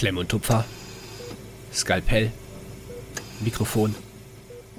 Klemm 0.00 0.16
und 0.16 0.30
Tupfer, 0.30 0.64
Skalpell, 1.74 2.32
Mikrofon. 3.40 3.94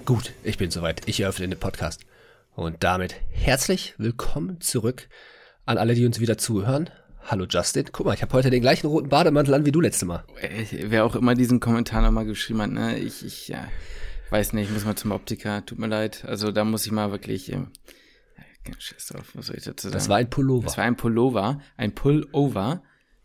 Gut, 0.03 0.33
ich 0.43 0.57
bin 0.57 0.71
soweit. 0.71 1.07
Ich 1.07 1.19
eröffne 1.19 1.47
den 1.47 1.59
Podcast. 1.59 2.07
Und 2.55 2.83
damit 2.83 3.13
herzlich 3.29 3.93
willkommen 3.99 4.61
zurück 4.61 5.09
an 5.67 5.77
alle, 5.77 5.93
die 5.93 6.07
uns 6.07 6.19
wieder 6.19 6.39
zuhören. 6.39 6.89
Hallo 7.27 7.45
Justin. 7.47 7.85
Guck 7.91 8.07
mal, 8.07 8.15
ich 8.15 8.23
habe 8.23 8.33
heute 8.33 8.49
den 8.49 8.61
gleichen 8.61 8.87
roten 8.87 9.09
Bademantel 9.09 9.53
an 9.53 9.63
wie 9.63 9.71
du 9.71 9.79
letzte 9.79 10.07
Mal. 10.07 10.23
Wer 10.71 11.05
auch 11.05 11.15
immer 11.15 11.35
diesen 11.35 11.59
Kommentar 11.59 12.01
nochmal 12.01 12.25
geschrieben 12.25 12.63
hat, 12.63 12.71
ne? 12.71 12.97
Ich, 12.97 13.23
ich 13.23 13.47
ja, 13.47 13.67
weiß 14.31 14.53
nicht, 14.53 14.69
ich 14.69 14.73
muss 14.73 14.85
mal 14.85 14.95
zum 14.95 15.11
Optiker. 15.11 15.63
Tut 15.67 15.77
mir 15.77 15.85
leid. 15.85 16.25
Also 16.25 16.51
da 16.51 16.63
muss 16.63 16.87
ich 16.87 16.91
mal 16.91 17.11
wirklich. 17.11 17.51
Äh, 17.51 17.59
Scheiß 18.75 19.05
drauf, 19.09 19.29
was 19.35 19.45
soll 19.45 19.57
ich 19.57 19.65
dazu 19.65 19.89
sagen? 19.89 19.93
Das 19.93 20.09
war 20.09 20.17
ein 20.17 20.31
Pullover. 20.31 20.65
Das 20.65 20.79
war 20.79 20.85
ein 20.85 20.97
Pullover, 20.97 21.61
ein 21.77 21.93
Pullover 21.93 22.81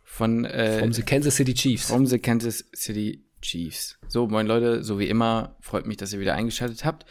von 0.07 0.45
äh, 0.45 0.79
From 0.79 0.93
the 0.93 1.03
Kansas 1.03 1.37
City 1.37 1.53
Chiefs. 1.53 1.89
From 1.89 2.07
the 2.07 2.19
Kansas 2.19 2.65
City 2.75 3.27
Chiefs. 3.43 3.99
So, 4.09 4.27
moin 4.27 4.47
Leute, 4.47 4.83
so 4.83 4.99
wie 4.99 5.09
immer, 5.09 5.57
freut 5.61 5.87
mich, 5.87 5.99
dass 5.99 6.13
ihr 6.13 6.21
wieder 6.21 6.35
eingeschaltet 6.35 6.85
habt. 6.85 7.05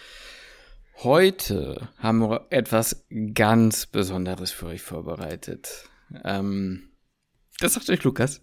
Heute 1.04 1.90
haben 1.98 2.20
wir 2.20 2.48
etwas 2.50 3.06
ganz 3.34 3.86
Besonderes 3.86 4.52
für 4.52 4.68
euch 4.68 4.82
vorbereitet. 4.82 5.90
Ähm, 6.24 6.90
das 7.60 7.74
sagt 7.74 7.90
euch 7.90 8.04
Lukas. 8.04 8.42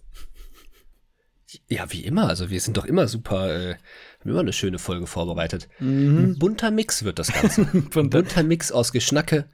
Ja, 1.68 1.90
wie 1.90 2.04
immer. 2.04 2.28
Also 2.28 2.50
wir 2.50 2.60
sind 2.60 2.76
doch 2.76 2.84
immer 2.84 3.08
super, 3.08 3.54
äh, 3.54 3.74
haben 4.20 4.30
immer 4.30 4.40
eine 4.40 4.52
schöne 4.52 4.78
Folge 4.78 5.06
vorbereitet. 5.06 5.68
Mhm. 5.80 6.18
Ein 6.18 6.38
bunter 6.38 6.70
Mix 6.70 7.04
wird 7.04 7.18
das 7.18 7.32
Ganze. 7.32 7.62
Ein 7.72 8.10
bunter 8.10 8.42
Mix 8.42 8.70
aus 8.70 8.92
Geschnacke, 8.92 9.48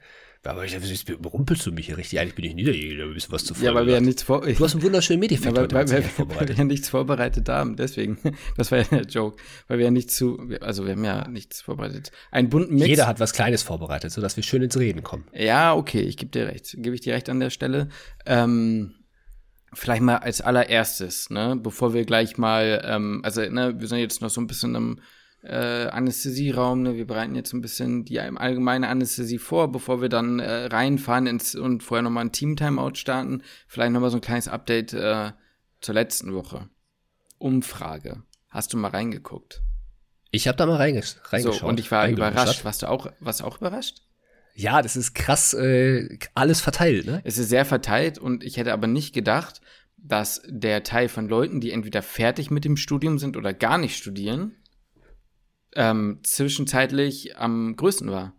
aber 0.45 0.63
ich, 0.63 1.09
überrumpelst 1.09 1.65
du 1.65 1.71
mich 1.71 1.87
hier 1.87 1.97
richtig? 1.97 2.19
Eigentlich 2.19 2.35
bin 2.35 2.45
ich 2.45 2.55
niederjäger, 2.55 3.03
ein 3.03 3.13
bisschen 3.13 3.33
was 3.33 3.43
zu 3.43 3.53
Ja, 3.61 3.73
weil 3.73 3.85
wir 3.87 3.95
ja 3.95 4.01
nichts 4.01 4.23
vor. 4.23 4.41
Du 4.41 4.63
hast 4.63 4.73
einen 4.73 4.83
wunderschönen 4.83 5.19
Medifekt 5.19 5.55
ja, 5.57 5.61
weil, 5.61 5.71
weil, 5.71 5.89
weil, 5.89 6.29
weil, 6.29 6.47
wir 6.47 6.55
ja 6.55 6.63
nichts 6.63 6.87
vorbereitet 6.89 7.49
haben, 7.49 7.75
deswegen. 7.75 8.17
Das 8.55 8.71
war 8.71 8.79
ja 8.79 8.85
der 8.85 9.01
Joke. 9.03 9.41
Weil 9.67 9.79
wir 9.79 9.85
ja 9.85 9.91
nichts 9.91 10.15
zu, 10.15 10.39
also 10.61 10.85
wir 10.85 10.93
haben 10.93 11.03
ja 11.03 11.27
nichts 11.27 11.61
vorbereitet. 11.61 12.11
Ein 12.31 12.49
bunten 12.49 12.75
Mix. 12.75 12.87
Jeder 12.87 13.07
hat 13.07 13.19
was 13.19 13.33
Kleines 13.33 13.63
vorbereitet, 13.63 14.11
sodass 14.11 14.35
wir 14.37 14.43
schön 14.43 14.61
ins 14.61 14.77
Reden 14.77 15.03
kommen. 15.03 15.25
Ja, 15.33 15.75
okay, 15.75 16.01
ich 16.01 16.17
gebe 16.17 16.31
dir 16.31 16.47
recht. 16.47 16.75
Gebe 16.77 16.95
ich 16.95 17.01
dir 17.01 17.13
recht 17.13 17.29
an 17.29 17.39
der 17.39 17.49
Stelle. 17.49 17.89
Ähm, 18.25 18.95
vielleicht 19.73 20.01
mal 20.01 20.17
als 20.17 20.41
allererstes, 20.41 21.29
ne, 21.29 21.57
bevor 21.61 21.93
wir 21.93 22.05
gleich 22.05 22.37
mal, 22.37 22.81
ähm, 22.85 23.21
also, 23.23 23.41
ne, 23.41 23.79
wir 23.79 23.87
sind 23.87 23.99
jetzt 23.99 24.21
noch 24.21 24.29
so 24.29 24.41
ein 24.41 24.47
bisschen 24.47 24.75
im 24.75 24.99
äh, 25.43 25.87
Anästhesieraum. 25.87 26.83
Ne? 26.83 26.95
Wir 26.95 27.07
bereiten 27.07 27.35
jetzt 27.35 27.53
ein 27.53 27.61
bisschen 27.61 28.05
die 28.05 28.19
allgemeine 28.19 28.87
Anästhesie 28.87 29.37
vor, 29.37 29.71
bevor 29.71 30.01
wir 30.01 30.09
dann 30.09 30.39
äh, 30.39 30.65
reinfahren 30.65 31.27
ins, 31.27 31.55
und 31.55 31.83
vorher 31.83 32.03
nochmal 32.03 32.25
ein 32.25 32.31
Team-Timeout 32.31 32.95
starten. 32.95 33.43
Vielleicht 33.67 33.91
nochmal 33.93 34.09
so 34.09 34.17
ein 34.17 34.21
kleines 34.21 34.47
Update 34.47 34.93
äh, 34.93 35.31
zur 35.81 35.95
letzten 35.95 36.33
Woche. 36.33 36.69
Umfrage. 37.37 38.23
Hast 38.49 38.73
du 38.73 38.77
mal 38.77 38.91
reingeguckt? 38.91 39.61
Ich 40.31 40.47
habe 40.47 40.57
da 40.57 40.65
mal 40.65 40.75
reinges 40.75 41.19
reingeschaut. 41.25 41.61
So, 41.61 41.67
und 41.67 41.79
ich 41.79 41.89
war 41.91 42.07
überrascht. 42.07 42.65
Warst 42.65 42.83
du 42.83 42.89
auch, 42.89 43.11
warst 43.19 43.39
du 43.39 43.45
auch 43.45 43.57
überrascht? 43.59 44.01
Ja, 44.53 44.81
das 44.81 44.95
ist 44.95 45.13
krass 45.13 45.53
äh, 45.53 46.19
alles 46.35 46.59
verteilt, 46.59 47.05
ne? 47.05 47.21
Es 47.23 47.37
ist 47.37 47.49
sehr 47.49 47.65
verteilt 47.65 48.17
und 48.17 48.43
ich 48.43 48.57
hätte 48.57 48.73
aber 48.73 48.87
nicht 48.87 49.13
gedacht, 49.13 49.61
dass 49.95 50.41
der 50.47 50.83
Teil 50.83 51.07
von 51.07 51.29
Leuten, 51.29 51.61
die 51.61 51.71
entweder 51.71 52.01
fertig 52.01 52.51
mit 52.51 52.65
dem 52.65 52.77
Studium 52.77 53.19
sind 53.19 53.37
oder 53.37 53.53
gar 53.53 53.77
nicht 53.77 53.97
studieren, 53.97 54.55
ähm, 55.75 56.19
zwischenzeitlich 56.23 57.37
am 57.37 57.75
größten 57.75 58.11
war. 58.11 58.33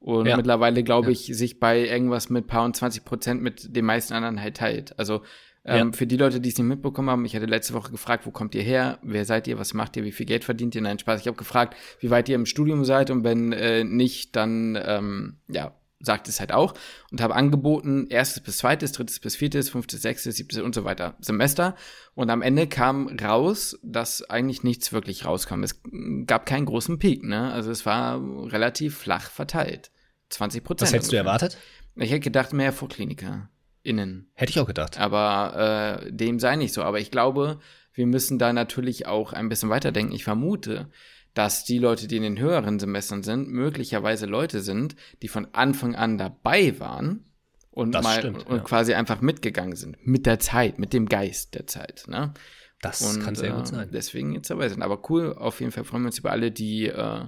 Und 0.00 0.26
ja. 0.26 0.36
mittlerweile, 0.36 0.82
glaube 0.82 1.12
ich, 1.12 1.28
ja. 1.28 1.34
sich 1.34 1.58
bei 1.58 1.86
irgendwas 1.86 2.28
mit 2.28 2.46
paar 2.46 2.64
und 2.64 2.76
20 2.76 3.04
Prozent 3.04 3.42
mit 3.42 3.74
den 3.74 3.86
meisten 3.86 4.12
anderen 4.12 4.40
halt 4.40 4.58
teilt. 4.58 4.98
Also 4.98 5.22
ähm, 5.64 5.92
ja. 5.92 5.96
für 5.96 6.06
die 6.06 6.18
Leute, 6.18 6.40
die 6.40 6.50
es 6.50 6.58
nicht 6.58 6.66
mitbekommen 6.66 7.08
haben, 7.08 7.24
ich 7.24 7.34
hatte 7.34 7.46
letzte 7.46 7.72
Woche 7.72 7.90
gefragt, 7.90 8.26
wo 8.26 8.30
kommt 8.30 8.54
ihr 8.54 8.62
her? 8.62 8.98
Wer 9.02 9.24
seid 9.24 9.48
ihr? 9.48 9.58
Was 9.58 9.72
macht 9.72 9.96
ihr? 9.96 10.04
Wie 10.04 10.12
viel 10.12 10.26
Geld 10.26 10.44
verdient 10.44 10.74
ihr? 10.74 10.82
Nein, 10.82 10.98
Spaß. 10.98 11.22
Ich 11.22 11.26
habe 11.26 11.38
gefragt, 11.38 11.74
wie 12.00 12.10
weit 12.10 12.28
ihr 12.28 12.34
im 12.34 12.44
Studium 12.44 12.84
seid 12.84 13.10
und 13.10 13.24
wenn 13.24 13.52
äh, 13.52 13.82
nicht, 13.82 14.36
dann 14.36 14.78
ähm, 14.84 15.38
ja, 15.48 15.72
sagt 16.00 16.28
es 16.28 16.40
halt 16.40 16.52
auch 16.52 16.74
und 17.10 17.20
habe 17.20 17.34
angeboten, 17.34 18.06
erstes 18.08 18.42
bis 18.42 18.58
zweites, 18.58 18.92
drittes 18.92 19.20
bis 19.20 19.36
viertes, 19.36 19.70
fünftes, 19.70 20.02
sechstes, 20.02 20.36
siebtes 20.36 20.60
und 20.60 20.74
so 20.74 20.84
weiter 20.84 21.16
Semester. 21.20 21.76
Und 22.14 22.30
am 22.30 22.42
Ende 22.42 22.66
kam 22.66 23.08
raus, 23.20 23.78
dass 23.82 24.22
eigentlich 24.28 24.62
nichts 24.62 24.92
wirklich 24.92 25.24
rauskam. 25.24 25.62
Es 25.62 25.80
gab 26.26 26.46
keinen 26.46 26.66
großen 26.66 26.98
Peak, 26.98 27.24
ne? 27.24 27.52
Also 27.52 27.70
es 27.70 27.86
war 27.86 28.20
relativ 28.52 28.98
flach 28.98 29.30
verteilt. 29.30 29.90
20 30.30 30.64
Prozent. 30.64 30.88
Was 30.88 30.92
hättest 30.92 31.10
ungefähr. 31.10 31.22
du 31.22 31.28
erwartet? 31.28 31.58
Ich 31.96 32.10
hätte 32.10 32.20
gedacht, 32.20 32.52
mehr 32.52 32.72
Vorkliniker. 32.72 33.48
Innen. 33.82 34.30
Hätte 34.32 34.50
ich 34.50 34.58
auch 34.60 34.66
gedacht. 34.66 34.98
Aber 34.98 36.00
äh, 36.06 36.12
dem 36.12 36.40
sei 36.40 36.56
nicht 36.56 36.72
so. 36.72 36.82
Aber 36.82 37.00
ich 37.00 37.10
glaube, 37.10 37.60
wir 37.92 38.06
müssen 38.06 38.38
da 38.38 38.52
natürlich 38.52 39.06
auch 39.06 39.32
ein 39.34 39.50
bisschen 39.50 39.68
weiterdenken. 39.68 40.14
Ich 40.14 40.24
vermute, 40.24 40.90
dass 41.34 41.64
die 41.64 41.78
Leute, 41.78 42.06
die 42.06 42.16
in 42.16 42.22
den 42.22 42.38
höheren 42.38 42.78
Semestern 42.78 43.22
sind, 43.22 43.48
möglicherweise 43.48 44.26
Leute 44.26 44.60
sind, 44.60 44.94
die 45.22 45.28
von 45.28 45.48
Anfang 45.52 45.96
an 45.96 46.16
dabei 46.16 46.78
waren 46.78 47.24
und 47.72 47.92
das 47.92 48.04
mal 48.04 48.18
stimmt, 48.18 48.46
und 48.46 48.56
ja. 48.56 48.62
quasi 48.62 48.94
einfach 48.94 49.20
mitgegangen 49.20 49.76
sind 49.76 49.96
mit 50.06 50.26
der 50.26 50.38
Zeit, 50.38 50.78
mit 50.78 50.92
dem 50.92 51.06
Geist 51.06 51.54
der 51.54 51.66
Zeit. 51.66 52.04
Ne? 52.06 52.32
Das 52.80 53.02
und, 53.02 53.22
kann 53.22 53.34
sehr 53.34 53.50
äh, 53.50 53.56
gut 53.56 53.66
sein. 53.66 53.88
Deswegen 53.92 54.32
jetzt 54.32 54.48
dabei 54.48 54.68
sind. 54.68 54.82
Aber 54.82 55.10
cool, 55.10 55.34
auf 55.34 55.60
jeden 55.60 55.72
Fall 55.72 55.84
freuen 55.84 56.04
wir 56.04 56.08
uns 56.08 56.18
über 56.18 56.30
alle, 56.30 56.52
die 56.52 56.86
äh, 56.86 57.24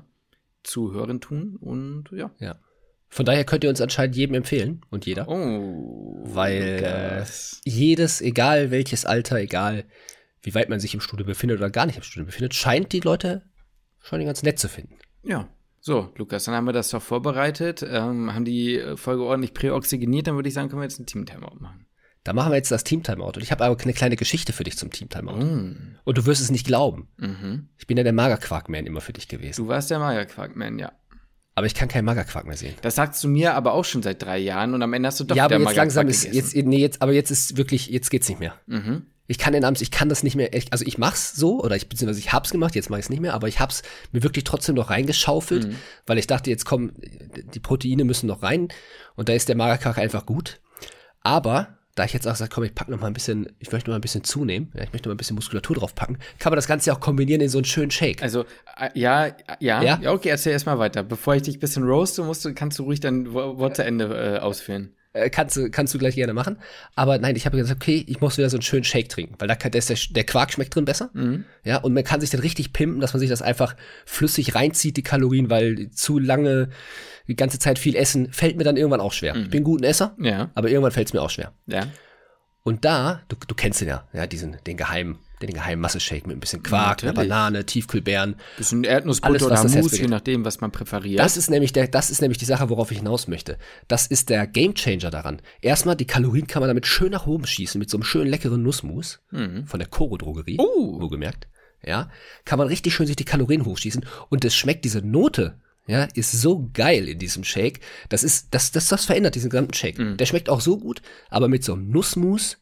zuhören 0.62 1.20
tun 1.20 1.56
und 1.60 2.10
ja. 2.12 2.30
Ja. 2.38 2.60
Von 3.08 3.24
daher 3.24 3.44
könnt 3.44 3.64
ihr 3.64 3.70
uns 3.70 3.80
anscheinend 3.80 4.16
jedem 4.16 4.34
empfehlen 4.34 4.82
und 4.90 5.06
jeder. 5.06 5.28
Oh. 5.28 6.22
Weil 6.24 6.82
äh, 6.82 7.24
jedes, 7.64 8.20
egal 8.20 8.70
welches 8.70 9.04
Alter, 9.04 9.38
egal 9.38 9.84
wie 10.42 10.54
weit 10.54 10.68
man 10.68 10.80
sich 10.80 10.94
im 10.94 11.00
Studio 11.00 11.24
befindet 11.24 11.58
oder 11.58 11.70
gar 11.70 11.86
nicht 11.86 11.96
im 11.96 12.02
Studio 12.02 12.26
befindet, 12.26 12.54
scheint 12.54 12.92
die 12.92 13.00
Leute 13.00 13.42
schon 14.06 14.24
ganz 14.24 14.42
nett 14.42 14.58
zu 14.58 14.68
finden. 14.68 14.96
Ja. 15.22 15.48
So, 15.80 16.12
Lukas, 16.16 16.44
dann 16.44 16.54
haben 16.54 16.64
wir 16.64 16.72
das 16.72 16.90
doch 16.90 17.02
vorbereitet, 17.02 17.86
ähm, 17.88 18.34
haben 18.34 18.44
die 18.44 18.82
Folge 18.96 19.22
ordentlich 19.22 19.54
präoxygeniert, 19.54 20.26
dann 20.26 20.34
würde 20.34 20.48
ich 20.48 20.54
sagen, 20.54 20.68
können 20.68 20.80
wir 20.80 20.86
jetzt 20.86 20.98
ein 20.98 21.06
Team-Timeout 21.06 21.60
machen. 21.60 21.86
Da 22.24 22.32
machen 22.32 22.50
wir 22.50 22.56
jetzt 22.56 22.72
das 22.72 22.82
Team-Timeout. 22.82 23.34
Und 23.36 23.42
ich 23.42 23.52
habe 23.52 23.64
aber 23.64 23.80
eine 23.80 23.92
kleine 23.92 24.16
Geschichte 24.16 24.52
für 24.52 24.64
dich 24.64 24.76
zum 24.76 24.90
Team-Timeout. 24.90 25.44
Mm. 25.44 25.98
Und 26.02 26.18
du 26.18 26.26
wirst 26.26 26.42
es 26.42 26.50
nicht 26.50 26.66
glauben. 26.66 27.06
Mhm. 27.18 27.68
Ich 27.78 27.86
bin 27.86 27.96
ja 27.96 28.02
der 28.02 28.12
Magerquark-Man 28.12 28.84
immer 28.84 29.00
für 29.00 29.12
dich 29.12 29.28
gewesen. 29.28 29.62
Du 29.62 29.68
warst 29.68 29.92
der 29.92 30.00
Magerquark-Man, 30.00 30.80
ja. 30.80 30.90
Aber 31.54 31.66
ich 31.66 31.74
kann 31.74 31.88
keinen 31.88 32.04
Magerquark 32.04 32.46
mehr 32.46 32.56
sehen. 32.56 32.74
Das 32.82 32.96
sagst 32.96 33.24
du 33.24 33.28
mir 33.28 33.54
aber 33.54 33.72
auch 33.72 33.84
schon 33.84 34.02
seit 34.02 34.22
drei 34.22 34.38
Jahren 34.38 34.74
und 34.74 34.82
am 34.82 34.92
Ende 34.92 35.06
hast 35.06 35.20
du 35.20 35.24
doch 35.24 35.36
ja, 35.36 35.44
aber 35.44 35.58
jetzt 35.58 35.74
langsam 35.74 36.06
ist 36.06 36.24
jetzt 36.24 36.54
nee 36.54 36.78
jetzt 36.78 37.00
aber 37.00 37.12
jetzt 37.14 37.30
ist 37.30 37.56
wirklich 37.56 37.88
jetzt 37.88 38.10
geht's 38.10 38.28
nicht 38.28 38.40
mehr. 38.40 38.54
Mhm. 38.66 39.06
Ich 39.26 39.38
kann 39.38 39.52
den 39.52 39.64
Abends, 39.64 39.80
ich 39.80 39.90
kann 39.90 40.08
das 40.08 40.22
nicht 40.22 40.36
mehr, 40.36 40.50
also 40.70 40.84
ich 40.84 40.98
mach's 40.98 41.34
so, 41.34 41.62
oder 41.62 41.76
ich, 41.76 41.88
beziehungsweise 41.88 42.20
ich 42.20 42.32
hab's 42.32 42.50
gemacht, 42.50 42.74
jetzt 42.74 42.90
mach 42.90 42.98
ich's 42.98 43.10
nicht 43.10 43.20
mehr, 43.20 43.34
aber 43.34 43.48
ich 43.48 43.60
hab's 43.60 43.82
mir 44.12 44.22
wirklich 44.22 44.44
trotzdem 44.44 44.74
noch 44.74 44.90
reingeschaufelt, 44.90 45.68
mhm. 45.68 45.76
weil 46.06 46.18
ich 46.18 46.26
dachte, 46.26 46.50
jetzt 46.50 46.64
kommen, 46.64 46.92
die 47.54 47.60
Proteine 47.60 48.04
müssen 48.04 48.26
noch 48.26 48.42
rein 48.42 48.68
und 49.16 49.28
da 49.28 49.32
ist 49.32 49.48
der 49.48 49.56
Magerquark 49.56 49.98
einfach 49.98 50.26
gut. 50.26 50.60
Aber, 51.22 51.76
da 51.96 52.04
ich 52.04 52.12
jetzt 52.12 52.28
auch 52.28 52.36
sage, 52.36 52.50
komm, 52.54 52.64
ich 52.64 52.74
pack 52.74 52.88
noch 52.88 53.00
mal 53.00 53.08
ein 53.08 53.14
bisschen, 53.14 53.52
ich 53.58 53.72
möchte 53.72 53.90
noch 53.90 53.94
mal 53.94 53.98
ein 53.98 54.02
bisschen 54.02 54.22
zunehmen, 54.22 54.70
ich 54.74 54.92
möchte 54.92 54.98
noch 54.98 55.06
mal 55.06 55.14
ein 55.14 55.16
bisschen 55.16 55.34
Muskulatur 55.34 55.76
drauf 55.76 55.94
packen, 55.94 56.18
kann 56.38 56.50
man 56.50 56.56
das 56.56 56.68
Ganze 56.68 56.92
auch 56.92 57.00
kombinieren 57.00 57.40
in 57.40 57.48
so 57.48 57.58
einen 57.58 57.64
schönen 57.64 57.90
Shake. 57.90 58.22
Also, 58.22 58.44
äh, 58.78 58.90
ja, 58.94 59.26
ja, 59.58 59.82
ja, 59.82 59.98
ja, 60.00 60.12
okay, 60.12 60.28
erzähl 60.28 60.52
erstmal 60.52 60.78
weiter. 60.78 61.02
Bevor 61.02 61.34
ich 61.34 61.42
dich 61.42 61.56
ein 61.56 61.60
bisschen 61.60 61.84
roaste, 61.84 62.22
musst 62.22 62.44
du, 62.44 62.54
kannst 62.54 62.78
du 62.78 62.84
ruhig 62.84 63.00
dein 63.00 63.32
Wort 63.32 63.76
zu 63.76 63.84
Ende 63.84 64.36
äh, 64.36 64.38
ausführen. 64.38 64.95
Äh, 65.16 65.30
kannst, 65.30 65.56
du, 65.56 65.70
kannst 65.70 65.94
du 65.94 65.98
gleich 65.98 66.14
gerne 66.14 66.34
machen. 66.34 66.58
Aber 66.94 67.18
nein, 67.18 67.36
ich 67.36 67.46
habe 67.46 67.56
gesagt, 67.56 67.80
okay, 67.82 68.04
ich 68.06 68.20
muss 68.20 68.36
wieder 68.36 68.50
so 68.50 68.56
einen 68.56 68.62
schönen 68.62 68.84
Shake 68.84 69.08
trinken, 69.08 69.34
weil 69.38 69.48
da, 69.48 69.54
kann, 69.54 69.72
der, 69.72 69.82
der 69.82 70.24
Quark 70.24 70.52
schmeckt 70.52 70.74
drin 70.74 70.84
besser. 70.84 71.10
Mhm. 71.14 71.44
Ja, 71.64 71.78
und 71.78 71.94
man 71.94 72.04
kann 72.04 72.20
sich 72.20 72.30
dann 72.30 72.40
richtig 72.40 72.72
pimpen, 72.72 73.00
dass 73.00 73.14
man 73.14 73.20
sich 73.20 73.30
das 73.30 73.42
einfach 73.42 73.74
flüssig 74.04 74.54
reinzieht, 74.54 74.96
die 74.96 75.02
Kalorien, 75.02 75.48
weil 75.50 75.90
zu 75.90 76.18
lange 76.18 76.68
die 77.28 77.36
ganze 77.36 77.58
Zeit 77.58 77.78
viel 77.78 77.96
essen, 77.96 78.32
fällt 78.32 78.56
mir 78.56 78.64
dann 78.64 78.76
irgendwann 78.76 79.00
auch 79.00 79.12
schwer. 79.12 79.34
Mhm. 79.34 79.42
Ich 79.42 79.50
bin 79.50 79.60
ein 79.62 79.64
guter 79.64 79.88
Esser, 79.88 80.14
ja. 80.20 80.50
aber 80.54 80.68
irgendwann 80.68 80.92
fällt 80.92 81.08
es 81.08 81.14
mir 81.14 81.22
auch 81.22 81.30
schwer. 81.30 81.52
Ja. 81.66 81.86
Und 82.62 82.84
da, 82.84 83.22
du, 83.28 83.36
du 83.46 83.54
kennst 83.54 83.80
den 83.80 83.88
ja, 83.88 84.06
ja, 84.12 84.26
diesen, 84.26 84.56
den 84.66 84.76
geheimen, 84.76 85.18
den 85.42 85.52
geheimen 85.52 85.82
Masse-Shake 85.82 86.26
mit 86.26 86.36
ein 86.36 86.40
bisschen 86.40 86.62
Quark, 86.62 87.02
einer 87.02 87.12
Banane, 87.12 87.66
Tiefkühlbeeren. 87.66 88.36
Bisschen 88.56 88.84
Erdnussbutter 88.84 89.50
alles, 89.50 89.64
oder 89.74 89.82
Mousse, 89.82 90.00
je 90.00 90.08
nachdem, 90.08 90.44
was 90.44 90.60
man 90.60 90.72
präferiert. 90.72 91.20
Das 91.20 91.36
ist 91.36 91.50
nämlich 91.50 91.72
der, 91.72 91.88
das 91.88 92.10
ist 92.10 92.22
nämlich 92.22 92.38
die 92.38 92.44
Sache, 92.44 92.70
worauf 92.70 92.90
ich 92.90 92.98
hinaus 92.98 93.28
möchte. 93.28 93.58
Das 93.88 94.06
ist 94.06 94.30
der 94.30 94.46
Gamechanger 94.46 95.10
daran. 95.10 95.42
Erstmal, 95.60 95.96
die 95.96 96.06
Kalorien 96.06 96.46
kann 96.46 96.60
man 96.60 96.68
damit 96.68 96.86
schön 96.86 97.12
nach 97.12 97.26
oben 97.26 97.46
schießen, 97.46 97.78
mit 97.78 97.90
so 97.90 97.96
einem 97.98 98.04
schönen 98.04 98.30
leckeren 98.30 98.62
Nussmus 98.62 99.20
mhm. 99.30 99.66
von 99.66 99.78
der 99.78 99.88
Koro-Drogerie, 99.88 100.58
uh. 100.58 101.00
wo 101.00 101.08
gemerkt. 101.08 101.48
Ja, 101.84 102.10
kann 102.44 102.58
man 102.58 102.68
richtig 102.68 102.94
schön 102.94 103.06
sich 103.06 103.16
die 103.16 103.24
Kalorien 103.24 103.64
hochschießen 103.64 104.04
und 104.28 104.44
es 104.44 104.56
schmeckt 104.56 104.84
diese 104.84 105.02
Note 105.02 105.60
ja, 105.86 106.08
ist 106.14 106.32
so 106.32 106.68
geil 106.72 107.08
in 107.08 107.18
diesem 107.18 107.44
Shake. 107.44 107.80
Das 108.08 108.24
ist, 108.24 108.48
das, 108.52 108.72
das, 108.72 108.88
das 108.88 109.04
verändert 109.04 109.36
diesen 109.36 109.50
gesamten 109.50 109.72
Shake. 109.72 109.98
Mm. 109.98 110.16
Der 110.16 110.26
schmeckt 110.26 110.48
auch 110.48 110.60
so 110.60 110.78
gut, 110.78 111.00
aber 111.30 111.46
mit 111.46 111.62
so 111.62 111.74
einem 111.74 111.88
Nussmus 111.90 112.58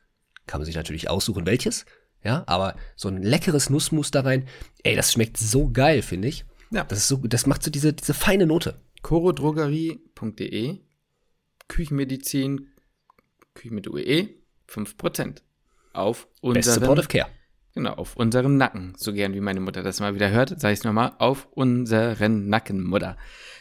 kann 0.47 0.61
man 0.61 0.67
sich 0.67 0.77
natürlich 0.77 1.09
aussuchen, 1.09 1.47
welches. 1.47 1.87
Ja, 2.25 2.43
aber 2.47 2.77
so 2.97 3.09
ein 3.09 3.23
leckeres 3.23 3.69
Nussmus 3.71 4.11
da 4.11 4.23
rein, 4.23 4.49
ey, 4.83 4.97
das 4.97 5.13
schmeckt 5.13 5.37
so 5.37 5.71
geil, 5.71 6.03
finde 6.03 6.29
ich. 6.29 6.45
Ja. 6.71 6.85
Das 6.85 6.99
ist 6.99 7.09
so, 7.09 7.19
das 7.19 7.47
macht 7.47 7.63
so 7.63 7.71
diese, 7.71 7.93
diese 7.93 8.15
feine 8.15 8.47
Note. 8.47 8.81
chorodrogerie.de 9.03 10.81
Küchenmedizin, 11.69 12.69
Küchen 13.55 13.75
mit 13.75 13.89
UE, 13.89 14.29
5% 14.69 15.43
auf 15.93 16.27
unseren 16.41 16.55
Best 16.55 16.75
Supportive 16.75 17.09
Care. 17.09 17.29
Genau, 17.75 17.95
auf 17.95 18.17
unserem 18.17 18.57
Nacken. 18.57 18.95
So 18.97 19.13
gern 19.13 19.35
wie 19.35 19.41
meine 19.41 19.59
Mutter 19.59 19.83
das 19.83 19.99
mal 19.99 20.15
wieder 20.15 20.31
hört, 20.31 20.61
sage 20.61 20.73
ich 20.73 20.81
es 20.81 20.85
nochmal, 20.85 21.13
auf 21.19 21.49
unseren 21.53 22.49
Nacken, 22.49 22.85
Mutter. 22.85 23.17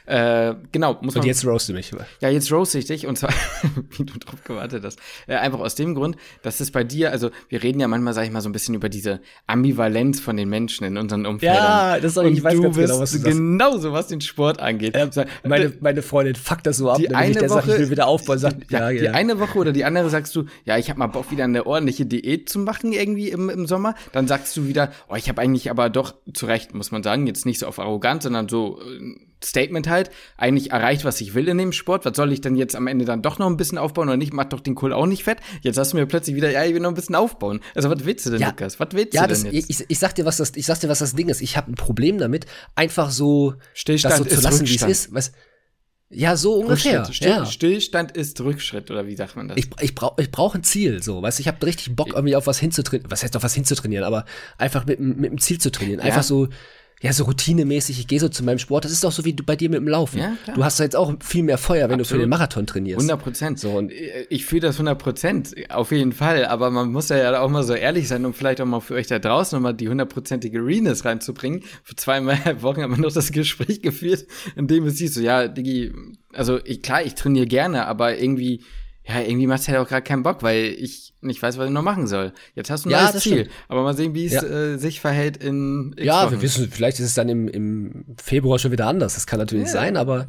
Äh, 0.05 0.55
genau, 0.73 0.97
muss 1.01 1.15
man. 1.15 1.21
Und 1.21 1.27
jetzt 1.27 1.45
roaste 1.45 1.71
mich. 1.71 1.91
Ja, 2.19 2.27
jetzt 2.27 2.51
roaste 2.51 2.77
ich 2.77 2.85
dich 2.85 3.07
und 3.07 3.17
zwar, 3.17 3.31
wie 3.97 4.03
du 4.03 4.19
drauf 4.19 4.43
gewartet 4.43 4.83
hast. 4.83 4.99
Äh, 5.27 5.35
einfach 5.35 5.59
aus 5.59 5.75
dem 5.75 5.95
Grund, 5.95 6.17
dass 6.41 6.59
es 6.59 6.71
bei 6.71 6.83
dir, 6.83 7.11
also 7.11 7.31
wir 7.47 7.63
reden 7.63 7.79
ja 7.79 7.87
manchmal, 7.87 8.13
sag 8.13 8.25
ich 8.25 8.31
mal, 8.31 8.41
so 8.41 8.49
ein 8.49 8.51
bisschen 8.51 8.75
über 8.75 8.89
diese 8.89 9.21
Ambivalenz 9.47 10.19
von 10.19 10.35
den 10.35 10.49
Menschen 10.49 10.83
in 10.85 10.97
unseren 10.97 11.25
Umfeldern. 11.25 11.55
Ja, 11.55 11.99
das 12.01 12.15
soll 12.15 12.27
ich, 12.27 12.39
ich 12.39 12.43
weiß 12.43 12.61
ganz 12.61 12.75
genau, 12.75 12.99
was 12.99 13.11
du 13.11 13.17
sagst. 13.19 13.37
Genauso, 13.37 13.93
was 13.93 14.07
den 14.07 14.19
Sport 14.19 14.59
angeht. 14.59 14.93
Äh, 14.95 15.09
meine, 15.45 15.71
meine 15.79 16.01
Freundin 16.01 16.35
fuckt 16.35 16.67
das 16.67 16.77
so 16.77 16.91
ab, 16.91 16.97
die 16.97 17.05
wenn 17.05 17.15
eine 17.15 17.31
ich 17.31 17.37
der 17.37 17.49
Woche, 17.49 17.61
sage, 17.61 17.73
ich 17.73 17.79
will 17.79 17.89
wieder 17.91 18.07
aufbauen, 18.07 18.39
sagt, 18.39 18.57
ja, 18.71 18.89
ja, 18.89 19.01
Die 19.01 19.09
eine 19.09 19.39
Woche 19.39 19.57
oder 19.57 19.71
die 19.71 19.85
andere 19.85 20.09
sagst 20.09 20.35
du, 20.35 20.45
ja, 20.65 20.77
ich 20.77 20.89
habe 20.89 20.99
mal 20.99 21.07
Bock, 21.07 21.31
wieder 21.31 21.45
eine 21.45 21.65
ordentliche 21.65 22.05
Diät 22.05 22.49
zu 22.49 22.59
machen 22.59 22.91
irgendwie 22.91 23.29
im, 23.29 23.49
im 23.49 23.67
Sommer. 23.67 23.95
Dann 24.11 24.27
sagst 24.27 24.55
du 24.57 24.67
wieder, 24.67 24.91
oh, 25.09 25.15
ich 25.15 25.29
habe 25.29 25.41
eigentlich 25.41 25.69
aber 25.69 25.89
doch, 25.89 26.15
zu 26.33 26.45
Recht, 26.45 26.73
muss 26.73 26.91
man 26.91 27.03
sagen, 27.03 27.27
jetzt 27.27 27.45
nicht 27.45 27.59
so 27.59 27.67
auf 27.67 27.79
arrogant, 27.79 28.23
sondern 28.23 28.49
so 28.49 28.79
äh, 28.81 29.15
Statement 29.43 29.87
halt, 29.87 30.09
eigentlich 30.37 30.71
erreicht, 30.71 31.05
was 31.05 31.21
ich 31.21 31.33
will 31.33 31.47
in 31.47 31.57
dem 31.57 31.71
Sport. 31.71 32.05
Was 32.05 32.15
soll 32.15 32.31
ich 32.31 32.41
denn 32.41 32.55
jetzt 32.55 32.75
am 32.75 32.87
Ende 32.87 33.05
dann 33.05 33.21
doch 33.21 33.39
noch 33.39 33.47
ein 33.47 33.57
bisschen 33.57 33.77
aufbauen 33.77 34.07
oder 34.07 34.17
nicht? 34.17 34.33
Mach 34.33 34.45
doch 34.45 34.59
den 34.59 34.75
Kohl 34.75 34.93
auch 34.93 35.05
nicht 35.05 35.23
fett. 35.23 35.39
Jetzt 35.61 35.77
hast 35.77 35.93
du 35.93 35.97
mir 35.97 36.05
plötzlich 36.05 36.35
wieder, 36.35 36.51
ja, 36.51 36.63
ich 36.63 36.73
will 36.73 36.81
noch 36.81 36.89
ein 36.89 36.95
bisschen 36.95 37.15
aufbauen. 37.15 37.59
Also 37.75 37.89
was 37.89 38.05
willst 38.05 38.25
du 38.25 38.31
denn, 38.31 38.41
ja, 38.41 38.49
Lukas? 38.49 38.79
Was 38.79 38.89
willst 38.91 39.13
ja, 39.13 39.27
du 39.27 39.33
denn 39.33 39.43
das, 39.43 39.53
jetzt? 39.53 39.69
Ich, 39.69 39.85
ich, 39.89 39.99
sag 39.99 40.15
dir, 40.15 40.25
was 40.25 40.37
das, 40.37 40.53
ich 40.55 40.65
sag 40.65 40.79
dir, 40.79 40.89
was 40.89 40.99
das 40.99 41.15
Ding 41.15 41.29
ist. 41.29 41.41
Ich 41.41 41.57
habe 41.57 41.71
ein 41.71 41.75
Problem 41.75 42.17
damit, 42.17 42.45
einfach 42.75 43.11
so 43.11 43.55
Stillstand 43.73 44.13
das 44.13 44.19
so 44.19 44.25
zu 44.25 44.41
lassen, 44.41 44.67
wie 44.67 44.75
es 44.75 44.83
ist. 44.83 45.13
Was, 45.13 45.31
ja, 46.13 46.37
so 46.37 46.55
ungefähr. 46.55 47.05
Still, 47.11 47.29
ja. 47.29 47.45
Stillstand 47.45 48.11
ist 48.11 48.39
Rückschritt, 48.41 48.91
oder 48.91 49.07
wie 49.07 49.15
sagt 49.15 49.35
man 49.35 49.47
das? 49.47 49.57
Ich, 49.57 49.67
ich 49.81 49.95
brauche 49.95 50.21
ich 50.21 50.31
brauch 50.31 50.55
ein 50.55 50.63
Ziel, 50.63 51.01
so, 51.01 51.21
weißt 51.21 51.39
ich 51.39 51.47
habe 51.47 51.65
richtig 51.65 51.95
Bock, 51.95 52.13
irgendwie 52.13 52.35
auf 52.35 52.47
was 52.47 52.59
hinzutrainieren. 52.59 53.11
Was 53.11 53.23
heißt 53.23 53.35
auf 53.35 53.43
was 53.43 53.53
hinzutrainieren, 53.53 54.05
aber 54.05 54.25
einfach 54.57 54.85
mit, 54.85 54.99
mit 54.99 55.31
einem 55.31 55.39
Ziel 55.39 55.59
zu 55.59 55.71
trainieren. 55.71 55.99
Einfach 55.99 56.17
ja. 56.17 56.23
so, 56.23 56.47
ja, 57.03 57.11
so 57.11 57.25
routinemäßig, 57.25 57.99
ich 57.99 58.07
gehe 58.07 58.17
so 58.17 58.29
zu 58.29 58.45
meinem 58.45 58.59
Sport. 58.59 58.85
Das 58.85 58.93
ist 58.93 59.03
doch 59.03 59.11
so 59.11 59.25
wie 59.25 59.33
du 59.33 59.43
bei 59.43 59.57
dir 59.57 59.69
mit 59.69 59.79
dem 59.79 59.89
Laufen. 59.89 60.19
Ja. 60.19 60.37
Du 60.55 60.63
hast 60.63 60.79
jetzt 60.79 60.95
auch 60.95 61.13
viel 61.21 61.43
mehr 61.43 61.57
Feuer, 61.57 61.89
wenn 61.89 61.99
Absolut. 61.99 62.05
du 62.05 62.13
für 62.13 62.19
den 62.19 62.29
Marathon 62.29 62.65
trainierst. 62.65 62.99
100 63.01 63.21
Prozent. 63.21 63.59
So, 63.59 63.71
und 63.71 63.91
ich 64.29 64.45
fühle 64.45 64.61
das 64.61 64.75
100 64.75 64.97
Prozent, 64.97 65.53
auf 65.69 65.91
jeden 65.91 66.13
Fall. 66.13 66.45
Aber 66.45 66.71
man 66.71 66.93
muss 66.93 67.09
ja 67.09 67.41
auch 67.41 67.49
mal 67.49 67.63
so 67.63 67.73
ehrlich 67.73 68.07
sein, 68.07 68.23
um 68.23 68.33
vielleicht 68.33 68.61
auch 68.61 68.65
mal 68.65 68.79
für 68.79 68.93
euch 68.93 69.07
da 69.07 69.19
draußen 69.19 69.57
nochmal 69.57 69.73
die 69.73 69.89
hundertprozentige 69.89 70.59
Realness 70.59 71.03
reinzubringen. 71.03 71.65
Vor 71.83 71.97
zweieinhalb 71.97 72.61
Wochen 72.61 72.81
haben 72.81 72.95
wir 72.95 73.01
noch 73.01 73.11
das 73.11 73.33
Gespräch 73.33 73.81
geführt, 73.81 74.25
in 74.55 74.67
dem 74.67 74.85
es 74.85 74.97
hieß 74.97 75.15
so, 75.15 75.21
ja, 75.21 75.49
Digi, 75.49 75.91
also 76.31 76.61
ich, 76.63 76.81
klar, 76.83 77.03
ich 77.03 77.15
trainiere 77.15 77.47
gerne, 77.47 77.85
aber 77.85 78.17
irgendwie 78.17 78.63
ja, 79.05 79.19
irgendwie 79.19 79.47
macht 79.47 79.61
es 79.61 79.67
halt 79.67 79.77
auch 79.79 79.87
gerade 79.87 80.03
keinen 80.03 80.23
Bock, 80.23 80.43
weil 80.43 80.75
ich 80.77 81.13
nicht 81.21 81.41
weiß, 81.41 81.57
was 81.57 81.67
ich 81.67 81.71
noch 81.73 81.81
machen 81.81 82.07
soll. 82.07 82.33
Jetzt 82.55 82.69
hast 82.69 82.85
du 82.85 82.89
ein 82.89 82.91
ja, 82.91 83.09
neues 83.11 83.21
Ziel. 83.21 83.45
Stimmt. 83.45 83.51
Aber 83.67 83.83
mal 83.83 83.95
sehen, 83.95 84.13
wie 84.13 84.25
es 84.25 84.33
ja. 84.33 84.43
äh, 84.43 84.77
sich 84.77 85.01
verhält 85.01 85.37
in 85.37 85.93
X 85.97 86.05
Ja, 86.05 86.31
wir 86.31 86.41
wissen, 86.41 86.69
vielleicht 86.71 86.99
ist 86.99 87.07
es 87.07 87.13
dann 87.13 87.27
im, 87.27 87.47
im 87.47 88.05
Februar 88.21 88.59
schon 88.59 88.71
wieder 88.71 88.87
anders. 88.87 89.15
Das 89.15 89.27
kann 89.27 89.39
natürlich 89.39 89.67
ja. 89.67 89.71
sein, 89.71 89.97
aber 89.97 90.27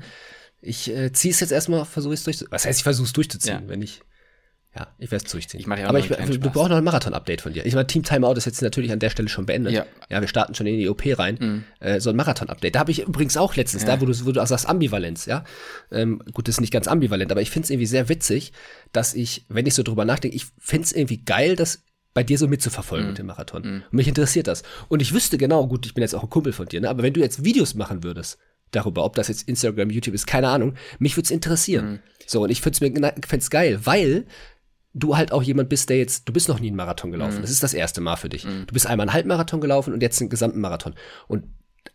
ich 0.61 0.91
äh, 0.91 1.13
ziehe 1.13 1.33
es 1.33 1.41
jetzt 1.41 1.53
erstmal, 1.53 1.85
versuche 1.85 2.15
es 2.15 2.25
durchzuziehen. 2.25 2.51
Was 2.51 2.67
heißt, 2.67 2.81
ich 2.81 2.85
versuche 2.85 3.07
es 3.07 3.13
durchzuziehen, 3.13 3.65
wenn 3.67 3.83
ich 3.83 4.01
ja, 4.77 4.89
ich 4.99 5.11
werde 5.13 5.25
es 5.25 5.31
durchziehen. 5.31 5.61
Ich 5.61 5.69
mache 5.69 5.81
ja 5.81 5.87
auch 5.87 5.91
Aber 5.91 6.01
ich, 6.01 6.09
du 6.09 6.39
brauchst 6.51 6.71
noch 6.71 6.77
ein 6.77 6.85
Marathon-Update 6.85 7.41
von 7.41 7.53
dir. 7.53 7.65
Ich 7.65 7.75
meine, 7.75 7.87
Team 7.87 8.03
Timeout 8.03 8.33
ist 8.33 8.45
jetzt 8.45 8.61
natürlich 8.61 8.91
an 8.91 8.99
der 8.99 9.11
Stelle 9.11 9.29
schon 9.29 9.47
beendet. 9.47 9.73
Ja, 9.73 9.87
ja 10.11 10.21
wir 10.21 10.27
starten 10.27 10.55
schon 10.57 10.67
in 10.67 10.79
die 10.79 10.89
OP 10.89 11.03
rein. 11.17 11.39
Mhm. 11.41 11.65
Äh, 11.79 12.01
so 12.01 12.11
ein 12.11 12.17
Marathon-Update. 12.17 12.75
Da 12.75 12.81
habe 12.81 12.91
ich 12.91 13.03
übrigens 13.07 13.37
auch 13.37 13.55
letztens, 13.55 13.85
ja. 13.85 13.91
da 13.91 14.01
wo 14.01 14.07
du, 14.07 14.27
wo 14.27 14.33
du 14.33 14.45
sagst, 14.45 14.69
Ambivalenz, 14.69 15.27
ja. 15.27 15.45
Ähm, 15.93 16.21
gut, 16.33 16.49
das 16.49 16.57
ist 16.57 16.61
nicht 16.61 16.73
ganz 16.73 16.89
ambivalent, 16.89 17.31
aber 17.31 17.41
ich 17.41 17.51
finde 17.51 17.67
es 17.67 17.71
irgendwie 17.71 17.87
sehr 17.87 18.09
witzig, 18.09 18.53
dass 18.91 19.15
ich, 19.15 19.45
wenn 19.49 19.67
ich 19.67 19.75
so 19.75 19.85
drüber 19.85 20.05
nachdenke, 20.05 20.37
ich 20.37 20.47
finde 20.59 20.87
es 20.87 20.93
irgendwie 20.93 21.19
geil, 21.19 21.55
dass 21.55 21.85
bei 22.13 22.25
dir 22.25 22.39
so 22.39 22.49
mitzuverfolgen 22.49 23.07
mhm. 23.07 23.11
mit 23.13 23.19
dem 23.19 23.27
Marathon. 23.27 23.63
Mhm. 23.63 23.83
Und 23.85 23.93
mich 23.93 24.09
interessiert 24.09 24.49
das. 24.49 24.65
Und 24.89 25.03
ich 25.03 25.15
wüsste 25.15 25.39
genau, 25.39 25.69
gut, 25.69 25.87
ich 25.87 25.95
bin 25.95 26.03
jetzt 26.03 26.15
auch 26.15 26.25
ein 26.25 26.31
Kumpel 26.31 26.53
von 26.53 26.67
dir, 26.67 26.81
ne? 26.81 26.89
aber 26.89 27.05
wenn 27.05 27.13
du 27.13 27.21
jetzt 27.21 27.45
Videos 27.45 27.75
machen 27.75 28.03
würdest, 28.03 28.39
darüber, 28.73 29.05
ob 29.05 29.15
das 29.15 29.29
jetzt 29.29 29.49
Instagram, 29.49 29.91
YouTube 29.91 30.15
ist, 30.15 30.27
keine 30.27 30.49
Ahnung, 30.49 30.75
mich 30.99 31.17
würde 31.17 31.27
es 31.27 31.31
interessieren. 31.31 31.93
Mhm. 31.93 31.99
So, 32.27 32.43
und 32.43 32.51
ich 32.51 32.61
finde 32.61 33.13
es 33.31 33.51
geil, 33.51 33.81
weil 33.85 34.27
du 34.95 35.17
halt 35.17 35.33
auch 35.33 35.43
jemand 35.43 35.69
bist, 35.69 35.91
der 35.91 35.99
jetzt, 35.99 36.29
du 36.29 36.33
bist 36.33 36.49
noch 36.49 36.61
nie 36.61 36.69
einen 36.69 36.77
Marathon 36.77 37.11
gelaufen. 37.11 37.39
Mhm. 37.39 37.43
Das 37.43 37.51
ist 37.51 37.63
das 37.63 37.75
erste 37.75 38.01
Mal 38.01 38.17
für 38.17 38.29
dich. 38.29 38.45
Mhm. 38.45 38.67
Du 38.67 38.73
bist 38.73 38.87
einmal 38.87 39.09
einen 39.09 39.15
Halbmarathon 39.15 39.61
gelaufen 39.61 39.93
und 39.93 40.03
jetzt 40.03 40.21
einen 40.21 40.31
gesamten 40.31 40.61
Marathon. 40.61 40.95
Und 41.27 41.45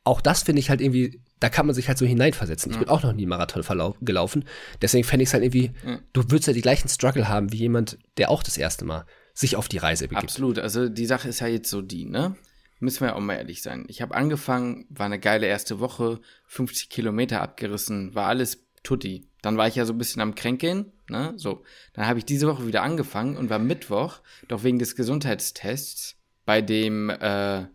auch 0.03 0.21
das 0.21 0.43
finde 0.43 0.59
ich 0.59 0.69
halt 0.69 0.81
irgendwie, 0.81 1.21
da 1.39 1.49
kann 1.49 1.65
man 1.65 1.73
sich 1.73 1.87
halt 1.87 1.97
so 1.97 2.05
hineinversetzen. 2.05 2.71
Ich 2.71 2.77
bin 2.77 2.89
auch 2.89 3.01
noch 3.01 3.13
nie 3.13 3.23
einen 3.23 3.29
Marathon 3.29 3.95
gelaufen. 4.01 4.45
Deswegen 4.81 5.03
fände 5.03 5.23
ich 5.23 5.29
es 5.29 5.33
halt 5.33 5.43
irgendwie, 5.43 5.71
du 6.13 6.23
würdest 6.29 6.47
ja 6.47 6.53
die 6.53 6.61
gleichen 6.61 6.89
Struggle 6.89 7.27
haben 7.27 7.51
wie 7.51 7.57
jemand, 7.57 7.97
der 8.17 8.29
auch 8.29 8.43
das 8.43 8.57
erste 8.57 8.85
Mal 8.85 9.05
sich 9.33 9.55
auf 9.55 9.67
die 9.67 9.77
Reise 9.77 10.07
begibt. 10.07 10.23
Absolut. 10.23 10.59
Also 10.59 10.89
die 10.89 11.05
Sache 11.05 11.29
ist 11.29 11.39
ja 11.39 11.47
jetzt 11.47 11.69
so 11.69 11.81
die, 11.81 12.05
ne? 12.05 12.35
Müssen 12.81 13.01
wir 13.01 13.15
auch 13.15 13.19
mal 13.19 13.35
ehrlich 13.35 13.61
sein. 13.61 13.85
Ich 13.87 14.01
habe 14.01 14.15
angefangen, 14.15 14.85
war 14.89 15.05
eine 15.05 15.19
geile 15.19 15.47
erste 15.47 15.79
Woche, 15.79 16.19
50 16.47 16.89
Kilometer 16.89 17.41
abgerissen, 17.41 18.15
war 18.15 18.27
alles 18.27 18.65
tutti. 18.83 19.27
Dann 19.41 19.57
war 19.57 19.67
ich 19.67 19.75
ja 19.75 19.85
so 19.85 19.93
ein 19.93 19.97
bisschen 19.97 20.21
am 20.21 20.35
Kränkeln, 20.35 20.91
ne? 21.09 21.33
So. 21.37 21.63
Dann 21.93 22.07
habe 22.07 22.19
ich 22.19 22.25
diese 22.25 22.47
Woche 22.47 22.67
wieder 22.67 22.83
angefangen 22.83 23.37
und 23.37 23.49
war 23.49 23.59
Mittwoch, 23.59 24.19
doch 24.47 24.63
wegen 24.63 24.79
des 24.79 24.95
Gesundheitstests 24.95 26.17
bei 26.45 26.61
dem, 26.61 27.09
äh, 27.09 27.65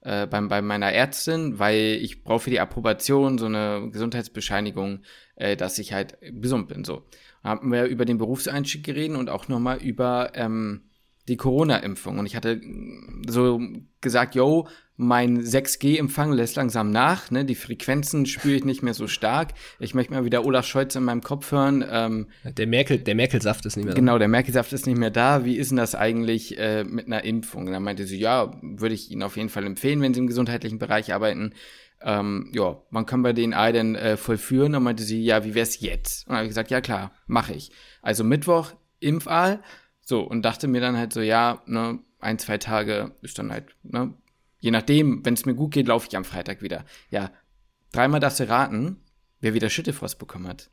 äh, 0.00 0.26
beim, 0.26 0.48
bei 0.48 0.62
meiner 0.62 0.92
Ärztin, 0.92 1.58
weil 1.58 1.98
ich 2.00 2.24
brauche 2.24 2.40
für 2.40 2.50
die 2.50 2.60
Approbation 2.60 3.38
so 3.38 3.46
eine 3.46 3.88
Gesundheitsbescheinigung, 3.92 5.02
äh, 5.36 5.56
dass 5.56 5.78
ich 5.78 5.92
halt 5.92 6.18
gesund 6.20 6.68
bin. 6.68 6.84
So. 6.84 7.06
Haben 7.44 7.70
wir 7.70 7.84
über 7.84 8.04
den 8.04 8.18
Berufseinstieg 8.18 8.84
geredet 8.84 9.16
und 9.16 9.30
auch 9.30 9.48
nochmal 9.48 9.78
über 9.78 10.32
ähm, 10.34 10.87
die 11.28 11.36
Corona-Impfung. 11.36 12.18
Und 12.18 12.26
ich 12.26 12.36
hatte 12.36 12.60
so 13.26 13.60
gesagt, 14.00 14.34
yo, 14.34 14.66
mein 14.96 15.40
6G-Empfang 15.40 16.32
lässt 16.32 16.56
langsam 16.56 16.90
nach, 16.90 17.30
ne? 17.30 17.44
Die 17.44 17.54
Frequenzen 17.54 18.26
spüre 18.26 18.56
ich 18.56 18.64
nicht 18.64 18.82
mehr 18.82 18.94
so 18.94 19.06
stark. 19.06 19.54
Ich 19.78 19.94
möchte 19.94 20.12
mal 20.12 20.24
wieder 20.24 20.44
Olaf 20.44 20.66
Scholz 20.66 20.96
in 20.96 21.04
meinem 21.04 21.22
Kopf 21.22 21.52
hören. 21.52 21.84
Ähm, 21.88 22.26
der 22.44 22.66
Merkel, 22.66 22.98
der 22.98 23.14
Merkel-Saft 23.14 23.64
ist 23.64 23.76
nicht 23.76 23.84
mehr 23.84 23.94
da. 23.94 24.00
Genau, 24.00 24.18
der 24.18 24.26
Merkel-Saft 24.26 24.72
ist 24.72 24.86
nicht 24.86 24.98
mehr 24.98 25.10
da. 25.10 25.44
Wie 25.44 25.56
ist 25.56 25.70
denn 25.70 25.76
das 25.76 25.94
eigentlich 25.94 26.58
äh, 26.58 26.82
mit 26.82 27.06
einer 27.06 27.22
Impfung? 27.22 27.66
Und 27.66 27.72
dann 27.72 27.84
meinte 27.84 28.06
sie, 28.06 28.18
ja, 28.18 28.50
würde 28.60 28.94
ich 28.96 29.12
Ihnen 29.12 29.22
auf 29.22 29.36
jeden 29.36 29.50
Fall 29.50 29.64
empfehlen, 29.64 30.00
wenn 30.00 30.14
Sie 30.14 30.20
im 30.20 30.26
gesundheitlichen 30.26 30.80
Bereich 30.80 31.14
arbeiten. 31.14 31.54
Ähm, 32.00 32.50
ja, 32.52 32.82
wann 32.90 33.06
kann 33.06 33.22
wir 33.22 33.32
den 33.32 33.54
Ei 33.54 33.70
denn 33.70 33.94
äh, 33.94 34.16
vollführen? 34.16 34.74
Und 34.74 34.82
meinte 34.82 35.04
sie, 35.04 35.22
ja, 35.22 35.44
wie 35.44 35.54
wär's 35.54 35.80
jetzt? 35.80 36.26
Und 36.26 36.30
dann 36.30 36.36
habe 36.38 36.46
ich 36.46 36.50
gesagt, 36.50 36.72
ja 36.72 36.80
klar, 36.80 37.12
mache 37.28 37.54
ich. 37.54 37.70
Also 38.02 38.24
Mittwoch, 38.24 38.72
Impfahl. 39.00 39.60
So, 40.08 40.22
und 40.22 40.42
dachte 40.42 40.68
mir 40.68 40.80
dann 40.80 40.96
halt 40.96 41.12
so, 41.12 41.20
ja, 41.20 41.62
ne, 41.66 41.98
ein, 42.18 42.38
zwei 42.38 42.56
Tage 42.58 43.14
ist 43.20 43.38
dann 43.38 43.52
halt, 43.52 43.66
ne, 43.82 44.14
Je 44.60 44.70
nachdem, 44.70 45.24
wenn 45.24 45.34
es 45.34 45.46
mir 45.46 45.54
gut 45.54 45.72
geht, 45.72 45.86
laufe 45.86 46.08
ich 46.08 46.16
am 46.16 46.24
Freitag 46.24 46.62
wieder. 46.62 46.84
Ja, 47.10 47.30
dreimal 47.92 48.20
darfst 48.20 48.40
du 48.40 48.48
raten, 48.48 48.96
wer 49.40 49.54
wieder 49.54 49.70
Schüttefrost 49.70 50.18
bekommen 50.18 50.48
hat. 50.48 50.70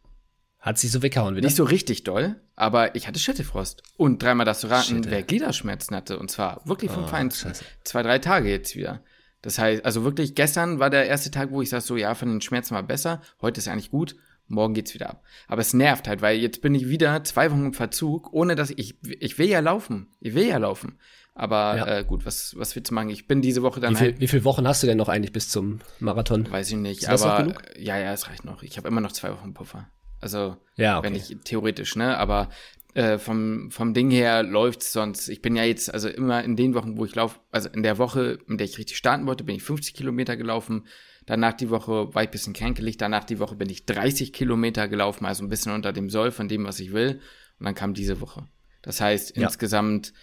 Hat 0.60 0.80
sich 0.80 0.92
so 0.92 1.04
weggehauen 1.04 1.36
wieder? 1.36 1.46
Nicht 1.46 1.56
so 1.56 1.63
richtig 1.63 2.04
doll, 2.04 2.42
aber 2.56 2.96
ich 2.96 3.08
hatte 3.08 3.20
Schüttefrost. 3.20 3.84
Und 3.98 4.24
dreimal 4.24 4.46
darfst 4.46 4.63
du 4.63 4.68
raten, 4.68 5.04
Shit, 5.04 5.12
wer 5.12 5.22
Gliederschmerzen 5.22 5.96
hatte. 5.96 6.18
Und 6.18 6.32
zwar 6.32 6.65
wirklich 6.65 6.89
vom 6.89 7.04
oh, 7.04 7.08
Feinsten. 7.08 7.54
Zwei, 7.84 8.01
drei 8.01 8.18
Tage 8.18 8.50
jetzt 8.50 8.75
wieder. 8.75 9.04
Das 9.44 9.60
heißt, 9.60 9.86
also 9.86 10.04
wirklich, 10.04 10.34
gestern 10.34 10.80
war 10.80 10.89
der 10.89 11.06
erste 11.06 11.30
Tag, 11.30 11.51
wo 11.51 11.62
ich 11.62 11.70
sag 11.70 11.82
so, 11.82 11.96
ja, 11.96 12.15
von 12.15 12.30
den 12.30 12.42
Schmerzen 12.42 12.74
war 12.74 12.82
besser. 12.82 13.22
Heute 13.42 13.60
ist 13.60 13.68
eigentlich 13.68 13.92
gut. 13.92 14.15
Morgen 14.47 14.73
geht's 14.73 14.93
wieder 14.93 15.09
ab. 15.09 15.23
Aber 15.47 15.61
es 15.61 15.73
nervt 15.73 16.07
halt, 16.07 16.21
weil 16.21 16.37
jetzt 16.37 16.61
bin 16.61 16.75
ich 16.75 16.87
wieder 16.87 17.23
zwei 17.23 17.51
Wochen 17.51 17.67
im 17.67 17.73
Verzug, 17.73 18.31
ohne 18.31 18.55
dass 18.55 18.69
ich, 18.69 18.95
ich 19.03 19.37
will 19.37 19.47
ja 19.47 19.59
laufen. 19.59 20.15
Ich 20.19 20.35
will 20.35 20.47
ja 20.47 20.57
laufen. 20.57 20.99
Aber 21.33 21.75
ja. 21.75 21.97
äh, 21.97 22.03
gut, 22.05 22.25
was, 22.25 22.55
was 22.57 22.75
willst 22.75 22.91
du 22.91 22.95
machen? 22.95 23.09
Ich 23.09 23.27
bin 23.27 23.41
diese 23.41 23.61
Woche 23.61 23.81
dann 23.81 23.93
wie 23.93 23.97
viel, 23.97 24.07
halt. 24.07 24.19
Wie 24.21 24.27
viele 24.27 24.45
Wochen 24.45 24.65
hast 24.67 24.83
du 24.83 24.87
denn 24.87 24.97
noch 24.97 25.09
eigentlich 25.09 25.33
bis 25.33 25.49
zum 25.49 25.79
Marathon? 25.99 26.49
Weiß 26.49 26.69
ich 26.69 26.77
nicht. 26.77 27.03
Ist 27.03 27.09
aber 27.09 27.53
ja, 27.77 27.97
ja, 27.97 28.13
es 28.13 28.29
reicht 28.29 28.45
noch. 28.45 28.63
Ich 28.63 28.77
habe 28.77 28.87
immer 28.87 29.01
noch 29.01 29.11
zwei 29.11 29.31
Wochen 29.31 29.53
Puffer. 29.53 29.89
Also 30.21 30.55
ja, 30.75 30.97
okay. 30.99 31.07
wenn 31.07 31.15
ich 31.15 31.35
theoretisch, 31.43 31.97
ne? 31.97 32.17
Aber 32.17 32.49
äh, 32.95 33.17
vom, 33.17 33.69
vom 33.71 33.93
Ding 33.93 34.09
her 34.09 34.41
läuft's 34.41 34.93
sonst. 34.93 35.27
Ich 35.27 35.41
bin 35.41 35.55
ja 35.55 35.63
jetzt, 35.63 35.93
also 35.93 36.07
immer 36.07 36.43
in 36.43 36.55
den 36.55 36.73
Wochen, 36.73 36.97
wo 36.97 37.05
ich 37.05 37.13
laufe, 37.13 37.39
also 37.51 37.69
in 37.69 37.83
der 37.83 37.97
Woche, 37.97 38.39
in 38.47 38.57
der 38.57 38.65
ich 38.65 38.77
richtig 38.77 38.97
starten 38.97 39.27
wollte, 39.27 39.43
bin 39.43 39.55
ich 39.55 39.63
50 39.63 39.93
Kilometer 39.93 40.37
gelaufen. 40.37 40.87
Danach 41.25 41.53
die 41.53 41.69
Woche 41.69 42.15
war 42.15 42.23
ich 42.23 42.29
bisschen 42.29 42.53
kränkelig. 42.53 42.97
Danach 42.97 43.25
die 43.25 43.39
Woche 43.39 43.55
bin 43.55 43.69
ich 43.69 43.85
30 43.85 44.31
Kilometer 44.31 44.87
gelaufen, 44.87 45.25
also 45.25 45.43
ein 45.43 45.49
bisschen 45.49 45.73
unter 45.73 45.91
dem 45.91 46.09
Soll 46.09 46.31
von 46.31 46.47
dem, 46.47 46.63
was 46.63 46.79
ich 46.79 46.93
will. 46.93 47.19
Und 47.59 47.65
dann 47.65 47.75
kam 47.75 47.93
diese 47.93 48.21
Woche. 48.21 48.47
Das 48.81 49.01
heißt, 49.01 49.35
ja. 49.35 49.43
insgesamt 49.43 50.13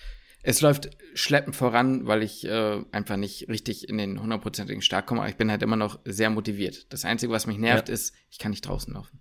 es 0.43 0.61
läuft 0.61 0.91
schleppend 1.15 1.55
voran, 1.55 2.07
weil 2.07 2.23
ich 2.23 2.45
äh, 2.45 2.83
einfach 2.91 3.17
nicht 3.17 3.49
richtig 3.49 3.89
in 3.89 3.99
den 3.99 4.21
hundertprozentigen 4.21 4.83
Start 4.83 5.07
komme. 5.07 5.21
Aber 5.21 5.31
ich 5.31 5.37
bin 5.37 5.51
halt 5.51 5.63
immer 5.63 5.77
noch 5.77 6.01
sehr 6.05 6.31
motiviert. 6.31 6.93
Das 6.93 7.05
Einzige, 7.05 7.33
was 7.33 7.47
mich 7.47 7.59
nervt, 7.59 7.89
ja. 7.89 7.95
ist, 7.95 8.15
ich 8.31 8.39
kann 8.39 8.51
nicht 8.51 8.67
draußen 8.67 8.93
laufen. 8.93 9.21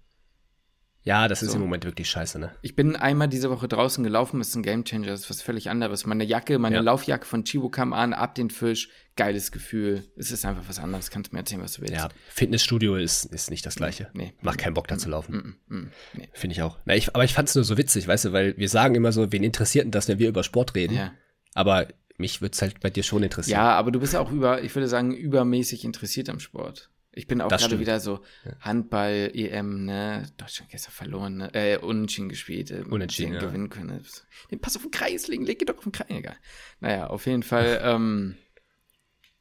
Ja, 1.03 1.27
das 1.27 1.41
ist 1.41 1.55
im 1.55 1.61
Moment 1.61 1.83
wirklich 1.83 2.09
scheiße, 2.09 2.37
ne? 2.37 2.51
Ich 2.61 2.75
bin 2.75 2.95
einmal 2.95 3.27
diese 3.27 3.49
Woche 3.49 3.67
draußen 3.67 4.03
gelaufen, 4.03 4.39
ist 4.39 4.55
ein 4.55 4.61
Gamechanger, 4.61 5.07
das 5.07 5.21
ist 5.21 5.29
was 5.31 5.41
völlig 5.41 5.69
anderes. 5.69 6.05
Meine 6.05 6.23
Jacke, 6.23 6.59
meine 6.59 6.75
ja. 6.75 6.81
Laufjacke 6.81 7.25
von 7.25 7.43
Chibo 7.43 7.69
kam 7.69 7.91
an, 7.91 8.13
ab 8.13 8.35
den 8.35 8.51
Fisch, 8.51 8.89
geiles 9.15 9.51
Gefühl. 9.51 10.03
Es 10.15 10.31
ist 10.31 10.45
einfach 10.45 10.63
was 10.67 10.77
anderes, 10.77 11.09
kannst 11.09 11.33
mir 11.33 11.39
erzählen, 11.39 11.61
was 11.61 11.73
du 11.73 11.81
willst. 11.81 11.95
Ja, 11.95 12.09
Fitnessstudio 12.29 12.97
ist, 12.97 13.25
ist 13.25 13.49
nicht 13.49 13.65
das 13.65 13.75
gleiche. 13.75 14.09
Nee. 14.13 14.25
nee. 14.25 14.33
Macht 14.41 14.59
keinen 14.59 14.75
Bock 14.75 14.87
da 14.87 14.99
zu 14.99 15.09
laufen. 15.09 15.57
Mm, 15.67 15.73
mm, 15.73 15.77
mm, 15.77 15.91
nee. 16.13 16.29
Finde 16.33 16.53
ich 16.53 16.61
auch. 16.61 16.77
Na, 16.85 16.95
ich, 16.95 17.15
aber 17.15 17.23
ich 17.23 17.33
fand 17.33 17.49
es 17.49 17.55
nur 17.55 17.63
so 17.63 17.77
witzig, 17.79 18.07
weißt 18.07 18.25
du, 18.25 18.33
weil 18.33 18.55
wir 18.57 18.69
sagen 18.69 18.93
immer 18.93 19.11
so, 19.11 19.31
wen 19.31 19.43
interessiert 19.43 19.85
denn 19.85 19.91
das, 19.91 20.07
wenn 20.07 20.19
wir 20.19 20.29
über 20.29 20.43
Sport 20.43 20.75
reden? 20.75 20.95
Ja. 20.95 21.13
Aber 21.55 21.87
mich 22.17 22.41
würde 22.41 22.53
es 22.53 22.61
halt 22.61 22.79
bei 22.79 22.91
dir 22.91 23.01
schon 23.01 23.23
interessieren. 23.23 23.57
Ja, 23.57 23.71
aber 23.71 23.91
du 23.91 23.99
bist 23.99 24.15
auch 24.15 24.31
über, 24.31 24.61
ich 24.61 24.75
würde 24.75 24.87
sagen, 24.87 25.15
übermäßig 25.15 25.83
interessiert 25.83 26.29
am 26.29 26.39
Sport. 26.39 26.91
Ich 27.13 27.27
bin 27.27 27.41
auch 27.41 27.49
gerade 27.49 27.79
wieder 27.79 27.99
so 27.99 28.23
Handball, 28.61 29.31
EM, 29.33 29.85
ne? 29.85 30.23
Deutschland 30.37 30.71
gestern 30.71 30.93
verloren, 30.93 31.37
ne? 31.37 31.53
Äh, 31.53 31.77
unentschieden 31.77 32.29
gespielt. 32.29 32.71
Äh, 32.71 32.83
unentschieden, 32.89 33.33
ja. 33.33 33.39
gewinnen 33.41 33.69
können. 33.69 34.01
Den 34.49 34.59
Pass 34.59 34.77
auf 34.77 34.83
den 34.83 34.91
Kreis 34.91 35.27
legen, 35.27 35.45
leg 35.45 35.65
doch 35.65 35.77
auf 35.77 35.83
den 35.83 35.91
Kreis. 35.91 36.07
Egal. 36.09 36.37
Naja, 36.79 37.07
auf 37.07 37.25
jeden 37.25 37.43
Fall, 37.43 37.81
ähm, 37.83 38.37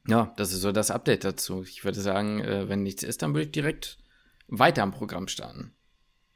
ja, 0.07 0.33
das 0.35 0.51
ist 0.51 0.61
so 0.61 0.73
das 0.73 0.91
Update 0.91 1.23
dazu. 1.23 1.63
Ich 1.63 1.85
würde 1.85 2.01
sagen, 2.01 2.41
äh, 2.41 2.67
wenn 2.67 2.83
nichts 2.83 3.03
ist, 3.03 3.21
dann 3.21 3.33
würde 3.33 3.45
ich 3.45 3.51
direkt 3.51 3.97
weiter 4.47 4.83
am 4.83 4.91
Programm 4.91 5.29
starten. 5.29 5.73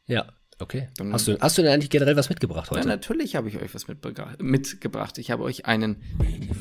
Ja, 0.05 0.31
okay. 0.59 0.89
Dann, 0.95 1.11
hast, 1.11 1.27
du, 1.27 1.37
hast 1.39 1.57
du 1.57 1.63
denn 1.63 1.73
eigentlich 1.73 1.89
generell 1.89 2.15
was 2.15 2.29
mitgebracht 2.29 2.71
heute? 2.71 2.81
Ja, 2.81 2.85
natürlich 2.85 3.35
habe 3.35 3.49
ich 3.49 3.57
euch 3.57 3.73
was 3.75 3.89
mitgebracht. 3.89 5.17
Ich 5.17 5.31
habe 5.31 5.43
euch 5.43 5.65
einen 5.65 6.01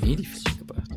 Medifit 0.03 0.49
mitgebracht. 0.49 0.91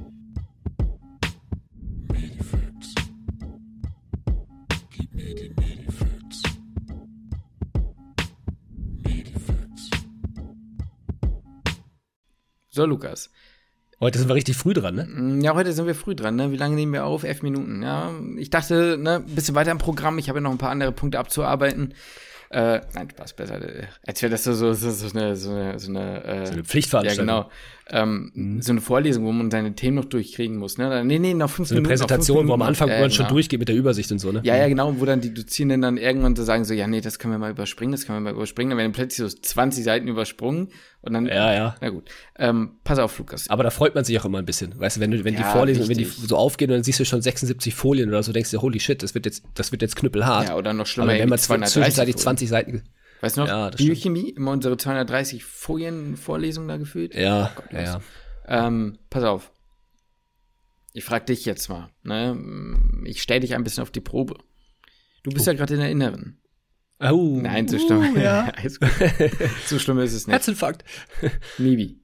So, 12.77 12.85
Lukas. 12.85 13.29
Heute 13.99 14.19
sind 14.19 14.27
wir 14.27 14.35
richtig 14.35 14.55
früh 14.55 14.73
dran, 14.73 14.95
ne? 14.95 15.05
Mm, 15.05 15.41
ja, 15.41 15.55
heute 15.55 15.73
sind 15.73 15.87
wir 15.87 15.95
früh 15.95 16.13
dran, 16.13 16.35
ne? 16.35 16.51
Wie 16.51 16.57
lange 16.57 16.75
nehmen 16.75 16.93
wir 16.93 17.05
auf? 17.05 17.23
Elf 17.23 17.41
Minuten, 17.41 17.81
ja. 17.81 18.11
Ich 18.37 18.51
dachte, 18.51 18.97
ne, 18.97 19.23
ein 19.27 19.35
bisschen 19.35 19.55
weiter 19.55 19.71
im 19.71 19.79
Programm. 19.79 20.19
Ich 20.19 20.29
habe 20.29 20.37
ja 20.37 20.43
noch 20.43 20.51
ein 20.51 20.59
paar 20.59 20.69
andere 20.69 20.91
Punkte 20.91 21.17
abzuarbeiten. 21.17 21.93
Äh, 22.49 22.79
nein, 22.93 23.09
Spaß 23.09 23.33
besser. 23.33 23.59
Als 24.05 24.21
wäre 24.21 24.31
das 24.31 24.43
so, 24.43 24.53
so, 24.53 24.71
so, 24.73 24.89
so 24.91 25.17
eine, 25.17 25.35
so 25.35 25.51
eine, 25.51 25.79
so 25.79 25.89
eine, 25.89 26.23
äh, 26.23 26.45
so 26.45 26.53
eine 26.53 26.63
Pflichtveranstaltung. 26.63 27.27
Ja, 27.27 27.41
genau. 27.41 27.51
Ähm, 27.89 28.31
mhm. 28.33 28.61
So 28.61 28.71
eine 28.71 28.81
Vorlesung, 28.81 29.25
wo 29.25 29.31
man 29.31 29.51
seine 29.51 29.73
Themen 29.75 29.95
noch 29.95 30.05
durchkriegen 30.05 30.57
muss. 30.57 30.77
Ne? 30.77 31.03
Nee, 31.05 31.19
nee, 31.19 31.33
noch 31.33 31.49
fünf 31.49 31.69
so 31.69 31.75
eine 31.75 31.81
Minuten. 31.81 31.91
Präsentation, 31.91 32.37
Minuten, 32.37 32.49
wo 32.49 32.53
am 32.53 32.61
Anfang 32.61 32.89
äh, 32.89 33.01
man 33.01 33.11
schon 33.11 33.25
genau. 33.25 33.35
durchgeht 33.35 33.59
mit 33.59 33.67
der 33.67 33.75
Übersicht 33.75 34.11
und 34.11 34.19
so, 34.19 34.31
ne? 34.31 34.41
Ja, 34.43 34.55
ja, 34.57 34.67
genau. 34.67 34.99
Wo 34.99 35.05
dann 35.05 35.21
die 35.21 35.33
Dozierenden 35.33 35.81
dann 35.81 35.97
irgendwann 35.97 36.35
so 36.35 36.43
sagen 36.43 36.65
so, 36.65 36.73
ja, 36.73 36.87
nee, 36.87 37.01
das 37.01 37.19
können 37.19 37.33
wir 37.33 37.37
mal 37.37 37.51
überspringen, 37.51 37.91
das 37.91 38.05
können 38.05 38.17
wir 38.17 38.31
mal 38.31 38.33
überspringen. 38.33 38.71
Dann 38.71 38.77
werden 38.77 38.91
plötzlich 38.93 39.29
so 39.29 39.37
20 39.37 39.83
Seiten 39.83 40.07
übersprungen 40.07 40.69
und 41.01 41.13
dann. 41.13 41.25
Ja, 41.27 41.53
ja. 41.53 41.75
Na 41.81 41.89
gut. 41.89 42.09
Ähm, 42.37 42.71
pass 42.83 42.99
auf, 42.99 43.17
Lukas. 43.19 43.49
Aber 43.49 43.63
da 43.63 43.69
freut 43.69 43.86
man 43.95 44.03
sich 44.03 44.19
auch 44.19 44.25
immer 44.25 44.39
ein 44.39 44.45
bisschen. 44.45 44.79
Weißt 44.79 44.97
du, 44.97 45.01
wenn 45.01 45.11
du, 45.11 45.23
wenn 45.23 45.33
Ja, 45.33 45.39
die 45.41 45.45
Vorlesungen, 45.45 45.89
wenn 45.89 45.97
die 45.97 46.05
so 46.05 46.35
aufgehen 46.37 46.69
und 46.71 46.77
dann 46.77 46.83
siehst 46.83 46.99
du 46.99 47.05
schon 47.05 47.21
76 47.21 47.73
Folien 47.75 48.09
oder 48.09 48.23
so, 48.23 48.31
denkst 48.31 48.51
du, 48.51 48.61
holy 48.61 48.79
shit, 48.79 49.01
das 49.03 49.13
wird 49.13 49.25
jetzt, 49.25 49.43
das 49.53 49.71
wird 49.71 49.81
jetzt 49.81 49.95
knüppelhart. 49.95 50.49
Ja, 50.49 50.55
oder 50.55 50.73
noch 50.73 50.85
schlimmer, 50.85 51.11
Aber 51.11 51.19
wenn 51.19 51.29
man 51.29 51.37
irgendwie 51.39 51.45
230 51.47 51.73
zwischenzeitlich 51.73 52.15
Folien. 52.15 52.23
20 52.23 52.49
Seiten. 52.49 52.83
Weißt 53.21 53.37
du 53.37 53.41
noch, 53.41 53.47
Ja, 53.47 53.71
das 53.71 53.81
stimmt. 53.81 53.93
Biochemie, 53.95 54.29
immer 54.29 54.51
unsere 54.51 54.77
230 54.77 55.43
Folien-Vorlesung 55.43 56.67
da 56.67 56.77
gefühlt? 56.77 57.15
Ja, 57.15 57.51
Gottlos. 57.55 57.81
ja, 57.81 58.01
ja. 58.47 58.67
Ähm, 58.67 58.97
pass 59.09 59.23
auf. 59.23 59.51
Ich 60.93 61.03
frag 61.03 61.25
dich 61.25 61.45
jetzt 61.45 61.69
mal. 61.69 61.89
Ne? 62.03 62.37
Ich 63.05 63.21
stell 63.21 63.39
dich 63.39 63.53
ein 63.55 63.63
bisschen 63.63 63.83
auf 63.83 63.91
die 63.91 64.01
Probe. 64.01 64.35
Du 65.23 65.31
bist 65.31 65.45
ja 65.45 65.53
gerade 65.53 65.73
in 65.75 65.79
der 65.79 65.91
Inneren. 65.91 66.39
Oh, 66.99 67.39
Nein, 67.41 67.67
so 67.67 67.77
schlimm. 67.77 68.15
Uh, 68.15 68.17
ja. 68.17 68.51
So 69.67 69.77
schlimm 69.77 69.99
ist 69.99 70.13
es 70.13 70.25
nicht. 70.25 70.33
Herzinfarkt. 70.33 70.83
Mibi. 71.59 71.99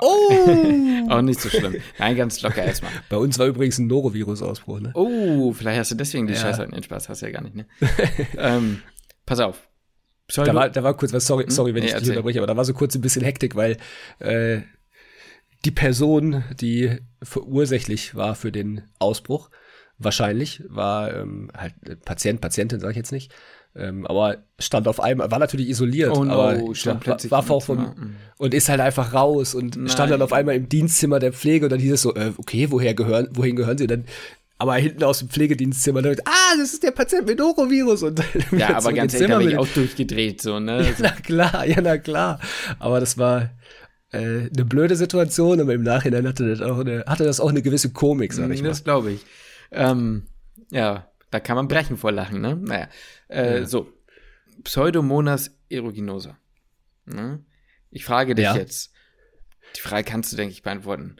Oh! 0.00 1.08
Auch 1.08 1.22
nicht 1.22 1.40
so 1.40 1.48
schlimm. 1.48 1.76
Nein, 1.98 2.16
ganz 2.16 2.42
locker 2.42 2.62
erstmal. 2.62 2.92
Bei 3.08 3.16
uns 3.16 3.38
war 3.38 3.46
übrigens 3.46 3.78
ein 3.78 3.86
Norovirus-Ausbruch, 3.86 4.80
ne? 4.80 4.90
Oh, 4.94 5.52
vielleicht 5.52 5.78
hast 5.78 5.90
du 5.90 5.94
deswegen 5.94 6.26
die 6.26 6.34
Ja. 6.34 6.40
Scheiße. 6.40 6.66
Nein, 6.70 6.82
Spaß 6.82 7.08
hast 7.08 7.22
du 7.22 7.26
ja 7.26 7.32
gar 7.32 7.42
nicht, 7.42 7.54
ne? 7.54 7.66
ähm, 8.38 8.82
pass 9.24 9.40
auf. 9.40 9.68
Pseudo 10.28 10.52
Da 10.52 10.54
war, 10.54 10.70
da 10.70 10.82
war 10.82 10.96
kurz 10.96 11.12
was, 11.12 11.26
sorry, 11.26 11.44
sorry, 11.48 11.74
wenn 11.74 11.84
Nee, 11.84 11.90
ich 11.90 11.94
dich 11.94 12.08
unterbreche, 12.10 12.40
aber 12.40 12.48
da 12.48 12.56
war 12.56 12.64
so 12.64 12.74
kurz 12.74 12.94
ein 12.94 13.00
bisschen 13.00 13.22
Hektik, 13.22 13.54
weil 13.54 13.76
äh, 14.18 14.60
die 15.64 15.70
Person, 15.70 16.44
die 16.60 16.98
verursächlich 17.22 18.14
war 18.14 18.34
für 18.34 18.50
den 18.50 18.82
Ausbruch, 18.98 19.50
wahrscheinlich, 19.98 20.62
war 20.68 21.14
ähm, 21.14 21.50
halt 21.56 21.74
äh, 21.88 21.96
Patient, 21.96 22.40
Patientin, 22.40 22.80
sage 22.80 22.90
ich 22.90 22.96
jetzt 22.96 23.12
nicht, 23.12 23.32
ähm, 23.76 24.06
aber 24.06 24.44
stand 24.58 24.88
auf 24.88 25.00
einmal, 25.00 25.30
war 25.30 25.38
natürlich 25.38 25.68
isoliert, 25.68 26.16
Oh 26.16 26.24
no, 26.24 26.32
aber 26.32 26.74
stand 26.74 26.96
war, 26.96 27.00
plötzlich 27.00 27.30
war 27.30 27.48
auch 27.48 27.62
vom. 27.62 28.15
Und 28.38 28.54
ist 28.54 28.68
halt 28.68 28.80
einfach 28.80 29.14
raus 29.14 29.54
und 29.54 29.76
Nein. 29.76 29.88
stand 29.88 30.10
dann 30.12 30.22
auf 30.22 30.32
einmal 30.32 30.54
im 30.56 30.68
Dienstzimmer 30.68 31.18
der 31.18 31.32
Pflege 31.32 31.66
und 31.66 31.72
dann 31.72 31.80
hieß 31.80 31.92
es 31.92 32.02
so, 32.02 32.14
äh, 32.14 32.32
okay, 32.36 32.70
woher 32.70 32.94
gehören, 32.94 33.28
wohin 33.32 33.56
gehören 33.56 33.78
sie? 33.78 33.84
Und 33.84 33.90
dann 33.90 34.04
aber 34.58 34.74
hinten 34.76 35.04
aus 35.04 35.18
dem 35.18 35.28
Pflegedienstzimmer, 35.28 36.00
dann, 36.00 36.16
ah, 36.24 36.56
das 36.58 36.72
ist 36.72 36.82
der 36.82 36.90
Patient 36.90 37.26
mit 37.26 37.38
Norovirus. 37.38 38.02
Und 38.02 38.18
dann 38.18 38.58
Ja, 38.58 38.76
aber 38.76 38.92
ganz 38.94 39.12
ehrlich, 39.14 39.28
da 39.28 39.38
bin 39.38 39.48
ich 39.48 39.58
auch 39.58 39.68
durchgedreht, 39.68 40.40
so, 40.40 40.60
ne? 40.60 40.82
ja, 40.86 40.94
na 40.98 41.10
klar, 41.10 41.66
ja, 41.66 41.80
na 41.82 41.98
klar. 41.98 42.40
Aber 42.78 42.98
das 42.98 43.18
war 43.18 43.50
äh, 44.12 44.18
eine 44.18 44.64
blöde 44.64 44.96
Situation, 44.96 45.60
aber 45.60 45.74
im 45.74 45.82
Nachhinein 45.82 46.26
hatte 46.26 46.48
das 46.48 46.62
auch 46.62 46.78
eine, 46.78 47.04
hatte 47.06 47.24
das 47.24 47.38
auch 47.38 47.50
eine 47.50 47.60
gewisse 47.60 47.92
Komik, 47.92 48.32
sag 48.32 48.50
ich 48.50 48.62
mal. 48.62 48.68
Das 48.68 48.82
glaube 48.82 49.12
ich. 49.12 49.26
Ähm, 49.72 50.22
ja, 50.70 51.06
da 51.30 51.40
kann 51.40 51.56
man 51.56 51.68
brechen 51.68 51.98
vor 51.98 52.12
Lachen, 52.12 52.40
ne? 52.40 52.56
Naja. 52.56 52.88
Äh, 53.28 53.60
Ja. 53.60 53.66
So. 53.66 53.88
Pseudomonas 54.64 55.50
aeruginosa. 55.70 56.38
Ne? 57.04 57.40
Ich 57.90 58.04
frage 58.04 58.34
dich 58.34 58.44
Ja. 58.44 58.56
jetzt. 58.56 58.92
Die 59.76 59.80
Frage 59.80 60.04
kannst 60.04 60.32
du, 60.32 60.36
denke 60.36 60.52
ich, 60.52 60.62
beantworten. 60.62 61.16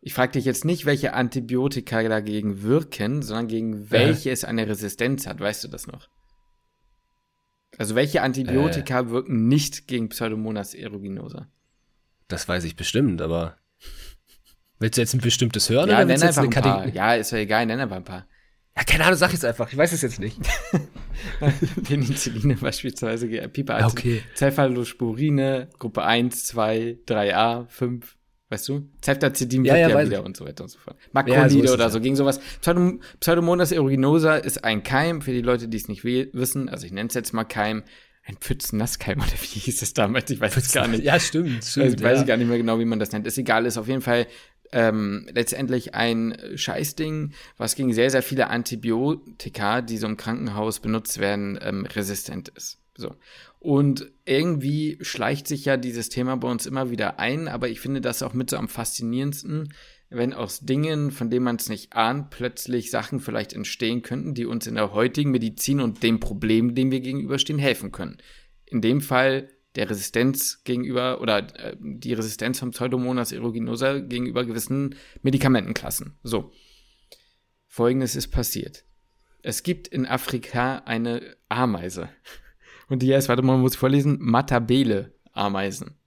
Ich 0.00 0.14
frage 0.14 0.32
dich 0.32 0.44
jetzt 0.44 0.64
nicht, 0.64 0.84
welche 0.86 1.12
Antibiotika 1.14 2.02
dagegen 2.08 2.62
wirken, 2.62 3.22
sondern 3.22 3.48
gegen 3.48 3.90
welche 3.90 4.30
es 4.30 4.44
eine 4.44 4.66
Resistenz 4.68 5.26
hat. 5.26 5.40
Weißt 5.40 5.64
du 5.64 5.68
das 5.68 5.86
noch? 5.86 6.08
Also 7.76 7.94
welche 7.94 8.22
Antibiotika 8.22 9.00
Äh. 9.00 9.10
wirken 9.10 9.48
nicht 9.48 9.86
gegen 9.88 10.08
Pseudomonas 10.08 10.74
aeruginosa? 10.74 11.48
Das 12.28 12.48
weiß 12.48 12.64
ich 12.64 12.76
bestimmt, 12.76 13.20
aber 13.22 13.56
willst 14.78 14.96
du 14.96 15.00
jetzt 15.02 15.14
ein 15.14 15.20
bestimmtes 15.20 15.68
hören 15.70 15.88
Ja, 15.88 15.96
oder 15.96 16.04
nenn 16.06 16.22
einfach 16.22 16.42
ein 16.44 16.50
paar. 16.50 16.88
Ja, 16.88 17.14
ist 17.14 17.32
ja 17.32 17.38
egal, 17.38 17.66
nenn 17.66 17.80
einfach 17.80 17.96
ein 17.96 18.04
paar. 18.04 18.26
Ja, 18.78 18.84
keine 18.84 19.04
Ahnung, 19.06 19.18
sag 19.18 19.32
jetzt 19.32 19.44
einfach. 19.44 19.70
Ich 19.72 19.76
weiß 19.76 19.92
es 19.92 20.02
jetzt 20.02 20.20
nicht. 20.20 20.38
Penicilline 21.84 22.54
beispielsweise, 22.56 23.26
Pipa, 23.48 23.80
Ja, 23.80 23.86
okay. 23.88 24.22
Cephalosporine, 24.36 25.68
Gruppe 25.78 26.04
1, 26.04 26.44
2, 26.46 26.98
3a, 27.06 27.66
5, 27.68 28.16
weißt 28.50 28.68
du? 28.68 28.88
Ceftazidin 29.04 29.64
Ja, 29.64 29.74
wirkt 29.74 29.90
ja, 29.90 29.98
ja, 30.00 30.06
wieder 30.06 30.20
ich. 30.20 30.24
und 30.24 30.36
so 30.36 30.46
weiter 30.46 30.62
und 30.62 30.70
so 30.70 30.78
fort. 30.78 30.96
Ja, 31.00 31.08
Makrolide 31.12 31.50
so 31.50 31.58
ist 31.58 31.64
es 31.64 31.72
oder 31.72 31.84
ja. 31.84 31.90
so, 31.90 32.00
gegen 32.00 32.14
sowas. 32.16 32.40
Pseudom 32.60 33.00
Pseudomonas 33.18 33.72
aeruginosa 33.72 34.36
ist 34.36 34.62
ein 34.62 34.84
Keim, 34.84 35.22
für 35.22 35.32
die 35.32 35.42
Leute, 35.42 35.66
die 35.66 35.76
es 35.76 35.88
nicht 35.88 36.04
wissen, 36.04 36.68
also 36.68 36.86
ich 36.86 36.92
nenne 36.92 37.08
es 37.08 37.14
jetzt 37.14 37.32
mal 37.34 37.44
Keim, 37.44 37.82
ein 38.24 38.36
Pfützennasskeim 38.36 39.18
oder 39.18 39.32
wie 39.40 39.58
hieß 39.58 39.82
es 39.82 39.94
damals, 39.94 40.30
ich 40.30 40.40
weiß 40.40 40.56
es 40.56 40.70
gar 40.72 40.86
nicht. 40.86 41.02
Ja, 41.02 41.18
stimmt, 41.18 41.56
Also 41.56 41.70
stimmt. 41.70 41.94
ich 42.00 42.02
weiß 42.02 42.20
ja. 42.20 42.24
gar 42.26 42.36
nicht 42.36 42.46
mehr 42.48 42.58
genau, 42.58 42.78
wie 42.78 42.84
man 42.84 42.98
das 43.00 43.10
nennt. 43.10 43.26
Ist 43.26 43.38
egal, 43.38 43.66
ist 43.66 43.76
auf 43.78 43.88
jeden 43.88 44.02
Fall 44.02 44.26
ähm, 44.72 45.26
letztendlich 45.32 45.94
ein 45.94 46.36
Scheißding, 46.54 47.32
was 47.56 47.74
gegen 47.74 47.92
sehr, 47.92 48.10
sehr 48.10 48.22
viele 48.22 48.48
Antibiotika, 48.48 49.80
die 49.82 49.96
so 49.96 50.06
im 50.06 50.16
Krankenhaus 50.16 50.80
benutzt 50.80 51.18
werden, 51.18 51.58
ähm, 51.62 51.86
resistent 51.86 52.48
ist. 52.48 52.78
So. 52.96 53.14
Und 53.60 54.10
irgendwie 54.24 54.98
schleicht 55.00 55.46
sich 55.46 55.64
ja 55.64 55.76
dieses 55.76 56.08
Thema 56.08 56.36
bei 56.36 56.50
uns 56.50 56.66
immer 56.66 56.90
wieder 56.90 57.18
ein, 57.18 57.48
aber 57.48 57.68
ich 57.68 57.80
finde 57.80 58.00
das 58.00 58.22
auch 58.22 58.34
mit 58.34 58.50
so 58.50 58.56
am 58.56 58.68
faszinierendsten, 58.68 59.72
wenn 60.10 60.32
aus 60.32 60.60
Dingen, 60.60 61.10
von 61.10 61.30
denen 61.30 61.44
man 61.44 61.56
es 61.56 61.68
nicht 61.68 61.92
ahnt, 61.92 62.30
plötzlich 62.30 62.90
Sachen 62.90 63.20
vielleicht 63.20 63.52
entstehen 63.52 64.02
könnten, 64.02 64.34
die 64.34 64.46
uns 64.46 64.66
in 64.66 64.74
der 64.74 64.92
heutigen 64.92 65.30
Medizin 65.30 65.80
und 65.80 66.02
dem 66.02 66.18
Problem, 66.18 66.74
dem 66.74 66.90
wir 66.90 67.00
gegenüberstehen, 67.00 67.58
helfen 67.58 67.92
können. 67.92 68.18
In 68.66 68.80
dem 68.80 69.00
Fall 69.00 69.48
der 69.74 69.88
Resistenz 69.90 70.62
gegenüber 70.64 71.20
oder 71.20 71.38
äh, 71.58 71.76
die 71.78 72.12
Resistenz 72.12 72.58
von 72.58 72.70
Pseudomonas 72.70 73.32
aeruginosa 73.32 73.98
gegenüber 73.98 74.44
gewissen 74.44 74.94
Medikamentenklassen. 75.22 76.18
So. 76.22 76.52
Folgendes 77.66 78.16
ist 78.16 78.28
passiert. 78.28 78.84
Es 79.42 79.62
gibt 79.62 79.88
in 79.88 80.06
Afrika 80.06 80.82
eine 80.84 81.36
Ameise. 81.48 82.08
Und 82.88 83.02
die 83.02 83.14
heißt, 83.14 83.28
warte 83.28 83.42
mal, 83.42 83.58
muss 83.58 83.74
ich 83.74 83.78
vorlesen, 83.78 84.18
Matabele-Ameisen. 84.20 85.98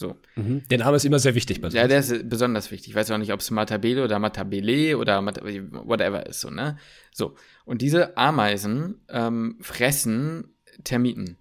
So. 0.00 0.16
Mhm. 0.34 0.62
Der 0.70 0.78
Name 0.78 0.96
ist 0.96 1.04
immer 1.04 1.18
sehr 1.18 1.34
wichtig 1.34 1.60
bei 1.60 1.68
Ja, 1.68 1.86
der 1.86 2.00
ist 2.00 2.28
besonders 2.28 2.70
wichtig. 2.70 2.88
Ich 2.88 2.94
weiß 2.94 3.10
auch 3.10 3.18
nicht, 3.18 3.32
ob 3.34 3.40
es 3.40 3.50
Matabele 3.50 4.02
oder 4.02 4.18
Matabele 4.18 4.96
oder 4.96 5.20
Mat 5.20 5.42
whatever 5.42 6.26
ist, 6.26 6.40
so, 6.40 6.48
ne? 6.48 6.78
So. 7.12 7.36
Und 7.66 7.82
diese 7.82 8.16
Ameisen 8.16 9.02
ähm, 9.10 9.58
fressen 9.60 10.54
Termiten. 10.84 11.36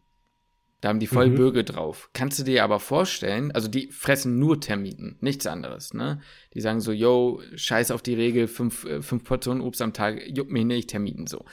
Da 0.82 0.90
haben 0.90 1.00
die 1.00 1.08
voll 1.08 1.30
Mhm. 1.30 1.36
Bürger 1.36 1.64
drauf. 1.64 2.10
Kannst 2.14 2.40
du 2.40 2.44
dir 2.44 2.64
aber 2.64 2.80
vorstellen, 2.80 3.52
also 3.52 3.68
die 3.68 3.92
fressen 3.92 4.40
nur 4.40 4.62
Termiten, 4.62 5.18
nichts 5.20 5.46
anderes, 5.46 5.94
ne? 5.94 6.22
Die 6.54 6.62
sagen 6.62 6.80
so, 6.80 6.92
yo, 6.92 7.42
scheiß 7.56 7.92
auf 7.92 8.02
die 8.02 8.14
Regel, 8.14 8.48
fünf, 8.48 8.86
äh, 8.86 9.02
fünf 9.02 9.24
Portionen 9.26 9.62
Obst 9.62 9.82
am 9.82 9.94
Tag, 9.94 10.22
juckt 10.28 10.52
mich 10.52 10.66
nicht, 10.66 10.90
Termiten 10.90 11.28
so. 11.28 11.44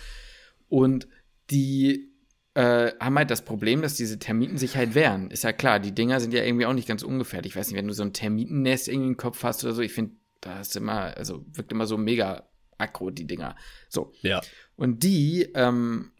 Und 0.68 1.08
die 1.50 2.12
äh, 2.54 2.92
haben 3.00 3.18
halt 3.18 3.30
das 3.30 3.44
Problem, 3.44 3.82
dass 3.82 3.94
diese 3.94 4.18
Termiten 4.18 4.58
sich 4.58 4.76
halt 4.76 4.94
wehren. 4.94 5.30
Ist 5.30 5.44
ja 5.44 5.52
klar, 5.52 5.78
die 5.80 5.92
Dinger 5.92 6.20
sind 6.20 6.32
ja 6.32 6.42
irgendwie 6.44 6.66
auch 6.66 6.72
nicht 6.72 6.88
ganz 6.88 7.02
ungefährlich. 7.02 7.52
Ich 7.52 7.56
weiß 7.56 7.68
nicht, 7.68 7.76
wenn 7.76 7.88
du 7.88 7.94
so 7.94 8.02
ein 8.02 8.12
Termitennest 8.12 8.88
irgendwie 8.88 9.08
im 9.08 9.16
Kopf 9.16 9.42
hast 9.42 9.62
oder 9.64 9.74
so, 9.74 9.82
ich 9.82 9.92
finde, 9.92 10.12
da 10.40 10.60
ist 10.60 10.74
immer, 10.76 11.16
also 11.16 11.44
wirkt 11.52 11.72
immer 11.72 11.86
so 11.86 11.98
mega 11.98 12.48
aggro, 12.78 13.10
die 13.10 13.26
Dinger. 13.26 13.56
So. 13.88 14.12
Ja. 14.22 14.40
Und 14.76 15.02
die, 15.02 15.50
ähm, 15.54 16.12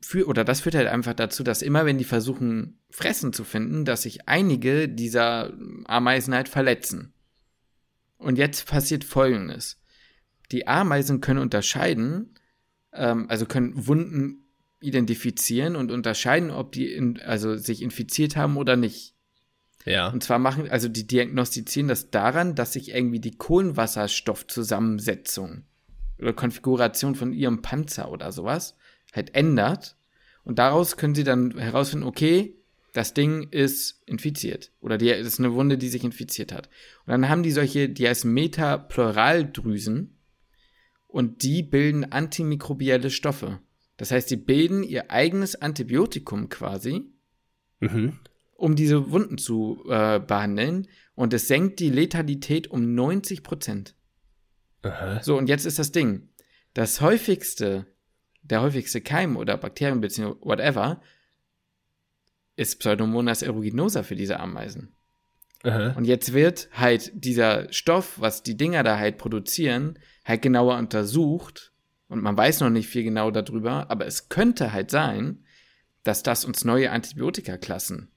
für, 0.00 0.26
oder 0.26 0.44
das 0.44 0.60
führt 0.60 0.74
halt 0.74 0.88
einfach 0.88 1.14
dazu, 1.14 1.42
dass 1.42 1.62
immer, 1.62 1.86
wenn 1.86 1.98
die 1.98 2.04
versuchen, 2.04 2.78
Fressen 2.90 3.32
zu 3.32 3.44
finden, 3.44 3.84
dass 3.84 4.02
sich 4.02 4.28
einige 4.28 4.88
dieser 4.88 5.52
Ameisen 5.84 6.34
halt 6.34 6.48
verletzen. 6.48 7.12
Und 8.16 8.38
jetzt 8.38 8.66
passiert 8.66 9.04
Folgendes. 9.04 9.80
Die 10.50 10.66
Ameisen 10.66 11.20
können 11.20 11.40
unterscheiden, 11.40 12.34
ähm, 12.92 13.26
also 13.28 13.46
können 13.46 13.86
Wunden 13.86 14.44
identifizieren 14.80 15.76
und 15.76 15.90
unterscheiden, 15.90 16.50
ob 16.50 16.72
die 16.72 16.92
in, 16.92 17.20
also 17.20 17.56
sich 17.56 17.82
infiziert 17.82 18.36
haben 18.36 18.56
oder 18.56 18.76
nicht. 18.76 19.14
Ja. 19.84 20.08
Und 20.08 20.22
zwar 20.22 20.38
machen, 20.38 20.70
also 20.70 20.88
die 20.88 21.06
diagnostizieren 21.06 21.88
das 21.88 22.10
daran, 22.10 22.54
dass 22.54 22.74
sich 22.74 22.94
irgendwie 22.94 23.20
die 23.20 23.36
Kohlenwasserstoffzusammensetzung 23.36 25.64
oder 26.18 26.32
Konfiguration 26.32 27.14
von 27.14 27.32
ihrem 27.32 27.62
Panzer 27.62 28.10
oder 28.10 28.32
sowas 28.32 28.76
halt 29.12 29.34
ändert. 29.34 29.96
Und 30.44 30.58
daraus 30.58 30.96
können 30.96 31.14
sie 31.14 31.24
dann 31.24 31.58
herausfinden, 31.58 32.06
okay, 32.06 32.54
das 32.94 33.12
Ding 33.14 33.48
ist 33.50 34.02
infiziert. 34.06 34.72
Oder 34.80 34.98
die, 34.98 35.08
das 35.08 35.26
ist 35.26 35.38
eine 35.38 35.52
Wunde, 35.52 35.76
die 35.78 35.88
sich 35.88 36.04
infiziert 36.04 36.52
hat. 36.52 36.68
Und 37.04 37.10
dann 37.12 37.28
haben 37.28 37.42
die 37.42 37.50
solche, 37.52 37.88
die 37.88 38.08
heißen 38.08 38.32
Metapleuraldrüsen. 38.32 40.14
Und 41.06 41.42
die 41.42 41.62
bilden 41.62 42.12
antimikrobielle 42.12 43.10
Stoffe. 43.10 43.60
Das 43.96 44.10
heißt, 44.10 44.30
die 44.30 44.36
bilden 44.36 44.82
ihr 44.82 45.10
eigenes 45.10 45.56
Antibiotikum 45.60 46.48
quasi, 46.48 47.10
Mhm. 47.80 48.18
um 48.54 48.74
diese 48.76 49.10
Wunden 49.10 49.38
zu 49.38 49.84
äh, 49.88 50.20
behandeln. 50.20 50.88
Und 51.14 51.32
es 51.34 51.48
senkt 51.48 51.80
die 51.80 51.90
Letalität 51.90 52.68
um 52.68 52.94
90 52.94 53.42
Prozent. 53.42 53.94
So, 55.22 55.36
und 55.36 55.48
jetzt 55.48 55.64
ist 55.66 55.78
das 55.78 55.92
Ding. 55.92 56.28
Das 56.74 57.00
häufigste, 57.00 57.86
der 58.42 58.62
häufigste 58.62 59.00
Keim 59.00 59.36
oder 59.36 59.56
Bakterien 59.56 60.00
bzw. 60.00 60.34
whatever, 60.40 61.00
ist 62.56 62.80
Pseudomonas 62.80 63.42
aeruginosa 63.42 64.02
für 64.02 64.16
diese 64.16 64.40
Ameisen. 64.40 64.94
Aha. 65.62 65.92
Und 65.96 66.04
jetzt 66.04 66.32
wird 66.32 66.68
halt 66.72 67.10
dieser 67.14 67.72
Stoff, 67.72 68.20
was 68.20 68.42
die 68.42 68.56
Dinger 68.56 68.82
da 68.82 68.98
halt 68.98 69.18
produzieren, 69.18 69.98
halt 70.24 70.42
genauer 70.42 70.76
untersucht. 70.78 71.72
Und 72.08 72.22
man 72.22 72.36
weiß 72.36 72.60
noch 72.60 72.70
nicht 72.70 72.88
viel 72.88 73.04
genau 73.04 73.30
darüber, 73.30 73.90
aber 73.90 74.06
es 74.06 74.28
könnte 74.28 74.72
halt 74.72 74.90
sein, 74.90 75.44
dass 76.04 76.22
das 76.22 76.44
uns 76.44 76.64
neue 76.64 76.90
Antibiotikaklassen 76.90 78.08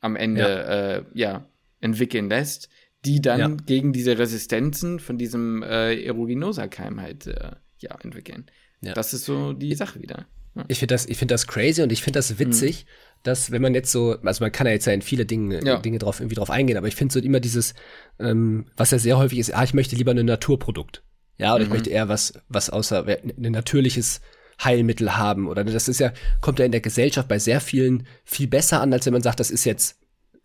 am 0.00 0.16
Ende 0.16 0.40
ja, 0.40 0.96
äh, 0.96 1.04
ja 1.14 1.46
entwickeln 1.80 2.28
lässt, 2.28 2.68
die 3.04 3.20
dann 3.20 3.40
Ja. 3.40 3.48
gegen 3.66 3.92
diese 3.92 4.16
Resistenzen 4.18 5.00
von 5.00 5.18
diesem 5.18 5.62
äh, 5.62 6.06
Aeruginosa-Keim 6.06 7.00
halt 7.00 7.26
äh, 7.26 7.52
ja, 7.78 7.96
entwickeln. 8.00 8.46
Ja. 8.82 8.94
Das 8.94 9.14
ist 9.14 9.24
so 9.24 9.52
die 9.52 9.74
Sache 9.74 10.00
wieder. 10.02 10.26
Ja. 10.54 10.64
Ich 10.68 10.78
finde 10.78 10.94
das, 10.94 11.06
ich 11.06 11.16
finde 11.16 11.32
das 11.34 11.46
crazy 11.46 11.82
und 11.82 11.92
ich 11.92 12.02
finde 12.02 12.18
das 12.18 12.38
witzig, 12.38 12.86
dass 13.22 13.50
wenn 13.50 13.62
man 13.62 13.74
jetzt 13.74 13.90
so, 13.90 14.18
also 14.22 14.44
man 14.44 14.52
kann 14.52 14.66
ja 14.66 14.72
jetzt 14.72 14.86
ja 14.86 14.92
in 14.92 15.00
viele 15.02 15.24
Dinge, 15.24 15.64
Ja. 15.64 15.78
Dinge 15.78 15.98
drauf, 15.98 16.20
irgendwie 16.20 16.34
drauf 16.34 16.50
eingehen, 16.50 16.76
aber 16.76 16.88
ich 16.88 16.96
finde 16.96 17.12
so 17.14 17.20
immer 17.20 17.40
dieses, 17.40 17.74
ähm, 18.18 18.66
was 18.76 18.90
ja 18.90 18.98
sehr 18.98 19.16
häufig 19.16 19.38
ist, 19.38 19.54
ah, 19.54 19.62
ich 19.64 19.72
möchte 19.72 19.96
lieber 19.96 20.10
ein 20.10 20.26
Naturprodukt. 20.26 21.02
Ja, 21.38 21.54
oder 21.54 21.64
ich 21.64 21.70
möchte 21.70 21.90
eher 21.90 22.08
was, 22.08 22.34
was 22.48 22.68
außer, 22.68 23.06
ein 23.06 23.32
natürliches 23.52 24.20
Heilmittel 24.62 25.16
haben. 25.16 25.48
Oder 25.48 25.64
das 25.64 25.88
ist 25.88 25.98
ja, 25.98 26.12
kommt 26.40 26.58
ja 26.58 26.64
in 26.64 26.72
der 26.72 26.80
Gesellschaft 26.82 27.26
bei 27.28 27.38
sehr 27.38 27.60
vielen 27.60 28.06
viel 28.24 28.46
besser 28.46 28.80
an, 28.80 28.92
als 28.92 29.06
wenn 29.06 29.12
man 29.12 29.22
sagt, 29.22 29.40
das 29.40 29.50
ist 29.50 29.64
jetzt 29.64 29.98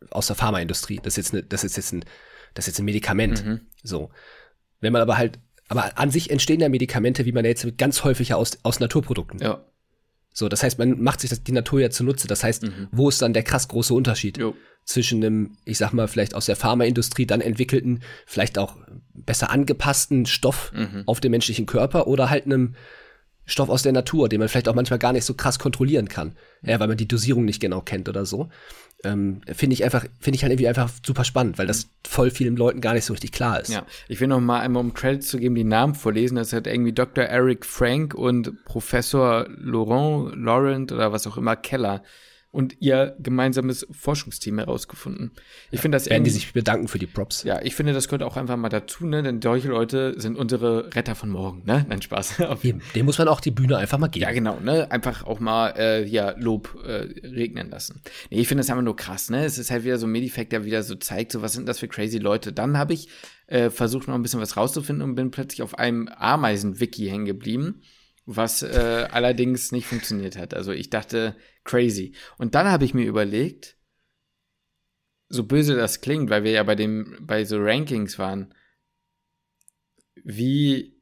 aus 0.10 0.28
der 0.28 0.36
Pharmaindustrie, 0.36 1.00
das 1.04 1.14
ist 1.14 1.18
jetzt, 1.18 1.34
ne, 1.34 1.44
das 1.44 1.64
ist 1.64 1.76
jetzt 1.76 1.92
ein, 1.92 2.06
das 2.54 2.64
ist 2.64 2.74
jetzt 2.74 2.80
ein 2.80 2.86
Medikament. 2.86 3.44
So. 3.84 4.10
Wenn 4.80 4.94
man 4.94 5.02
aber 5.02 5.18
halt, 5.18 5.40
aber 5.68 5.98
an 5.98 6.12
sich 6.12 6.30
entstehen 6.30 6.60
ja 6.60 6.70
Medikamente, 6.70 7.26
wie 7.26 7.32
man 7.32 7.46
ja 7.46 7.50
jetzt 7.50 7.78
ganz 7.78 8.04
häufig 8.04 8.30
ja 8.30 8.36
aus, 8.38 8.58
aus 8.64 8.80
Naturprodukten. 8.80 9.40
Ja. 9.40 9.64
So, 10.34 10.50
das 10.50 10.62
heißt, 10.62 10.78
man 10.78 11.02
macht 11.02 11.22
sich 11.22 11.30
das, 11.32 11.44
die 11.44 11.52
Natur 11.52 11.82
ja 11.82 11.90
zunutze. 11.90 12.28
Das 12.28 12.44
heißt, 12.44 12.64
wo 12.92 13.10
ist 13.10 13.22
dann 13.22 13.34
der 13.34 13.44
krass 13.44 13.68
große 13.68 13.94
Unterschied 13.94 14.38
Jo. 14.38 14.54
zwischen 14.86 15.24
einem, 15.24 15.58
ich 15.66 15.80
sag 15.80 15.94
mal, 15.94 16.08
vielleicht 16.08 16.36
aus 16.36 16.46
der 16.46 16.56
Pharmaindustrie 16.56 17.26
dann 17.26 17.42
entwickelten, 17.42 18.02
vielleicht 18.28 18.60
auch 18.60 18.78
besser 19.16 19.50
angepassten 19.50 20.28
Stoff 20.28 20.72
auf 21.08 21.20
den 21.20 21.32
menschlichen 21.32 21.66
Körper 21.66 22.06
oder 22.06 22.30
halt 22.30 22.46
einem 22.46 22.76
Stoff 23.46 23.70
aus 23.70 23.82
der 23.82 23.94
Natur, 23.94 24.30
den 24.30 24.40
man 24.40 24.50
vielleicht 24.50 24.68
auch 24.68 24.76
manchmal 24.76 25.00
gar 25.00 25.14
nicht 25.14 25.26
so 25.26 25.34
krass 25.34 25.58
kontrollieren 25.58 26.08
kann, 26.08 26.36
ja, 26.62 26.80
weil 26.80 26.88
man 26.88 26.98
die 26.98 27.08
Dosierung 27.08 27.46
nicht 27.46 27.62
genau 27.62 27.82
kennt 27.82 28.08
oder 28.08 28.26
so. 28.26 28.50
Ähm, 29.04 29.42
finde 29.54 29.76
ich 29.76 29.84
einfach, 29.84 30.06
finde 30.20 30.38
ich 30.38 30.44
halt 30.44 30.52
irgendwie 30.52 30.68
einfach 30.68 30.90
super 31.06 31.24
spannend, 31.24 31.60
weil 31.60 31.68
das 31.68 31.90
voll 32.06 32.32
vielen 32.32 32.56
Leuten 32.56 32.82
gar 32.82 32.94
nicht 32.94 33.06
so 33.06 33.14
richtig 33.14 33.32
klar 33.32 33.60
ist. 33.60 33.70
Ja, 33.70 33.86
ich 34.08 34.20
will 34.20 34.28
noch 34.28 34.40
mal 34.40 34.62
einmal, 34.62 34.82
um 34.82 34.94
Credits 34.94 35.28
zu 35.28 35.38
geben, 35.38 35.54
die 35.54 35.64
Namen 35.64 35.94
vorlesen. 35.94 36.36
Das 36.36 36.52
hat 36.52 36.66
irgendwie 36.66 36.94
Dr. 36.94 37.26
Eric 37.26 37.66
Frank 37.66 38.16
und 38.16 38.66
Professor 38.66 39.48
Laurent, 39.50 40.36
Laurent 40.36 40.92
oder 40.92 41.12
was 41.12 41.28
auch 41.28 41.38
immer, 41.38 41.56
Keller 41.56 42.02
und 42.58 42.78
ihr 42.80 43.16
gemeinsames 43.20 43.86
Forschungsteam 43.92 44.58
herausgefunden. 44.58 45.30
Ich 45.70 45.80
finde 45.80 45.96
das 45.96 46.10
Werden 46.10 46.24
die 46.24 46.32
sich 46.32 46.54
bedanken 46.54 46.88
für 46.88 46.98
die 46.98 47.06
Props. 47.06 47.44
ja, 47.44 47.62
ich 47.62 47.76
finde, 47.76 47.94
das 47.94 48.08
gehört 48.08 48.24
auch 48.24 48.36
einfach 48.36 48.58
mal 48.58 48.70
dazu, 48.70 49.06
ne? 49.06 49.22
Denn 49.22 49.44
solche 49.44 49.68
Leute 49.68 50.20
sind 50.20 50.36
unsere 50.36 50.96
Retter 50.96 51.14
von 51.14 51.30
morgen, 51.30 51.62
ne? 51.66 51.86
Nein, 51.88 52.02
Spaß. 52.02 52.38
Dem, 52.64 52.82
dem 52.96 53.06
muss 53.06 53.20
man 53.20 53.28
auch 53.28 53.42
die 53.42 53.52
Bühne 53.52 53.78
einfach 53.78 54.00
mal 54.00 54.08
geben. 54.08 54.24
ja, 54.24 54.32
genau, 54.32 54.60
ne? 54.60 54.90
Einfach 54.90 55.24
auch 55.24 55.40
mal 55.40 55.76
äh, 55.78 56.04
ja, 56.08 56.32
Lob 56.32 56.76
äh, 56.84 57.28
regnen 57.28 57.70
lassen. 57.70 58.02
Nee, 58.32 58.40
ich 58.40 58.48
finde 58.48 58.62
das 58.62 58.72
einfach 58.72 58.82
nur 58.84 58.96
krass, 58.96 59.30
ne? 59.30 59.46
Es 59.46 59.60
ist 59.60 59.70
halt 59.70 59.84
wieder 59.84 60.00
so 60.00 60.08
ein 60.08 60.12
Medifact, 60.12 60.52
der 60.52 60.66
wieder 60.66 60.82
so 60.82 60.96
zeigt, 60.96 61.34
so 61.34 61.44
was 61.44 61.54
sind 61.54 61.70
das 61.70 61.78
für 61.78 61.88
crazy 61.88 62.18
Leute. 62.18 62.54
Dann 62.54 62.76
habe 62.76 62.94
ich 62.94 63.08
äh, 63.46 63.70
versucht, 63.70 64.08
noch 64.08 64.16
ein 64.16 64.24
bisschen 64.24 64.42
was 64.42 64.58
rauszufinden 64.58 65.08
und 65.08 65.14
bin 65.14 65.30
plötzlich 65.30 65.62
auf 65.62 65.78
einem 65.78 66.08
Ameisen-Wiki 66.08 67.08
hängen 67.08 67.26
geblieben, 67.26 67.82
was 68.28 68.62
äh, 68.62 69.08
allerdings 69.10 69.72
nicht 69.72 69.88
funktioniert 69.88 70.38
hat. 70.38 70.54
Also 70.54 70.74
ich 70.74 70.90
dachte, 70.90 71.36
crazy. 71.64 72.14
Und 72.38 72.56
dann 72.56 72.68
habe 72.68 72.84
ich 72.84 72.94
mir 72.94 73.06
überlegt, 73.06 73.78
so 75.30 75.46
böse 75.46 75.76
das 75.76 76.02
klingt, 76.02 76.30
weil 76.30 76.44
wir 76.44 76.52
ja 76.52 76.64
bei 76.64 76.76
dem, 76.76 77.18
bei 77.22 77.46
so 77.46 77.58
Rankings 77.58 78.20
waren, 78.20 78.54
wie, 80.24 81.02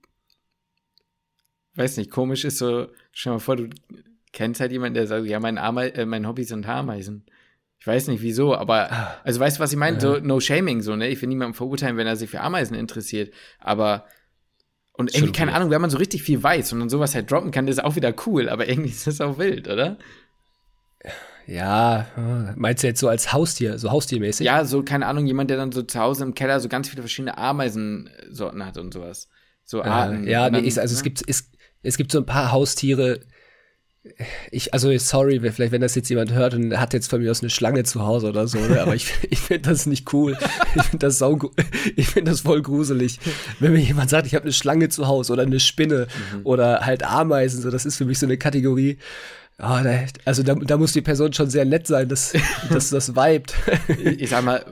weiß 1.73 1.97
nicht, 1.97 2.11
komisch 2.11 2.45
ist 2.45 2.59
so, 2.59 2.89
stell 3.11 3.31
dir 3.31 3.35
mal 3.35 3.39
vor, 3.39 3.55
du 3.55 3.69
kennst 4.31 4.61
halt 4.61 4.71
jemanden, 4.71 4.93
der 4.93 5.07
sagt, 5.07 5.25
ja, 5.25 5.39
mein, 5.39 5.57
Ame 5.57 5.95
äh, 5.95 6.05
mein 6.05 6.27
Hobby 6.27 6.43
sind 6.43 6.67
Ameisen. 6.67 7.25
Ich 7.79 7.87
weiß 7.87 8.07
nicht 8.07 8.21
wieso, 8.21 8.55
aber, 8.55 9.23
also 9.23 9.39
weißt 9.39 9.57
du, 9.57 9.61
was 9.61 9.71
ich 9.71 9.79
meine? 9.79 9.99
So, 9.99 10.19
no 10.19 10.39
shaming, 10.39 10.81
so, 10.81 10.95
ne? 10.95 11.07
Ich 11.07 11.21
will 11.21 11.29
niemanden 11.29 11.55
verurteilen, 11.55 11.97
wenn 11.97 12.07
er 12.07 12.15
sich 12.15 12.29
für 12.29 12.41
Ameisen 12.41 12.75
interessiert, 12.75 13.33
aber, 13.59 14.07
und 14.97 15.13
irgendwie, 15.13 15.31
keine 15.31 15.51
weird. 15.51 15.57
Ahnung, 15.57 15.69
wenn 15.71 15.81
man 15.81 15.89
so 15.89 15.97
richtig 15.97 16.23
viel 16.23 16.41
weiß 16.41 16.73
und 16.73 16.79
dann 16.79 16.89
sowas 16.89 17.15
halt 17.15 17.29
droppen 17.31 17.51
kann, 17.51 17.67
ist 17.67 17.83
auch 17.83 17.95
wieder 17.95 18.13
cool, 18.25 18.49
aber 18.49 18.67
irgendwie 18.69 18.89
ist 18.91 19.07
das 19.07 19.21
auch 19.21 19.37
wild, 19.37 19.67
oder? 19.67 19.97
Ja, 21.47 22.07
meinst 22.55 22.81
du 22.83 22.87
jetzt 22.87 22.99
so 22.99 23.07
als 23.07 23.31
Haustier, 23.31 23.77
so 23.77 23.91
haustiermäßig? 23.91 24.45
Ja, 24.45 24.65
so, 24.65 24.81
keine 24.83 25.05
Ahnung, 25.05 25.27
jemand, 25.27 25.51
der 25.51 25.57
dann 25.57 25.71
so 25.71 25.83
zu 25.83 25.99
Hause 25.99 26.23
im 26.23 26.33
Keller 26.33 26.59
so 26.59 26.69
ganz 26.69 26.89
viele 26.89 27.03
verschiedene 27.03 27.37
Ameisensorten 27.37 28.65
hat 28.65 28.77
und 28.77 28.93
sowas. 28.93 29.29
So 29.63 29.83
Arten. 29.83 30.25
Ja, 30.27 30.47
Und 30.47 30.51
nee, 30.51 30.57
dann, 30.57 30.65
ich, 30.65 30.79
also 30.79 30.93
es 30.93 30.99
ne? 30.99 31.03
gibt, 31.03 31.23
es, 31.27 31.51
es 31.83 31.97
gibt 31.97 32.11
so 32.11 32.19
ein 32.19 32.25
paar 32.25 32.51
Haustiere. 32.51 33.19
Ich, 34.51 34.73
also 34.73 34.95
sorry, 34.97 35.39
vielleicht 35.51 35.71
wenn 35.71 35.81
das 35.81 35.95
jetzt 35.95 36.09
jemand 36.09 36.31
hört 36.31 36.53
und 36.53 36.77
hat 36.79 36.93
jetzt 36.93 37.09
von 37.09 37.21
mir 37.21 37.31
aus 37.31 37.41
eine 37.41 37.49
Schlange 37.49 37.83
zu 37.83 38.05
Hause 38.05 38.29
oder 38.29 38.47
so, 38.47 38.59
ne? 38.59 38.81
aber 38.81 38.95
ich, 38.95 39.11
ich 39.29 39.39
finde 39.39 39.69
das 39.69 39.85
nicht 39.85 40.13
cool. 40.13 40.37
Ich 40.75 40.83
finde 40.83 41.05
das 41.05 41.17
sau, 41.17 41.39
ich 41.95 42.07
finde 42.07 42.31
das 42.31 42.41
voll 42.41 42.61
gruselig. 42.61 43.19
Wenn 43.59 43.73
mir 43.73 43.79
jemand 43.79 44.09
sagt, 44.09 44.27
ich 44.27 44.35
habe 44.35 44.43
eine 44.43 44.53
Schlange 44.53 44.89
zu 44.89 45.07
Hause 45.07 45.33
oder 45.33 45.43
eine 45.43 45.59
Spinne 45.59 46.07
Mhm. 46.33 46.41
oder 46.45 46.81
halt 46.81 47.03
Ameisen, 47.03 47.61
so 47.61 47.69
das 47.71 47.85
ist 47.85 47.97
für 47.97 48.05
mich 48.05 48.19
so 48.19 48.25
eine 48.25 48.37
Kategorie. 48.37 48.97
Ah, 49.57 49.81
da, 49.83 50.05
also 50.25 50.43
da, 50.43 50.53
da 50.55 50.75
muss 50.75 50.91
die 50.91 51.01
Person 51.01 51.31
schon 51.31 51.49
sehr 51.49 51.63
nett 51.63 51.87
sein, 51.87 52.09
dass, 52.09 52.33
dass 52.69 52.89
das 52.89 53.15
vibet. 53.15 53.53
ich, 53.87 54.21
ich 54.21 54.29
sag 54.29 54.43
mal, 54.43 54.65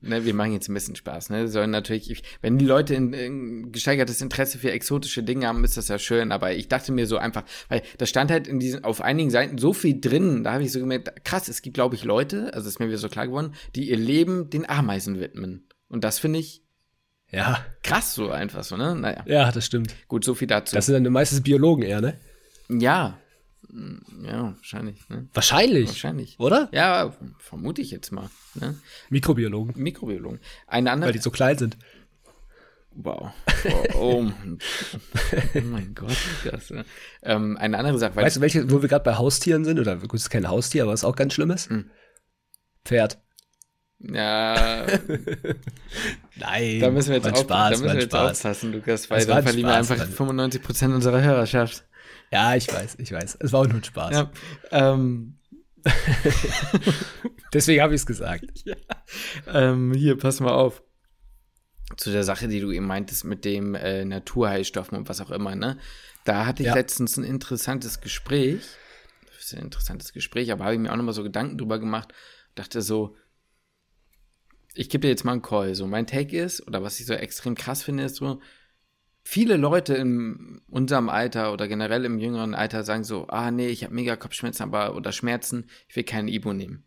ne, 0.00 0.24
wir 0.24 0.34
machen 0.34 0.52
jetzt 0.52 0.68
ein 0.68 0.74
bisschen 0.74 0.96
Spaß, 0.96 1.30
ne? 1.30 1.46
Sollen 1.46 1.70
natürlich, 1.70 2.10
ich, 2.10 2.24
wenn 2.42 2.58
die 2.58 2.64
Leute 2.64 2.96
ein, 2.96 3.14
ein 3.14 3.70
gesteigertes 3.70 4.20
Interesse 4.20 4.58
für 4.58 4.72
exotische 4.72 5.22
Dinge 5.22 5.46
haben, 5.46 5.62
ist 5.62 5.76
das 5.76 5.86
ja 5.86 6.00
schön, 6.00 6.32
aber 6.32 6.54
ich 6.54 6.66
dachte 6.66 6.90
mir 6.90 7.06
so 7.06 7.18
einfach, 7.18 7.44
weil 7.68 7.82
da 7.98 8.06
stand 8.06 8.32
halt 8.32 8.48
in 8.48 8.58
diesen, 8.58 8.82
auf 8.82 9.00
einigen 9.00 9.30
Seiten 9.30 9.58
so 9.58 9.72
viel 9.72 10.00
drin, 10.00 10.42
da 10.42 10.54
habe 10.54 10.64
ich 10.64 10.72
so 10.72 10.80
gemerkt, 10.80 11.24
krass, 11.24 11.46
es 11.46 11.62
gibt, 11.62 11.74
glaube 11.74 11.94
ich, 11.94 12.02
Leute, 12.02 12.52
also 12.52 12.68
ist 12.68 12.80
mir 12.80 12.88
wieder 12.88 12.98
so 12.98 13.08
klar 13.08 13.28
geworden, 13.28 13.54
die 13.76 13.90
ihr 13.90 13.96
Leben 13.96 14.50
den 14.50 14.68
Ameisen 14.68 15.20
widmen. 15.20 15.68
Und 15.88 16.02
das 16.02 16.18
finde 16.18 16.40
ich 16.40 16.64
Ja, 17.30 17.64
krass 17.84 18.14
so 18.14 18.30
einfach 18.30 18.64
so, 18.64 18.76
ne? 18.76 18.96
Naja, 18.96 19.22
ja, 19.26 19.52
das 19.52 19.66
stimmt. 19.66 19.94
gut, 20.08 20.24
so 20.24 20.34
viel 20.34 20.48
dazu. 20.48 20.74
Das 20.74 20.86
sind 20.86 21.04
dann 21.04 21.12
meistens 21.12 21.42
Biologen 21.42 21.84
eher, 21.84 22.00
ne? 22.00 22.18
ja. 22.68 23.18
Hm, 23.74 24.02
Ja, 24.24 24.54
wahrscheinlich, 24.56 25.08
ne? 25.08 25.26
Wahrscheinlich. 25.34 25.88
Wahrscheinlich. 25.88 26.38
Oder? 26.38 26.68
Ja, 26.72 27.12
vermute 27.38 27.82
ich 27.82 27.90
jetzt 27.90 28.12
mal. 28.12 28.30
Ne? 28.54 28.78
Mikrobiologen, 29.10 29.74
Mikrobiologen. 29.82 30.38
Eine 30.68 30.92
andere. 30.92 31.08
weil 31.08 31.12
die 31.12 31.18
so 31.22 31.30
klein 31.32 31.58
sind. 31.58 31.76
Wow. 32.96 33.32
Oh, 33.64 33.94
oh, 33.98 34.20
mein- 34.22 34.58
oh 35.56 35.60
mein 35.62 35.94
Gott, 35.96 36.16
das, 36.44 36.70
äh, 36.70 36.84
ähm, 37.24 37.56
eine 37.56 37.76
andere 37.78 37.98
Sache, 37.98 38.14
weil 38.14 38.24
Weißt 38.24 38.36
du, 38.36 38.40
welche, 38.40 38.70
wo 38.70 38.80
wir 38.82 38.88
gerade 38.88 39.02
bei 39.02 39.16
Haustieren 39.16 39.64
sind? 39.64 39.80
Oder 39.80 39.96
gut, 39.96 40.14
es 40.14 40.22
ist 40.22 40.30
kein 40.30 40.46
Haustier, 40.48 40.84
aber 40.84 40.92
ist 40.92 41.02
auch 41.02 41.16
ganz 41.16 41.34
Schlimmes? 41.34 41.68
Hm. 41.68 41.90
Pferd. 42.84 43.18
ja, 43.98 44.86
Nein. 46.36 46.80
da 46.80 46.90
müssen 46.90 47.08
wir 47.10 47.16
jetzt, 47.16 47.32
auf, 47.32 47.38
Spaß, 47.40 47.46
da 47.48 47.70
müssen 47.70 47.84
wir 47.86 47.94
jetzt 47.94 48.04
Spaß. 48.12 48.30
aufpassen, 48.30 48.72
Lukas, 48.72 49.10
weil 49.10 49.26
dann 49.26 49.42
verlieren 49.42 49.70
wir 49.70 49.74
einfach 49.76 49.96
Mann. 49.98 50.08
95 50.08 50.62
Prozent 50.62 50.94
unserer 50.94 51.20
Hörerschaft. 51.22 51.84
Ja, 52.34 52.56
ich 52.56 52.66
weiß, 52.66 52.96
ich 52.98 53.12
weiß. 53.12 53.36
Es 53.38 53.52
war 53.52 53.60
auch 53.60 53.66
nur 53.66 53.76
ein 53.76 53.84
Spaß. 53.84 54.12
Ja, 54.12 54.30
ähm, 54.72 55.38
Deswegen 57.52 57.80
habe 57.80 57.94
ich 57.94 58.00
es 58.00 58.06
gesagt. 58.06 58.64
ähm, 59.46 59.94
hier, 59.94 60.18
pass 60.18 60.40
mal 60.40 60.52
auf. 60.52 60.82
zu 61.96 62.10
der 62.10 62.24
Sache, 62.24 62.48
die 62.48 62.58
du 62.58 62.72
eben 62.72 62.86
meintest 62.86 63.24
mit 63.24 63.44
dem 63.44 63.76
äh, 63.76 64.04
Naturheilstoffen 64.04 64.98
und 64.98 65.08
was 65.08 65.20
auch 65.20 65.30
immer, 65.30 65.54
ne? 65.54 65.78
Da 66.24 66.44
hatte 66.44 66.64
ich 66.64 66.70
ja. 66.70 66.74
letztens 66.74 67.16
ein 67.16 67.22
interessantes 67.22 68.00
Gespräch. 68.00 68.62
Das 69.26 69.44
ist 69.44 69.54
ein 69.54 69.62
interessantes 69.62 70.12
Gespräch, 70.12 70.50
aber 70.50 70.64
habe 70.64 70.74
ich 70.74 70.80
mir 70.80 70.90
auch 70.90 70.96
nochmal 70.96 71.14
so 71.14 71.22
Gedanken 71.22 71.56
drüber 71.56 71.78
gemacht. 71.78 72.12
Dachte 72.56 72.82
so, 72.82 73.16
ich 74.74 74.88
gebe 74.88 75.02
dir 75.02 75.08
jetzt 75.08 75.24
mal 75.24 75.32
einen 75.32 75.42
Call. 75.42 75.76
So, 75.76 75.86
mein 75.86 76.08
Take 76.08 76.36
ist, 76.36 76.66
oder 76.66 76.82
was 76.82 76.98
ich 76.98 77.06
so 77.06 77.14
extrem 77.14 77.54
krass 77.54 77.84
finde, 77.84 78.04
ist 78.04 78.16
so, 78.16 78.40
viele 79.24 79.56
Leute 79.56 79.94
in 79.94 80.60
unserem 80.68 81.08
Alter 81.08 81.52
oder 81.52 81.66
generell 81.66 82.04
im 82.04 82.18
jüngeren 82.18 82.54
Alter 82.54 82.84
sagen 82.84 83.04
so, 83.04 83.26
ah 83.28 83.50
nee, 83.50 83.68
ich 83.68 83.82
habe 83.82 83.94
mega 83.94 84.16
Kopfschmerzen 84.16 84.62
aber, 84.62 84.94
oder 84.94 85.12
Schmerzen, 85.12 85.66
ich 85.88 85.96
will 85.96 86.04
keinen 86.04 86.28
Ibo 86.28 86.52
nehmen. 86.52 86.84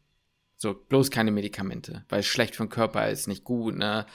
So, 0.55 0.73
bloß 0.73 1.11
keine 1.11 1.31
Medikamente, 1.31 2.05
weil 2.09 2.23
schlecht 2.23 2.55
für 2.55 2.63
den 2.63 2.69
Körper 2.69 3.09
ist 3.09 3.27
nicht 3.27 3.43
gut, 3.43 3.75
ne? 3.75 4.07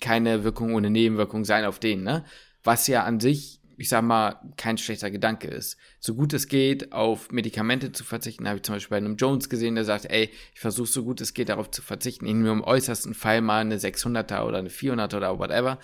Keine 0.00 0.42
Wirkung 0.42 0.74
ohne 0.74 0.88
Nebenwirkung 0.88 1.44
sein 1.44 1.66
auf 1.66 1.78
den, 1.78 2.02
ne? 2.02 2.24
Was 2.62 2.86
ja 2.86 3.04
an 3.04 3.20
sich, 3.20 3.60
ich 3.76 3.90
sag 3.90 4.02
mal, 4.02 4.40
kein 4.56 4.78
schlechter 4.78 5.10
Gedanke 5.10 5.48
ist. 5.48 5.76
So 5.98 6.14
gut 6.14 6.32
es 6.32 6.48
geht, 6.48 6.92
auf 6.92 7.30
Medikamente 7.30 7.92
zu 7.92 8.04
verzichten, 8.04 8.48
habe 8.48 8.58
ich 8.58 8.62
zum 8.62 8.76
Beispiel 8.76 8.90
bei 8.90 9.04
einem 9.04 9.16
Jones 9.16 9.50
gesehen, 9.50 9.74
der 9.74 9.84
sagt, 9.84 10.06
ey, 10.06 10.30
ich 10.54 10.60
versuche 10.60 10.88
so 10.88 11.04
gut 11.04 11.20
es 11.20 11.34
geht, 11.34 11.50
darauf 11.50 11.70
zu 11.70 11.82
verzichten, 11.82 12.40
nur 12.40 12.52
im 12.52 12.64
äußersten 12.64 13.12
Fall 13.12 13.42
mal 13.42 13.60
eine 13.60 13.76
600er 13.76 14.44
oder 14.44 14.58
eine 14.58 14.70
400er 14.70 15.16
oder 15.16 15.38
whatever, 15.38 15.78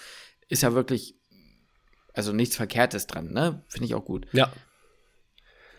ist 0.48 0.62
ja 0.62 0.72
wirklich, 0.72 1.17
also 2.14 2.32
nichts 2.32 2.56
Verkehrtes 2.56 3.06
dran, 3.06 3.32
ne? 3.32 3.62
Finde 3.68 3.86
ich 3.86 3.94
auch 3.94 4.04
gut. 4.04 4.26
Ja. 4.32 4.52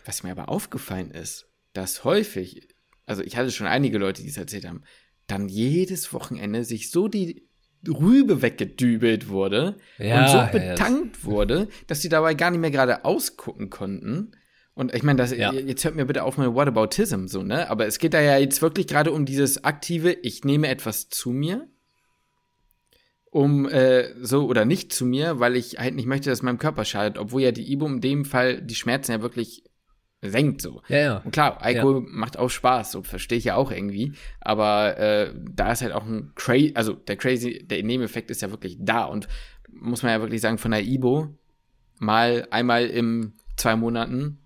Was 0.04 0.22
mir 0.22 0.32
aber 0.32 0.48
aufgefallen 0.48 1.10
ist, 1.10 1.46
dass 1.72 2.04
häufig 2.04 2.68
also 3.10 3.24
ich 3.24 3.36
hatte 3.36 3.50
schon 3.50 3.66
einige 3.66 3.98
Leute, 3.98 4.22
die 4.22 4.28
es 4.28 4.36
erzählt 4.36 4.64
haben, 4.64 4.84
dann 5.26 5.48
jedes 5.48 6.12
Wochenende 6.12 6.62
sich 6.62 6.92
so 6.92 7.08
die 7.08 7.48
Rübe 7.88 8.40
weggedübelt 8.40 9.28
wurde 9.28 9.78
ja, 9.98 10.20
und 10.20 10.28
so 10.28 10.58
betankt 10.58 11.16
ja, 11.16 11.24
wurde, 11.24 11.68
dass 11.88 12.02
sie 12.02 12.08
dabei 12.08 12.34
gar 12.34 12.52
nicht 12.52 12.60
mehr 12.60 12.70
gerade 12.70 13.04
ausgucken 13.04 13.68
konnten. 13.68 14.32
Und 14.74 14.94
ich 14.94 15.02
meine, 15.02 15.16
das, 15.16 15.32
ja. 15.32 15.52
jetzt 15.52 15.84
hört 15.84 15.96
mir 15.96 16.04
bitte 16.04 16.22
auf 16.22 16.38
mit 16.38 16.54
Whataboutism, 16.54 17.26
so, 17.26 17.42
ne? 17.42 17.68
Aber 17.68 17.86
es 17.86 17.98
geht 17.98 18.14
da 18.14 18.20
ja 18.20 18.38
jetzt 18.38 18.62
wirklich 18.62 18.86
gerade 18.86 19.10
um 19.10 19.26
dieses 19.26 19.64
aktive, 19.64 20.12
ich 20.12 20.44
nehme 20.44 20.68
etwas 20.68 21.08
zu 21.08 21.30
mir, 21.30 21.68
um 23.30 23.68
äh, 23.68 24.12
so 24.20 24.46
oder 24.46 24.64
nicht 24.64 24.92
zu 24.92 25.06
mir, 25.06 25.38
weil 25.38 25.56
ich 25.56 25.78
halt 25.78 25.94
nicht 25.94 26.06
möchte, 26.06 26.30
dass 26.30 26.42
meinem 26.42 26.58
Körper 26.58 26.84
schadet, 26.84 27.16
obwohl 27.16 27.42
ja 27.42 27.52
die 27.52 27.72
Ibo 27.72 27.86
in 27.86 28.00
dem 28.00 28.24
Fall 28.24 28.60
die 28.60 28.74
Schmerzen 28.74 29.12
ja 29.12 29.22
wirklich 29.22 29.64
senkt 30.22 30.60
so. 30.60 30.82
Ja, 30.88 30.98
ja. 30.98 31.16
Und 31.18 31.30
klar, 31.30 31.62
Alkohol 31.62 32.02
ja. 32.04 32.08
macht 32.10 32.38
auch 32.38 32.50
Spaß, 32.50 32.92
so 32.92 33.02
verstehe 33.02 33.38
ich 33.38 33.44
ja 33.44 33.54
auch 33.54 33.70
irgendwie. 33.70 34.12
Aber 34.40 34.98
äh, 34.98 35.34
da 35.38 35.72
ist 35.72 35.82
halt 35.82 35.92
auch 35.92 36.04
ein 36.04 36.32
crazy, 36.34 36.72
also 36.74 36.92
der 36.92 37.16
crazy, 37.16 37.64
der 37.66 37.82
Nebeneffekt 37.82 38.30
ist 38.30 38.42
ja 38.42 38.50
wirklich 38.50 38.76
da 38.80 39.04
und 39.04 39.28
muss 39.72 40.02
man 40.02 40.12
ja 40.12 40.20
wirklich 40.20 40.40
sagen, 40.40 40.58
von 40.58 40.72
der 40.72 40.82
Ibo 40.82 41.34
mal 41.98 42.46
einmal 42.50 42.86
im 42.86 43.34
zwei 43.56 43.76
Monaten 43.76 44.38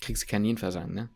kriegst 0.00 0.22
du 0.22 0.26
Kaninversagen, 0.26 0.94
ne? 0.94 1.08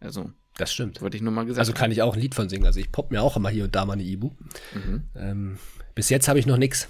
Also. 0.00 0.30
Das 0.58 0.72
stimmt. 0.72 1.02
Wollte 1.02 1.18
ich 1.18 1.22
nur 1.22 1.32
mal 1.32 1.44
gesagt. 1.44 1.58
Also 1.58 1.74
kann 1.74 1.90
ich 1.90 2.00
auch 2.00 2.14
ein 2.14 2.20
Lied 2.20 2.34
von 2.34 2.48
singen. 2.48 2.64
Also 2.64 2.80
ich 2.80 2.90
pop 2.90 3.10
mir 3.10 3.22
auch 3.22 3.36
immer 3.36 3.50
hier 3.50 3.64
und 3.64 3.74
da 3.76 3.84
mal 3.84 3.92
eine 3.92 4.04
Ibu. 4.04 4.30
Mhm. 4.72 5.04
Ähm, 5.14 5.58
bis 5.96 6.10
jetzt 6.10 6.28
habe 6.28 6.38
ich 6.38 6.46
noch 6.46 6.58
nichts. 6.58 6.86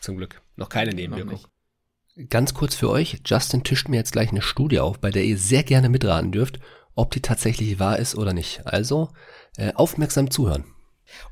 Zum 0.00 0.16
Glück. 0.16 0.42
Noch 0.56 0.68
keine 0.68 0.92
Nebenwirkung. 0.92 1.40
Noch 1.42 2.28
Ganz 2.30 2.54
kurz 2.54 2.74
für 2.74 2.88
euch, 2.88 3.20
Justin 3.26 3.62
tischt 3.62 3.90
mir 3.90 3.96
jetzt 3.96 4.12
gleich 4.12 4.30
eine 4.30 4.40
Studie 4.40 4.80
auf, 4.80 4.98
bei 4.98 5.10
der 5.10 5.24
ihr 5.24 5.36
sehr 5.36 5.62
gerne 5.62 5.90
mitraten 5.90 6.32
dürft, 6.32 6.58
ob 6.94 7.10
die 7.10 7.20
tatsächlich 7.20 7.78
wahr 7.78 7.98
ist 7.98 8.14
oder 8.14 8.32
nicht. 8.32 8.66
Also 8.66 9.10
äh, 9.58 9.74
aufmerksam 9.74 10.30
zuhören. 10.30 10.64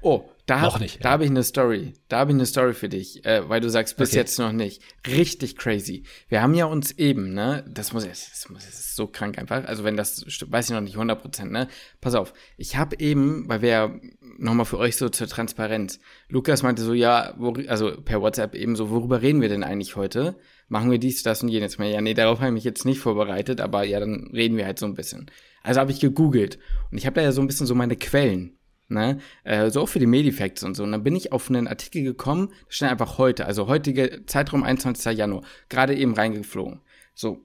Oh, 0.03 0.29
da 0.47 0.61
habe 0.61 0.85
ja. 0.85 1.11
hab 1.11 1.21
ich 1.23 1.31
eine 1.31 1.43
Story. 1.43 1.95
Da 2.09 2.19
habe 2.19 2.33
ich 2.33 2.35
eine 2.35 2.47
Story 2.47 2.75
für 2.75 2.89
dich, 2.89 3.25
äh, 3.25 3.49
weil 3.49 3.61
du 3.61 3.71
sagst, 3.71 3.97
bis 3.97 4.11
okay. 4.11 4.19
jetzt 4.19 4.39
noch 4.39 4.53
nicht. 4.53 4.83
Richtig 5.07 5.57
crazy. 5.57 6.05
Wir 6.29 6.43
haben 6.43 6.55
ja 6.55 6.67
uns 6.67 6.93
eben, 6.93 7.33
ne, 7.33 7.65
das 7.69 7.93
muss, 7.93 8.07
das, 8.07 8.49
muss, 8.51 8.65
das 8.65 8.75
ist 8.75 8.97
so 8.97 9.07
krank 9.07 9.39
einfach. 9.39 9.65
Also 9.65 9.85
wenn 9.85 9.97
das, 9.97 10.25
weiß 10.27 10.67
ich 10.67 10.75
noch 10.75 10.81
nicht 10.81 10.95
100 10.95 11.21
Prozent, 11.21 11.53
ne. 11.53 11.69
Pass 12.01 12.15
auf. 12.15 12.35
Ich 12.57 12.77
habe 12.77 12.99
eben, 13.01 13.49
weil 13.49 13.63
wir 13.63 13.69
ja 13.69 13.95
nochmal 14.39 14.67
für 14.67 14.79
euch 14.79 14.97
so 14.97 15.09
zur 15.09 15.29
Transparenz. 15.29 15.99
Lukas 16.29 16.63
meinte 16.63 16.83
so, 16.83 16.93
ja, 16.93 17.35
wo, 17.39 17.55
also 17.69 17.93
per 18.03 18.21
WhatsApp 18.21 18.55
eben 18.55 18.77
so, 18.77 18.91
worüber 18.91 19.23
reden 19.23 19.41
wir 19.41 19.49
denn 19.49 19.65
eigentlich 19.65 19.97
heute? 19.97 20.37
machen 20.69 20.91
wir 20.91 20.99
dies, 20.99 21.23
das 21.23 21.43
und 21.43 21.49
jenes 21.49 21.79
mal. 21.79 21.89
Ja, 21.89 22.01
nee, 22.01 22.15
darauf 22.15 22.39
habe 22.39 22.49
ich 22.49 22.55
mich 22.55 22.65
jetzt 22.65 22.85
nicht 22.85 22.99
vorbereitet, 22.99 23.61
aber 23.61 23.85
ja, 23.85 24.01
dann 24.01 24.31
reden 24.33 24.57
wir 24.57 24.67
halt 24.67 24.79
so 24.79 24.87
ein 24.87 24.95
bisschen. 24.95 25.31
Also 25.63 25.81
habe 25.81 25.93
ich 25.93 26.01
gegoogelt 26.01 26.59
und 26.91 26.99
ich 26.99 27.07
habe 27.07 27.15
da 27.15 27.23
ja 27.23 27.33
so 27.33 27.41
ein 27.41 27.47
bisschen 27.47 27.67
so 27.67 27.75
meine 27.75 27.97
Quellen, 27.97 28.59
ne, 28.89 29.19
äh, 29.45 29.71
so 29.71 29.83
auch 29.83 29.89
für 29.89 29.99
die 29.99 30.07
Medifacts 30.07 30.63
und 30.63 30.75
so. 30.75 30.83
Und 30.83 30.93
dann 30.93 31.03
bin 31.03 31.17
ich 31.17 31.33
auf 31.33 31.49
einen 31.49 31.69
Artikel 31.69 32.03
gekommen, 32.03 32.53
schnell 32.69 32.91
einfach 32.91 33.19
heute, 33.19 33.47
also 33.47 33.67
heutige 33.67 34.25
Zeitraum 34.27 34.63
21. 34.63 35.17
Januar, 35.17 35.43
gerade 35.69 35.95
eben 35.95 36.15
reingeflogen. 36.15 36.81
So. 37.15 37.45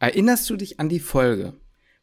Erinnerst 0.00 0.48
du 0.48 0.56
dich 0.56 0.78
an 0.78 0.88
die 0.88 1.00
Folge, 1.00 1.54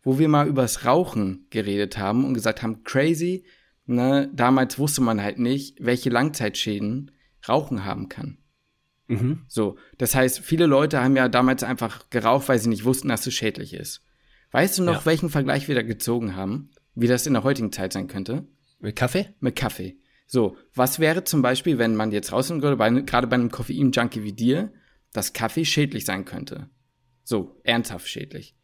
wo 0.03 0.19
wir 0.19 0.27
mal 0.27 0.47
übers 0.47 0.85
Rauchen 0.85 1.47
geredet 1.49 1.97
haben 1.97 2.25
und 2.25 2.33
gesagt 2.33 2.61
haben, 2.61 2.83
crazy, 2.83 3.45
ne, 3.85 4.29
damals 4.33 4.77
wusste 4.77 5.01
man 5.01 5.21
halt 5.21 5.39
nicht, 5.39 5.77
welche 5.79 6.09
Langzeitschäden 6.09 7.11
Rauchen 7.47 7.85
haben 7.85 8.09
kann. 8.09 8.37
Mhm. 9.07 9.43
So, 9.47 9.77
das 9.97 10.15
heißt, 10.15 10.39
viele 10.39 10.65
Leute 10.65 11.01
haben 11.01 11.15
ja 11.15 11.29
damals 11.29 11.63
einfach 11.63 12.09
geraucht, 12.09 12.49
weil 12.49 12.59
sie 12.59 12.69
nicht 12.69 12.85
wussten, 12.85 13.07
dass 13.07 13.27
es 13.27 13.33
schädlich 13.33 13.73
ist. 13.73 14.01
Weißt 14.51 14.77
du 14.77 14.83
noch, 14.83 14.99
ja. 14.99 15.05
welchen 15.05 15.29
Vergleich 15.29 15.67
wir 15.67 15.75
da 15.75 15.81
gezogen 15.81 16.35
haben? 16.35 16.69
Wie 16.95 17.07
das 17.07 17.27
in 17.27 17.33
der 17.33 17.43
heutigen 17.43 17.71
Zeit 17.71 17.93
sein 17.93 18.07
könnte? 18.07 18.47
Mit 18.79 18.95
Kaffee? 18.95 19.33
Mit 19.39 19.55
Kaffee. 19.55 19.97
So, 20.27 20.57
was 20.73 20.99
wäre 20.99 21.23
zum 21.23 21.41
Beispiel, 21.41 21.77
wenn 21.77 21.95
man 21.95 22.11
jetzt 22.11 22.31
rausnehmen 22.31 22.63
würde, 22.63 22.77
bei, 22.77 22.89
gerade 22.89 23.27
bei 23.27 23.35
einem 23.35 23.51
Koffein-Junkie 23.51 24.23
wie 24.23 24.33
dir, 24.33 24.71
dass 25.13 25.33
Kaffee 25.33 25.65
schädlich 25.65 26.05
sein 26.05 26.25
könnte? 26.25 26.69
So, 27.23 27.59
ernsthaft 27.63 28.07
schädlich. 28.07 28.55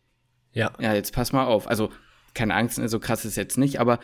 Ja. 0.54 0.74
Ja, 0.80 0.94
jetzt 0.94 1.14
pass 1.14 1.34
mal 1.34 1.46
auf. 1.46 1.68
Also, 1.68 1.92
keine 2.34 2.56
Angst, 2.56 2.82
so 2.84 3.00
krass 3.00 3.26
ist 3.26 3.36
jetzt 3.36 3.58
nicht, 3.58 3.80
aber 3.80 4.00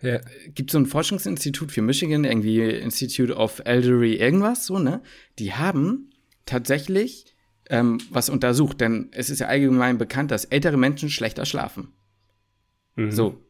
ja. 0.00 0.20
gibt 0.54 0.70
so 0.70 0.78
ein 0.78 0.86
Forschungsinstitut 0.86 1.72
für 1.72 1.82
Michigan, 1.82 2.24
irgendwie 2.24 2.60
Institute 2.60 3.34
of 3.34 3.60
Elderly 3.64 4.16
irgendwas, 4.16 4.66
so, 4.66 4.78
ne? 4.78 5.02
Die 5.38 5.52
haben 5.52 6.10
tatsächlich 6.46 7.34
ähm, 7.68 7.98
was 8.10 8.28
untersucht, 8.28 8.80
denn 8.80 9.08
es 9.12 9.30
ist 9.30 9.40
ja 9.40 9.48
allgemein 9.48 9.98
bekannt, 9.98 10.30
dass 10.30 10.44
ältere 10.44 10.76
Menschen 10.76 11.10
schlechter 11.10 11.44
schlafen. 11.44 11.92
Mhm. 12.96 13.10
So. 13.10 13.44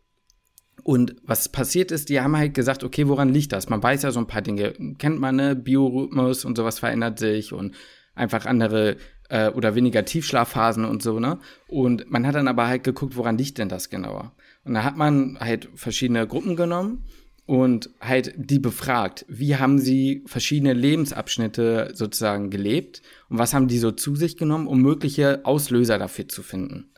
Und 0.85 1.17
was 1.25 1.49
passiert 1.49 1.93
ist, 1.93 2.09
die 2.09 2.21
haben 2.21 2.37
halt 2.37 2.55
gesagt, 2.55 2.83
okay, 2.83 3.07
woran 3.07 3.29
liegt 3.29 3.53
das? 3.53 3.69
Man 3.69 3.83
weiß 3.83 4.03
ja 4.03 4.11
so 4.11 4.19
ein 4.19 4.27
paar 4.27 4.43
Dinge, 4.43 4.73
kennt 4.99 5.21
man, 5.21 5.37
ne? 5.37 5.55
Biorhythmus 5.55 6.45
und 6.45 6.57
sowas 6.57 6.81
verändert 6.81 7.19
sich 7.19 7.53
und 7.53 7.75
einfach 8.15 8.47
andere 8.47 8.97
äh, 9.29 9.49
oder 9.51 9.75
weniger 9.75 10.05
Tiefschlafphasen 10.05 10.85
und 10.85 11.03
so, 11.03 11.21
ne? 11.21 11.39
Und 11.69 12.11
man 12.11 12.27
hat 12.27 12.35
dann 12.35 12.49
aber 12.49 12.67
halt 12.67 12.85
geguckt, 12.85 13.17
woran 13.17 13.39
liegt 13.39 13.59
denn 13.59 13.69
das 13.69 13.91
genauer? 13.91 14.35
Und 14.65 14.75
da 14.75 14.85
hat 14.85 14.97
man 14.97 15.39
halt 15.41 15.69
verschiedene 15.75 16.27
Gruppen 16.27 16.57
genommen 16.57 17.05
und 17.47 17.91
halt 18.01 18.35
die 18.37 18.59
befragt, 18.59 19.25
wie 19.29 19.57
haben 19.57 19.79
sie 19.79 20.25
verschiedene 20.27 20.73
Lebensabschnitte 20.73 21.93
sozusagen 21.95 22.51
gelebt 22.51 23.03
und 23.29 23.39
was 23.39 23.55
haben 23.55 23.69
die 23.69 23.79
so 23.79 23.91
zu 23.91 24.17
sich 24.17 24.37
genommen, 24.37 24.67
um 24.67 24.81
mögliche 24.81 25.45
Auslöser 25.45 25.99
dafür 25.99 26.29
zu 26.29 26.43
finden. 26.43 26.93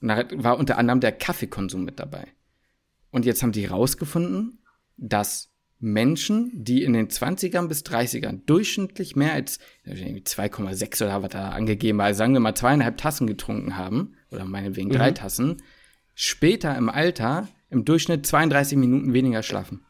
Und 0.00 0.08
da 0.08 0.24
war 0.36 0.58
unter 0.58 0.78
anderem 0.78 1.00
der 1.00 1.12
Kaffeekonsum 1.12 1.84
mit 1.84 1.98
dabei. 1.98 2.28
Und 3.10 3.24
jetzt 3.24 3.42
haben 3.42 3.52
die 3.52 3.66
rausgefunden, 3.66 4.62
dass 4.96 5.50
Menschen, 5.80 6.50
die 6.54 6.82
in 6.82 6.92
den 6.92 7.08
20ern 7.08 7.68
bis 7.68 7.82
30ern 7.82 8.44
durchschnittlich 8.46 9.14
mehr 9.14 9.32
als 9.32 9.60
2,6 9.86 11.04
oder 11.04 11.22
was 11.22 11.30
da 11.30 11.50
angegeben 11.50 11.98
war, 11.98 12.06
also 12.06 12.18
sagen 12.18 12.32
wir 12.32 12.40
mal 12.40 12.54
zweieinhalb 12.54 12.96
Tassen 12.96 13.26
getrunken 13.26 13.76
haben, 13.76 14.16
oder 14.30 14.44
meinetwegen 14.44 14.88
mhm. 14.88 14.94
drei 14.94 15.12
Tassen, 15.12 15.62
später 16.14 16.76
im 16.76 16.88
Alter 16.88 17.48
im 17.70 17.84
Durchschnitt 17.84 18.26
32 18.26 18.76
Minuten 18.76 19.12
weniger 19.12 19.42
schlafen. 19.42 19.84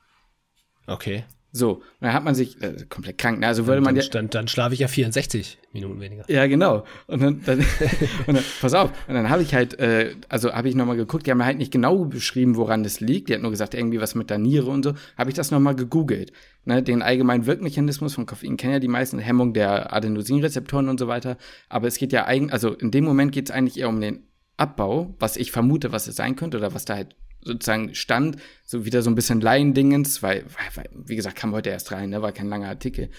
Okay. 0.87 1.25
So, 1.59 1.73
und 1.73 1.83
dann 2.01 2.13
hat 2.13 2.25
man 2.25 2.35
sich 2.35 2.63
äh, 2.63 2.85
komplett 2.89 3.19
krank. 3.19 3.41
Ne? 3.41 3.47
Also 3.47 3.67
würde 3.67 3.81
man 3.81 3.97
ja. 3.97 4.03
Dann, 4.11 4.31
dann 4.31 4.49
schlafe 4.49 4.75
ich 4.75 4.81
ja 4.81 4.89
64 4.89 5.59
Minuten 5.73 6.01
weniger. 6.01 6.25
Ja, 6.31 6.47
genau. 6.47 6.85
Und 7.09 7.21
dann, 7.21 7.43
dann, 7.45 7.59
und 8.27 8.35
dann 8.37 8.45
pass 8.61 8.75
auf. 8.75 8.91
Und 9.09 9.15
dann 9.15 9.29
habe 9.29 9.43
ich 9.43 9.55
halt, 9.55 9.79
äh, 9.79 10.15
also 10.29 10.53
habe 10.53 10.69
ich 10.69 10.75
nochmal 10.75 10.97
geguckt, 10.97 11.27
die 11.27 11.31
haben 11.31 11.45
halt 11.45 11.59
nicht 11.59 11.73
genau 11.73 12.05
beschrieben, 12.05 12.57
woran 12.57 12.85
das 12.85 13.01
liegt. 13.01 13.29
Die 13.29 13.35
hat 13.35 13.43
nur 13.43 13.51
gesagt, 13.51 13.75
irgendwie 13.75 14.01
was 14.01 14.15
mit 14.15 14.31
der 14.31 14.39
Niere 14.39 14.71
und 14.71 14.85
so. 14.85 14.95
Habe 15.17 15.31
ich 15.31 15.37
das 15.37 15.51
nochmal 15.51 15.75
gegoogelt. 15.75 16.33
Ne? 16.65 16.83
Den 16.83 17.03
allgemeinen 17.03 17.47
Wirkmechanismus 17.47 18.15
von 18.15 18.27
Koffein 18.27 18.57
kennen 18.57 18.75
ja 18.75 18.79
die 18.79 18.89
meisten, 18.89 19.19
Hemmung 19.19 19.53
der 19.53 19.93
Adenosinrezeptoren 19.93 20.89
und 20.89 21.01
so 21.01 21.09
weiter. 21.09 21.37
Aber 21.69 21.89
es 21.89 21.99
geht 21.99 22.13
ja 22.13 22.27
eigentlich, 22.27 22.53
also 22.53 22.73
in 22.73 22.91
dem 22.91 23.05
Moment 23.05 23.33
geht 23.33 23.49
es 23.49 23.55
eigentlich 23.55 23.79
eher 23.79 23.89
um 23.89 24.01
den 24.01 24.23
Abbau, 24.57 25.15
was 25.19 25.37
ich 25.37 25.53
vermute, 25.53 25.93
was 25.93 26.07
es 26.07 26.17
sein 26.17 26.37
könnte 26.37 26.57
oder 26.57 26.75
was 26.75 26.85
da 26.85 26.95
halt 26.95 27.15
sozusagen 27.41 27.95
stand, 27.95 28.37
so 28.65 28.85
wieder 28.85 29.03
so 29.03 29.11
ein 29.11 29.15
bisschen 29.15 29.41
Laiendingens, 29.41 30.23
weil, 30.23 30.45
weil, 30.75 30.89
wie 30.93 31.17
gesagt, 31.17 31.37
kam 31.37 31.53
heute 31.53 31.71
erst 31.71 31.93
rein, 31.93 32.11
ne, 32.11 32.23
war 32.23 32.33
kein 32.33 32.49
langer 32.49 32.69
Artikel. 32.69 33.11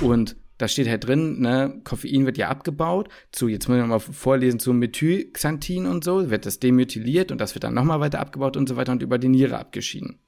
Und 0.00 0.36
da 0.58 0.68
steht 0.68 0.88
halt 0.88 1.06
drin, 1.06 1.40
ne, 1.40 1.80
Koffein 1.84 2.24
wird 2.26 2.38
ja 2.38 2.48
abgebaut 2.48 3.08
zu, 3.32 3.48
jetzt 3.48 3.68
muss 3.68 3.78
ich 3.78 3.84
mal 3.84 3.98
vorlesen, 3.98 4.60
zu 4.60 4.72
Methylxanthin 4.72 5.86
und 5.86 6.04
so, 6.04 6.30
wird 6.30 6.46
das 6.46 6.60
demethyliert 6.60 7.32
und 7.32 7.40
das 7.40 7.54
wird 7.54 7.64
dann 7.64 7.74
nochmal 7.74 8.00
weiter 8.00 8.20
abgebaut 8.20 8.56
und 8.56 8.68
so 8.68 8.76
weiter 8.76 8.92
und 8.92 9.02
über 9.02 9.18
die 9.18 9.28
Niere 9.28 9.58
abgeschieden. 9.58 10.18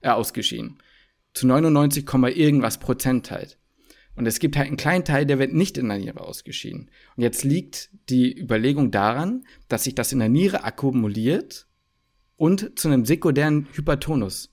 Äh, 0.00 0.10
ausgeschieden. 0.10 0.78
Zu 1.32 1.46
99, 1.46 2.04
irgendwas 2.36 2.78
Prozent 2.78 3.30
halt. 3.30 3.58
Und 4.16 4.26
es 4.26 4.38
gibt 4.38 4.56
halt 4.56 4.66
einen 4.66 4.76
kleinen 4.76 5.04
Teil, 5.04 5.24
der 5.24 5.38
wird 5.38 5.54
nicht 5.54 5.78
in 5.78 5.88
der 5.88 5.96
Niere 5.96 6.20
ausgeschieden. 6.20 6.90
Und 7.16 7.22
jetzt 7.22 7.44
liegt 7.44 7.90
die 8.10 8.38
Überlegung 8.38 8.90
daran, 8.90 9.46
dass 9.68 9.84
sich 9.84 9.94
das 9.94 10.12
in 10.12 10.18
der 10.18 10.28
Niere 10.28 10.64
akkumuliert 10.64 11.68
und 12.40 12.78
zu 12.78 12.88
einem 12.88 13.04
sekundären 13.04 13.68
Hypertonus 13.74 14.48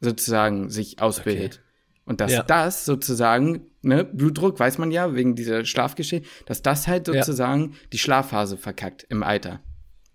sozusagen 0.00 0.68
sich 0.68 1.00
ausbildet. 1.00 1.54
Okay. 1.54 1.64
Und 2.04 2.20
dass 2.20 2.32
ja. 2.32 2.42
das 2.42 2.84
sozusagen, 2.84 3.70
ne, 3.80 4.04
Blutdruck 4.04 4.60
weiß 4.60 4.76
man 4.76 4.90
ja, 4.90 5.14
wegen 5.14 5.34
dieser 5.34 5.64
Schlafgeschehen, 5.64 6.26
dass 6.44 6.60
das 6.60 6.88
halt 6.88 7.06
sozusagen 7.06 7.70
ja. 7.70 7.76
die 7.94 7.98
Schlafphase 7.98 8.58
verkackt 8.58 9.06
im 9.08 9.22
Alter. 9.22 9.60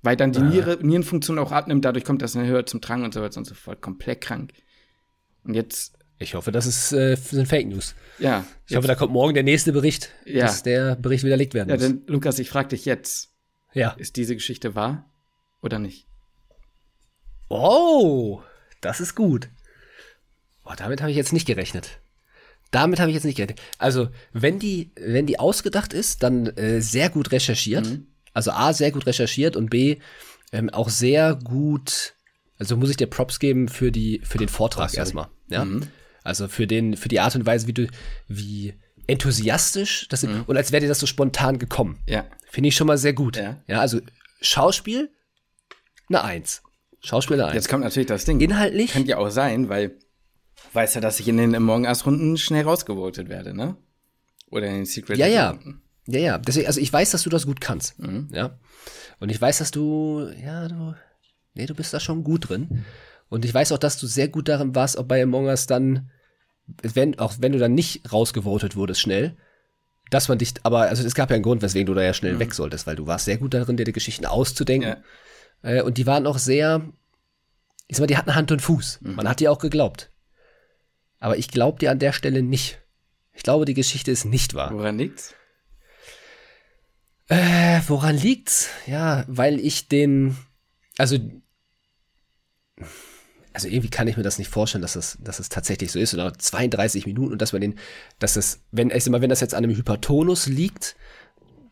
Weil 0.03 0.15
dann 0.15 0.31
die 0.31 0.41
Niere, 0.41 0.77
Nierenfunktion 0.79 1.39
auch 1.39 1.51
abnimmt, 1.51 1.83
dadurch 1.85 2.05
kommt 2.05 2.21
das 2.21 2.35
höher 2.35 2.67
zum 2.67 2.81
Tragen 2.81 3.03
und 3.03 3.15
so 3.15 3.21
weiter 3.21 3.39
und 3.39 3.45
so 3.45 3.55
fort. 3.55 3.81
Komplett 3.81 4.21
krank. 4.21 4.53
Und 5.43 5.55
jetzt. 5.55 5.97
Ich 6.19 6.35
hoffe, 6.35 6.51
das 6.51 6.67
ist, 6.67 6.91
äh, 6.91 7.15
sind 7.15 7.47
Fake 7.47 7.67
News. 7.67 7.95
Ja. 8.19 8.45
Ich 8.65 8.71
jetzt. 8.71 8.77
hoffe, 8.77 8.87
da 8.87 8.93
kommt 8.93 9.11
morgen 9.11 9.33
der 9.33 9.43
nächste 9.43 9.73
Bericht, 9.73 10.11
ja. 10.25 10.45
dass 10.45 10.61
der 10.61 10.95
Bericht 10.95 11.23
widerlegt 11.23 11.55
werden 11.55 11.71
muss. 11.71 11.81
Ja, 11.81 11.87
denn 11.87 12.03
Lukas, 12.05 12.37
ich 12.37 12.49
frage 12.49 12.69
dich 12.69 12.85
jetzt. 12.85 13.31
Ja. 13.73 13.91
Ist 13.97 14.17
diese 14.17 14.35
Geschichte 14.35 14.75
wahr 14.75 15.09
oder 15.63 15.79
nicht? 15.79 16.07
Oh, 17.49 18.41
das 18.81 18.99
ist 18.99 19.15
gut. 19.15 19.49
Boah, 20.63 20.75
damit 20.75 21.01
habe 21.01 21.11
ich 21.11 21.17
jetzt 21.17 21.33
nicht 21.33 21.45
gerechnet. 21.45 21.99
Damit 22.71 22.99
habe 22.99 23.09
ich 23.09 23.15
jetzt 23.15 23.23
nicht 23.23 23.35
gerechnet. 23.35 23.61
Also, 23.77 24.09
wenn 24.33 24.59
die, 24.59 24.91
wenn 24.95 25.27
die 25.27 25.39
ausgedacht 25.39 25.93
ist, 25.93 26.23
dann 26.23 26.47
äh, 26.57 26.81
sehr 26.81 27.09
gut 27.09 27.31
recherchiert. 27.31 27.85
Mhm. 27.85 28.07
Also 28.33 28.51
A, 28.51 28.73
sehr 28.73 28.91
gut 28.91 29.05
recherchiert 29.05 29.55
und 29.55 29.69
B, 29.69 29.97
ähm, 30.51 30.69
auch 30.69 30.89
sehr 30.89 31.35
gut, 31.35 32.15
also 32.59 32.75
muss 32.75 32.89
ich 32.89 32.97
dir 32.97 33.07
Props 33.07 33.39
geben 33.39 33.69
für 33.69 33.93
die, 33.93 34.21
für 34.25 34.37
den 34.37 34.49
Vortrag 34.49 34.89
Ach, 34.91 34.97
erstmal. 34.97 35.29
Ja. 35.47 35.63
Mhm. 35.63 35.83
Also 36.23 36.49
für 36.49 36.67
den, 36.67 36.97
für 36.97 37.07
die 37.07 37.21
Art 37.21 37.35
und 37.35 37.45
Weise, 37.45 37.67
wie 37.67 37.73
du, 37.73 37.87
wie 38.27 38.73
enthusiastisch 39.07 40.07
das 40.09 40.23
mhm. 40.23 40.43
und 40.47 40.57
als 40.57 40.71
wäre 40.71 40.81
dir 40.81 40.89
das 40.89 40.99
so 40.99 41.05
spontan 41.05 41.59
gekommen. 41.59 41.99
Ja. 42.07 42.25
Finde 42.49 42.69
ich 42.69 42.75
schon 42.75 42.87
mal 42.87 42.97
sehr 42.97 43.13
gut. 43.13 43.37
Ja. 43.37 43.63
ja, 43.67 43.79
also 43.79 44.01
Schauspiel, 44.41 45.09
eine 46.09 46.23
Eins. 46.23 46.61
Schauspiel 47.05 47.35
eine 47.35 47.45
Eins. 47.45 47.55
Jetzt 47.55 47.69
kommt 47.69 47.83
natürlich 47.83 48.07
das 48.07 48.25
Ding. 48.25 48.39
Inhaltlich. 48.39 48.91
Könnte 48.91 49.11
ja 49.11 49.17
auch 49.17 49.29
sein, 49.29 49.69
weil 49.69 49.97
weiß 50.73 50.95
ja, 50.95 51.01
dass 51.01 51.19
ich 51.19 51.27
in 51.27 51.37
den 51.37 51.61
Morgenassrunden 51.61 52.37
schnell 52.37 52.63
rausgevotet 52.63 53.29
werde, 53.29 53.55
ne? 53.55 53.77
Oder 54.49 54.67
in 54.67 54.75
den 54.75 54.85
Secret. 54.85 55.17
Ja, 55.17 55.27
ja. 55.27 55.57
Ja, 56.07 56.19
ja. 56.19 56.37
Deswegen, 56.37 56.67
also 56.67 56.79
ich 56.79 56.91
weiß, 56.91 57.11
dass 57.11 57.23
du 57.23 57.29
das 57.29 57.45
gut 57.45 57.61
kannst. 57.61 57.99
Mhm. 57.99 58.27
Ja. 58.31 58.59
Und 59.19 59.29
ich 59.29 59.41
weiß, 59.41 59.59
dass 59.59 59.71
du, 59.71 60.29
ja, 60.43 60.67
du, 60.67 60.93
nee, 61.53 61.65
du 61.65 61.73
bist 61.73 61.93
da 61.93 61.99
schon 61.99 62.23
gut 62.23 62.49
drin. 62.49 62.85
Und 63.29 63.45
ich 63.45 63.53
weiß 63.53 63.71
auch, 63.71 63.77
dass 63.77 63.97
du 63.97 64.07
sehr 64.07 64.27
gut 64.27 64.47
darin 64.47 64.75
warst, 64.75 64.97
auch 64.97 65.05
bei 65.05 65.23
Among 65.23 65.45
Us 65.45 65.65
dann, 65.65 66.11
wenn, 66.81 67.17
auch 67.19 67.35
wenn 67.39 67.53
du 67.53 67.59
dann 67.59 67.73
nicht 67.73 68.11
rausgevotet 68.11 68.75
wurdest 68.75 69.01
schnell, 69.01 69.35
dass 70.11 70.27
man 70.27 70.37
dich, 70.37 70.53
aber, 70.61 70.81
also 70.81 71.05
es 71.05 71.15
gab 71.15 71.31
ja 71.31 71.35
einen 71.35 71.43
Grund, 71.43 71.63
weswegen 71.63 71.87
du 71.87 71.95
da 71.95 72.03
ja 72.03 72.13
schnell 72.13 72.33
mhm. 72.33 72.39
weg 72.39 72.53
solltest, 72.53 72.85
weil 72.85 72.95
du 72.95 73.07
warst 73.07 73.25
sehr 73.25 73.37
gut 73.37 73.53
darin, 73.53 73.77
dir 73.77 73.85
die 73.85 73.91
Geschichten 73.91 74.25
auszudenken. 74.25 74.89
Ja. 74.89 74.97
Äh, 75.65 75.81
und 75.81 75.97
die 75.97 76.05
waren 76.05 76.27
auch 76.27 76.37
sehr, 76.37 76.81
ich 77.87 77.97
sag 77.97 78.03
mal, 78.03 78.07
die 78.07 78.17
hatten 78.17 78.35
Hand 78.35 78.51
und 78.51 78.61
Fuß. 78.61 78.99
Mhm. 79.01 79.15
Man 79.15 79.27
hat 79.27 79.39
dir 79.39 79.51
auch 79.51 79.59
geglaubt. 79.59 80.11
Aber 81.19 81.37
ich 81.37 81.49
glaube 81.49 81.79
dir 81.79 81.91
an 81.91 81.99
der 81.99 82.13
Stelle 82.13 82.43
nicht. 82.43 82.79
Ich 83.33 83.43
glaube, 83.43 83.65
die 83.65 83.73
Geschichte 83.73 84.11
ist 84.11 84.25
nicht 84.25 84.53
wahr. 84.53 84.71
Woran 84.71 84.97
liegt's? 84.97 85.33
Äh, 87.27 87.81
woran 87.87 88.15
liegt's? 88.15 88.69
Ja, 88.85 89.25
weil 89.27 89.59
ich 89.59 89.87
den, 89.87 90.37
also, 90.97 91.17
also 93.51 93.67
irgendwie 93.67 93.89
kann 93.89 94.07
ich 94.07 94.17
mir 94.17 94.23
das 94.23 94.37
nicht 94.37 94.51
vorstellen, 94.51 94.83
dass 94.83 94.93
das, 94.93 95.17
dass 95.19 95.37
das 95.37 95.49
tatsächlich 95.49 95.91
so 95.91 95.97
ist. 95.97 96.13
Oder 96.13 96.37
32 96.37 97.07
Minuten 97.07 97.33
und 97.33 97.41
dass 97.41 97.53
man 97.53 97.61
den, 97.61 97.79
dass 98.19 98.35
das, 98.35 98.61
wenn, 98.71 98.91
ich 98.91 99.03
sag 99.03 99.11
mal, 99.11 99.21
wenn 99.21 99.31
das 99.31 99.41
jetzt 99.41 99.55
an 99.55 99.63
einem 99.63 99.75
Hypertonus 99.75 100.45
liegt, 100.45 100.95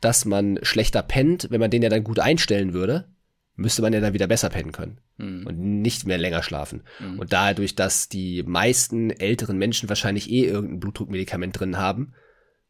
dass 0.01 0.25
man 0.25 0.59
schlechter 0.63 1.03
pennt, 1.03 1.47
wenn 1.51 1.61
man 1.61 1.69
den 1.69 1.83
ja 1.83 1.89
dann 1.89 2.03
gut 2.03 2.19
einstellen 2.19 2.73
würde, 2.73 3.12
müsste 3.55 3.81
man 3.81 3.93
ja 3.93 3.99
dann 3.99 4.13
wieder 4.13 4.27
besser 4.27 4.49
pennen 4.49 4.71
können 4.71 4.99
mhm. 5.17 5.45
und 5.45 5.59
nicht 5.59 6.05
mehr 6.05 6.17
länger 6.17 6.43
schlafen. 6.43 6.83
Mhm. 6.99 7.19
Und 7.19 7.33
dadurch, 7.33 7.75
dass 7.75 8.09
die 8.09 8.43
meisten 8.43 9.11
älteren 9.11 9.57
Menschen 9.57 9.89
wahrscheinlich 9.89 10.29
eh 10.29 10.45
irgendein 10.45 10.79
Blutdruckmedikament 10.79 11.59
drin 11.59 11.77
haben 11.77 12.13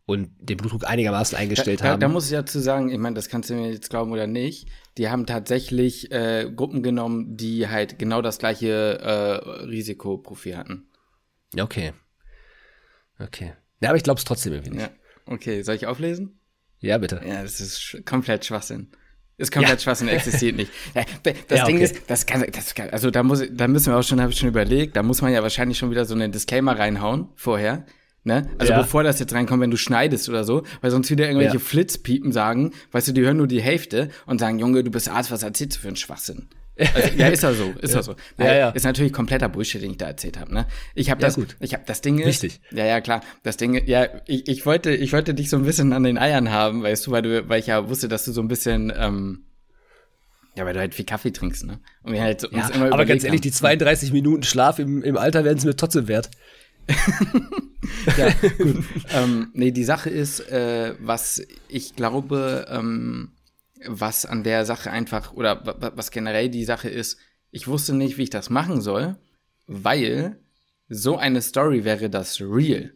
und 0.05 0.31
den 0.39 0.57
Blutdruck 0.57 0.87
einigermaßen 0.87 1.37
eingestellt 1.37 1.79
da, 1.79 1.85
da, 1.85 1.91
haben. 1.91 1.99
Da 2.01 2.07
muss 2.09 2.25
ich 2.25 2.31
dazu 2.31 2.59
sagen, 2.59 2.89
ich 2.89 2.97
meine, 2.97 3.15
das 3.15 3.29
kannst 3.29 3.49
du 3.49 3.53
mir 3.53 3.71
jetzt 3.71 3.89
glauben 3.89 4.11
oder 4.11 4.27
nicht, 4.27 4.67
die 4.97 5.09
haben 5.09 5.25
tatsächlich 5.25 6.11
äh, 6.11 6.51
Gruppen 6.53 6.83
genommen, 6.83 7.37
die 7.37 7.69
halt 7.69 7.97
genau 7.97 8.21
das 8.21 8.37
gleiche 8.37 8.99
äh, 8.99 9.63
Risikoprofil 9.63 10.57
hatten. 10.57 10.87
Okay. 11.57 11.93
Okay. 13.19 13.53
Ja, 13.79 13.89
aber 13.89 13.97
ich 13.97 14.03
glaube 14.03 14.17
es 14.17 14.25
trotzdem 14.25 14.53
irgendwie 14.53 14.71
nicht. 14.71 14.81
Ja. 14.81 14.91
Okay, 15.25 15.61
soll 15.61 15.75
ich 15.75 15.87
auflesen? 15.87 16.39
Ja, 16.79 16.97
bitte. 16.97 17.21
Ja, 17.25 17.41
das 17.41 17.61
ist 17.61 18.01
komplett 18.05 18.43
Schwachsinn. 18.43 18.91
Ist 19.43 19.51
komplett 19.51 19.79
ja. 19.79 19.83
Schwachsinn, 19.83 20.07
existiert 20.07 20.55
nicht. 20.55 20.71
Das 21.47 21.59
ja, 21.59 21.65
Ding 21.65 21.75
okay. 21.75 21.85
ist, 21.85 22.01
das 22.07 22.25
kann, 22.25 22.45
das 22.51 22.75
kann, 22.75 22.89
also 22.89 23.11
da 23.11 23.23
muss, 23.23 23.43
da 23.51 23.67
müssen 23.67 23.91
wir 23.91 23.97
auch 23.97 24.03
schon, 24.03 24.21
habe 24.21 24.31
ich 24.31 24.37
schon 24.37 24.47
überlegt, 24.47 24.95
da 24.95 25.03
muss 25.03 25.21
man 25.21 25.33
ja 25.33 25.43
wahrscheinlich 25.43 25.77
schon 25.77 25.91
wieder 25.91 26.05
so 26.05 26.15
einen 26.15 26.31
Disclaimer 26.31 26.79
reinhauen 26.79 27.27
vorher. 27.35 27.85
Ne? 28.23 28.49
Also 28.57 28.71
ja. 28.71 28.81
bevor 28.81 29.03
das 29.03 29.19
jetzt 29.19 29.33
reinkommt, 29.33 29.61
wenn 29.61 29.71
du 29.71 29.75
schneidest 29.75 30.29
oder 30.29 30.45
so, 30.45 30.63
weil 30.79 30.91
sonst 30.91 31.11
wieder 31.11 31.27
irgendwelche. 31.27 31.59
Flitzpiepen 31.59 32.31
sagen, 32.31 32.71
weißt 32.93 33.09
du, 33.09 33.11
die 33.11 33.21
hören 33.21 33.37
nur 33.37 33.47
die 33.47 33.61
Hälfte 33.61 34.09
und 34.25 34.39
sagen, 34.39 34.59
Junge, 34.59 34.83
du 34.83 34.91
bist 34.91 35.09
Arzt, 35.09 35.29
was 35.29 35.43
erzählst 35.43 35.77
du 35.77 35.81
für 35.81 35.87
einen 35.87 35.97
Schwachsinn? 35.97 36.47
Also, 36.77 37.09
ja, 37.17 37.27
ist 37.27 37.43
ja 37.43 37.53
so, 37.53 37.73
ist 37.81 37.93
ja 37.93 38.01
so. 38.01 38.15
Ja, 38.37 38.55
ja. 38.55 38.69
Ist 38.69 38.83
natürlich 38.83 39.13
kompletter 39.13 39.49
Bullshit, 39.49 39.81
den 39.81 39.91
ich 39.91 39.97
da 39.97 40.07
erzählt 40.07 40.39
habe. 40.39 40.53
Ne? 40.53 40.65
Ich 40.95 41.11
habe 41.11 41.21
das, 41.21 41.35
gut. 41.35 41.55
ich 41.59 41.73
habe 41.73 41.83
das 41.85 42.01
Ding 42.01 42.17
ist, 42.19 42.27
Richtig. 42.27 42.61
Ja, 42.71 42.85
ja, 42.85 43.01
klar. 43.01 43.21
Das 43.43 43.57
Ding, 43.57 43.85
ja, 43.85 44.07
ich, 44.25 44.47
ich 44.47 44.65
wollte, 44.65 44.91
ich 44.91 45.13
wollte 45.13 45.33
dich 45.33 45.49
so 45.49 45.57
ein 45.57 45.63
bisschen 45.63 45.93
an 45.93 46.03
den 46.03 46.17
Eiern 46.17 46.49
haben, 46.51 46.83
weißt 46.83 47.07
du, 47.07 47.11
weil 47.11 47.21
du, 47.21 47.47
weil 47.49 47.59
ich 47.59 47.67
ja 47.67 47.89
wusste, 47.89 48.07
dass 48.07 48.25
du 48.25 48.31
so 48.31 48.41
ein 48.41 48.47
bisschen 48.47 48.91
ähm, 48.95 49.43
ja, 50.55 50.65
weil 50.65 50.73
du 50.73 50.79
halt 50.79 50.93
viel 50.93 51.05
Kaffee 51.05 51.31
trinkst, 51.31 51.65
ne? 51.65 51.79
Und 52.03 52.13
wir 52.13 52.21
halt 52.21 52.43
uns 52.43 52.69
ja, 52.69 52.75
immer 52.75 52.93
Aber 52.93 53.05
ganz 53.05 53.23
ehrlich, 53.23 53.39
haben. 53.39 53.43
die 53.43 53.51
32 53.51 54.11
Minuten 54.13 54.43
Schlaf 54.43 54.77
im, 54.77 55.01
im 55.01 55.17
Alter 55.17 55.43
werden 55.43 55.57
es 55.57 55.65
mir 55.65 55.75
trotzdem 55.75 56.07
wert. 56.07 56.29
ja, 58.17 58.29
gut. 58.57 58.83
ähm, 59.13 59.49
nee, 59.53 59.71
die 59.71 59.83
Sache 59.83 60.09
ist, 60.09 60.41
äh, 60.51 60.93
was 60.99 61.41
ich 61.69 61.95
glaube, 61.95 62.67
ähm, 62.69 63.31
was 63.87 64.25
an 64.25 64.43
der 64.43 64.65
Sache 64.65 64.91
einfach, 64.91 65.33
oder 65.33 65.61
was 65.95 66.11
generell 66.11 66.49
die 66.49 66.65
Sache 66.65 66.89
ist, 66.89 67.17
ich 67.51 67.67
wusste 67.67 67.93
nicht, 67.93 68.17
wie 68.17 68.23
ich 68.23 68.29
das 68.29 68.49
machen 68.49 68.81
soll, 68.81 69.15
weil 69.67 70.39
so 70.89 71.17
eine 71.17 71.41
Story 71.41 71.83
wäre 71.83 72.09
das 72.09 72.41
real. 72.41 72.93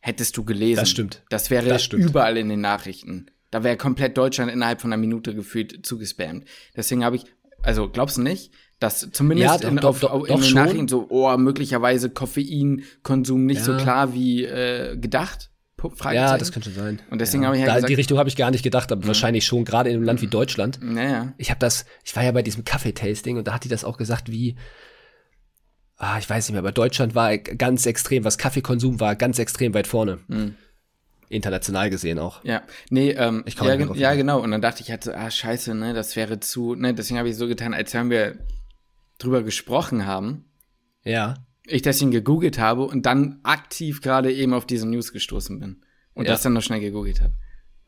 Hättest 0.00 0.36
du 0.36 0.44
gelesen. 0.44 0.80
Das 0.80 0.90
stimmt. 0.90 1.24
Das 1.30 1.50
wäre 1.50 1.68
das 1.68 1.82
stimmt. 1.82 2.04
überall 2.04 2.36
in 2.36 2.48
den 2.48 2.60
Nachrichten. 2.60 3.26
Da 3.50 3.64
wäre 3.64 3.76
komplett 3.76 4.16
Deutschland 4.16 4.50
innerhalb 4.52 4.80
von 4.80 4.92
einer 4.92 5.00
Minute 5.00 5.34
gefühlt 5.34 5.84
zugespammt. 5.84 6.46
Deswegen 6.76 7.04
habe 7.04 7.16
ich, 7.16 7.24
also 7.62 7.88
glaubst 7.88 8.16
du 8.16 8.22
nicht, 8.22 8.52
dass 8.78 9.10
zumindest 9.10 9.62
ja, 9.62 9.68
in, 9.68 9.76
doch, 9.76 9.98
doch, 9.98 10.10
auf, 10.10 10.28
in 10.28 10.40
den 10.40 10.54
Nachrichten 10.54 10.88
so, 10.88 11.06
oh, 11.08 11.36
möglicherweise 11.36 12.10
Koffeinkonsum 12.10 13.46
nicht 13.46 13.58
ja. 13.58 13.64
so 13.64 13.76
klar 13.76 14.14
wie 14.14 14.44
äh, 14.44 14.96
gedacht? 14.96 15.50
Ja, 16.10 16.38
das 16.38 16.52
könnte 16.52 16.70
sein. 16.70 17.02
Und 17.10 17.20
deswegen 17.20 17.42
ja. 17.42 17.48
habe 17.48 17.56
ich 17.56 17.62
halt 17.62 17.70
da, 17.70 17.74
gesagt, 17.76 17.90
die 17.90 17.94
Richtung 17.94 18.18
habe 18.18 18.28
ich 18.28 18.36
gar 18.36 18.50
nicht 18.50 18.62
gedacht, 18.62 18.90
aber 18.92 19.02
mhm. 19.02 19.08
wahrscheinlich 19.08 19.44
schon, 19.44 19.64
gerade 19.64 19.90
in 19.90 19.96
einem 19.96 20.04
Land 20.04 20.22
wie 20.22 20.26
Deutschland. 20.26 20.78
Naja. 20.82 21.34
Ich 21.36 21.50
habe 21.50 21.60
das, 21.60 21.84
ich 22.02 22.16
war 22.16 22.24
ja 22.24 22.32
bei 22.32 22.42
diesem 22.42 22.64
Kaffeetasting 22.64 23.36
und 23.36 23.46
da 23.46 23.54
hat 23.54 23.64
die 23.64 23.68
das 23.68 23.84
auch 23.84 23.98
gesagt, 23.98 24.30
wie, 24.30 24.56
ah, 25.96 26.18
ich 26.18 26.28
weiß 26.28 26.48
nicht 26.48 26.52
mehr, 26.52 26.60
aber 26.60 26.72
Deutschland 26.72 27.14
war 27.14 27.36
ganz 27.36 27.84
extrem, 27.84 28.24
was 28.24 28.38
Kaffeekonsum 28.38 29.00
war, 29.00 29.16
ganz 29.16 29.38
extrem 29.38 29.74
weit 29.74 29.86
vorne. 29.86 30.18
Mhm 30.28 30.56
international 31.28 31.90
gesehen 31.90 32.18
auch. 32.18 32.44
Ja, 32.44 32.62
nee, 32.90 33.10
ähm, 33.10 33.42
ich 33.46 33.56
ja, 33.56 33.74
ja, 33.74 34.14
genau. 34.14 34.40
Und 34.40 34.50
dann 34.50 34.62
dachte 34.62 34.82
ich 34.82 34.90
halt 34.90 35.04
so, 35.04 35.12
ah, 35.12 35.30
scheiße, 35.30 35.74
ne, 35.74 35.92
das 35.92 36.16
wäre 36.16 36.40
zu, 36.40 36.74
ne, 36.74 36.94
deswegen 36.94 37.18
habe 37.18 37.28
ich 37.28 37.36
so 37.36 37.48
getan, 37.48 37.74
als 37.74 37.94
wenn 37.94 38.10
wir 38.10 38.36
drüber 39.18 39.42
gesprochen 39.42 40.06
haben. 40.06 40.44
Ja. 41.02 41.34
Ich 41.66 41.82
deswegen 41.82 42.10
gegoogelt 42.10 42.58
habe 42.58 42.82
und 42.82 43.06
dann 43.06 43.40
aktiv 43.42 44.00
gerade 44.00 44.32
eben 44.32 44.54
auf 44.54 44.66
diese 44.66 44.88
News 44.88 45.12
gestoßen 45.12 45.58
bin. 45.58 45.82
Und 46.14 46.24
ja. 46.26 46.32
das 46.32 46.42
dann 46.42 46.52
noch 46.52 46.62
schnell 46.62 46.80
gegoogelt 46.80 47.20
habe. 47.20 47.34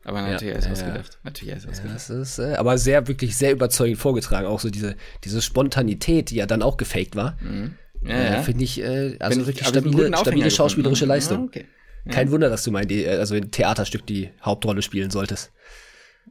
Aber 0.03 0.21
natürlich 0.21 0.55
ja, 0.55 0.61
ja, 0.61 0.71
ausgedacht. 0.71 1.13
Ja. 1.13 1.19
Natürlich 1.23 1.53
erst 1.53 1.67
ausgedacht. 1.67 1.95
das 1.95 2.09
ist, 2.09 2.39
äh, 2.39 2.55
aber 2.55 2.77
sehr, 2.77 3.07
wirklich 3.07 3.35
sehr 3.35 3.51
überzeugend 3.51 3.97
vorgetragen. 3.97 4.47
Auch 4.47 4.59
so 4.59 4.69
diese, 4.69 4.95
diese 5.23 5.41
Spontanität, 5.41 6.29
die 6.29 6.35
ja 6.35 6.45
dann 6.45 6.61
auch 6.61 6.77
gefaked 6.77 7.15
war. 7.15 7.37
Mhm. 7.41 7.75
Ja, 8.01 8.09
äh, 8.09 8.33
ja. 8.33 8.41
Finde 8.43 8.63
ich, 8.63 8.81
äh, 8.81 9.17
also 9.19 9.37
Bin 9.37 9.47
wirklich 9.47 9.67
stabile, 9.67 10.17
stabile 10.17 10.51
schauspielerische 10.51 11.05
gefunden. 11.05 11.09
Leistung. 11.09 11.43
Okay. 11.45 11.65
Kein 12.09 12.31
Wunder, 12.31 12.49
dass 12.49 12.63
du 12.63 12.71
mal 12.71 12.83
in 12.83 12.87
die, 12.87 13.07
also 13.07 13.35
in 13.35 13.51
Theaterstück 13.51 14.05
die 14.05 14.29
Hauptrolle 14.41 14.81
spielen 14.81 15.11
solltest. 15.11 15.51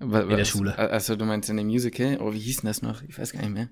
Was, 0.00 0.24
in 0.24 0.36
der 0.36 0.44
Schule. 0.44 0.78
Also 0.78 1.16
du 1.16 1.24
meinst 1.24 1.50
in 1.50 1.56
dem 1.56 1.66
Musical? 1.66 2.18
Oh, 2.20 2.32
wie 2.32 2.38
hieß 2.38 2.58
denn 2.58 2.68
das 2.68 2.82
noch? 2.82 3.02
Ich 3.02 3.18
weiß 3.18 3.32
gar 3.32 3.42
nicht 3.42 3.52
mehr. 3.52 3.68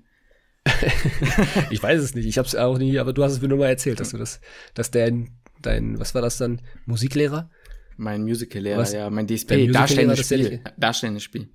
ich 1.69 1.81
weiß 1.81 2.01
es 2.01 2.15
nicht. 2.15 2.25
Ich 2.25 2.37
habe 2.37 2.47
es 2.47 2.55
auch 2.55 2.77
nie, 2.77 2.99
aber 2.99 3.13
du 3.13 3.23
hast 3.23 3.33
es 3.33 3.41
mir 3.41 3.47
nur 3.47 3.59
mal 3.59 3.67
erzählt, 3.67 3.99
dass 3.99 4.09
du 4.09 4.17
das, 4.17 4.39
dass 4.73 4.91
dein, 4.91 5.37
dein, 5.61 5.99
was 5.99 6.15
war 6.15 6.21
das 6.21 6.37
dann? 6.37 6.61
Musiklehrer? 6.85 7.49
Mein 7.97 8.23
Musicallehrer, 8.23 8.87
ja, 8.91 9.09
mein 9.09 9.27
DSP, 9.27 9.71
darstellendes 9.71 10.25
Spiel. 10.25 10.61
Darstellendes 10.77 11.23
Spiel. 11.23 11.49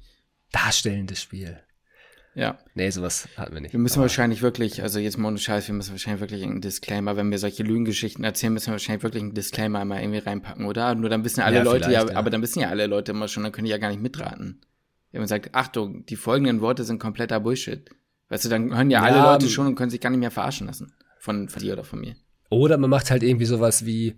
Darstellendes 0.50 1.22
Spiel. 1.22 1.60
Ja. 2.34 2.58
Nee, 2.74 2.88
sowas 2.90 3.28
hatten 3.36 3.52
wir 3.52 3.60
nicht. 3.60 3.72
Wir 3.72 3.80
müssen 3.80 3.96
Aber 3.96 4.04
wahrscheinlich 4.04 4.40
wirklich, 4.40 4.82
also 4.82 4.98
jetzt 4.98 5.18
mal 5.18 5.28
ohne 5.28 5.38
Scheiß, 5.38 5.68
wir 5.68 5.74
müssen 5.74 5.92
wahrscheinlich 5.92 6.20
wirklich 6.20 6.42
einen 6.42 6.60
Disclaimer, 6.62 7.16
wenn 7.16 7.30
wir 7.30 7.38
solche 7.38 7.62
Lügengeschichten 7.62 8.24
erzählen, 8.24 8.52
müssen 8.52 8.68
wir 8.68 8.72
wahrscheinlich 8.72 9.02
wirklich 9.02 9.22
einen 9.22 9.34
Disclaimer 9.34 9.84
mal 9.84 10.00
irgendwie 10.00 10.18
reinpacken, 10.18 10.64
oder? 10.64 10.94
Nur 10.94 11.10
dann 11.10 11.24
wissen 11.24 11.42
alle 11.42 11.56
ja, 11.56 11.62
Leute, 11.62 11.92
ja, 11.92 12.06
ja, 12.06 12.16
aber 12.16 12.30
dann 12.30 12.40
wissen 12.40 12.60
ja 12.60 12.70
alle 12.70 12.86
Leute 12.86 13.12
immer 13.12 13.28
schon, 13.28 13.42
dann 13.42 13.52
können 13.52 13.66
die 13.66 13.70
ja 13.70 13.78
gar 13.78 13.90
nicht 13.90 14.00
mitraten. 14.00 14.62
Wenn 15.10 15.20
man 15.20 15.28
sagt, 15.28 15.54
Achtung, 15.54 16.06
die 16.06 16.16
folgenden 16.16 16.62
Worte 16.62 16.84
sind 16.84 16.98
kompletter 16.98 17.38
Bullshit. 17.38 17.90
Weißt 18.32 18.46
du, 18.46 18.48
dann 18.48 18.74
hören 18.74 18.90
ja, 18.90 19.06
ja 19.06 19.12
alle 19.12 19.32
Leute 19.34 19.50
schon 19.50 19.66
und 19.66 19.74
können 19.74 19.90
sich 19.90 20.00
gar 20.00 20.08
nicht 20.08 20.18
mehr 20.18 20.30
verarschen 20.30 20.66
lassen. 20.66 20.94
Von, 21.18 21.50
von 21.50 21.62
dir 21.62 21.74
oder 21.74 21.84
von 21.84 22.00
mir. 22.00 22.16
Oder 22.48 22.78
man 22.78 22.88
macht 22.88 23.10
halt 23.10 23.22
irgendwie 23.22 23.44
sowas 23.44 23.84
wie, 23.84 24.16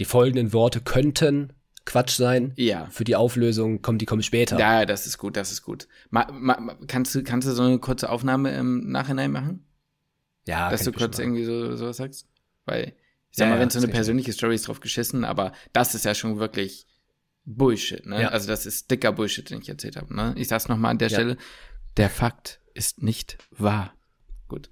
die 0.00 0.04
folgenden 0.04 0.52
Worte 0.52 0.80
könnten 0.80 1.52
Quatsch 1.84 2.16
sein. 2.16 2.52
Ja. 2.56 2.88
Für 2.90 3.04
die 3.04 3.14
Auflösung 3.14 3.80
kommen 3.80 3.98
die 3.98 4.06
kommen 4.06 4.24
später. 4.24 4.58
Ja, 4.58 4.84
das 4.86 5.06
ist 5.06 5.18
gut, 5.18 5.36
das 5.36 5.52
ist 5.52 5.62
gut. 5.62 5.86
Ma, 6.10 6.26
ma, 6.32 6.76
kannst 6.88 7.14
du 7.14 7.22
kannst 7.22 7.46
du 7.46 7.52
so 7.52 7.62
eine 7.62 7.78
kurze 7.78 8.10
Aufnahme 8.10 8.56
im 8.56 8.90
Nachhinein 8.90 9.30
machen? 9.30 9.64
Ja. 10.48 10.68
Dass 10.68 10.82
du 10.82 10.90
kurz 10.90 11.20
irgendwie 11.20 11.44
so 11.44 11.76
sowas 11.76 11.98
sagst, 11.98 12.26
weil 12.64 12.94
ich 13.30 13.36
sag 13.36 13.46
ja, 13.46 13.54
mal, 13.54 13.60
wenn 13.60 13.70
so 13.70 13.78
eine 13.78 13.86
persönliche 13.86 14.32
Story 14.32 14.56
ist 14.56 14.66
drauf 14.66 14.80
geschissen, 14.80 15.24
aber 15.24 15.52
das 15.72 15.94
ist 15.94 16.04
ja 16.04 16.16
schon 16.16 16.40
wirklich 16.40 16.88
Bullshit, 17.44 18.04
ne? 18.04 18.22
Ja. 18.22 18.28
Also 18.30 18.48
das 18.48 18.66
ist 18.66 18.90
dicker 18.90 19.12
Bullshit, 19.12 19.48
den 19.48 19.60
ich 19.60 19.68
erzählt 19.68 19.94
habe, 19.94 20.12
ne? 20.12 20.34
Ich 20.36 20.48
sag's 20.48 20.66
noch 20.66 20.76
mal 20.76 20.90
an 20.90 20.98
der 20.98 21.08
ja. 21.08 21.14
Stelle, 21.14 21.36
der 21.96 22.10
Fakt 22.10 22.60
ist 22.74 23.02
nicht 23.02 23.38
wahr. 23.50 23.94
Gut. 24.48 24.70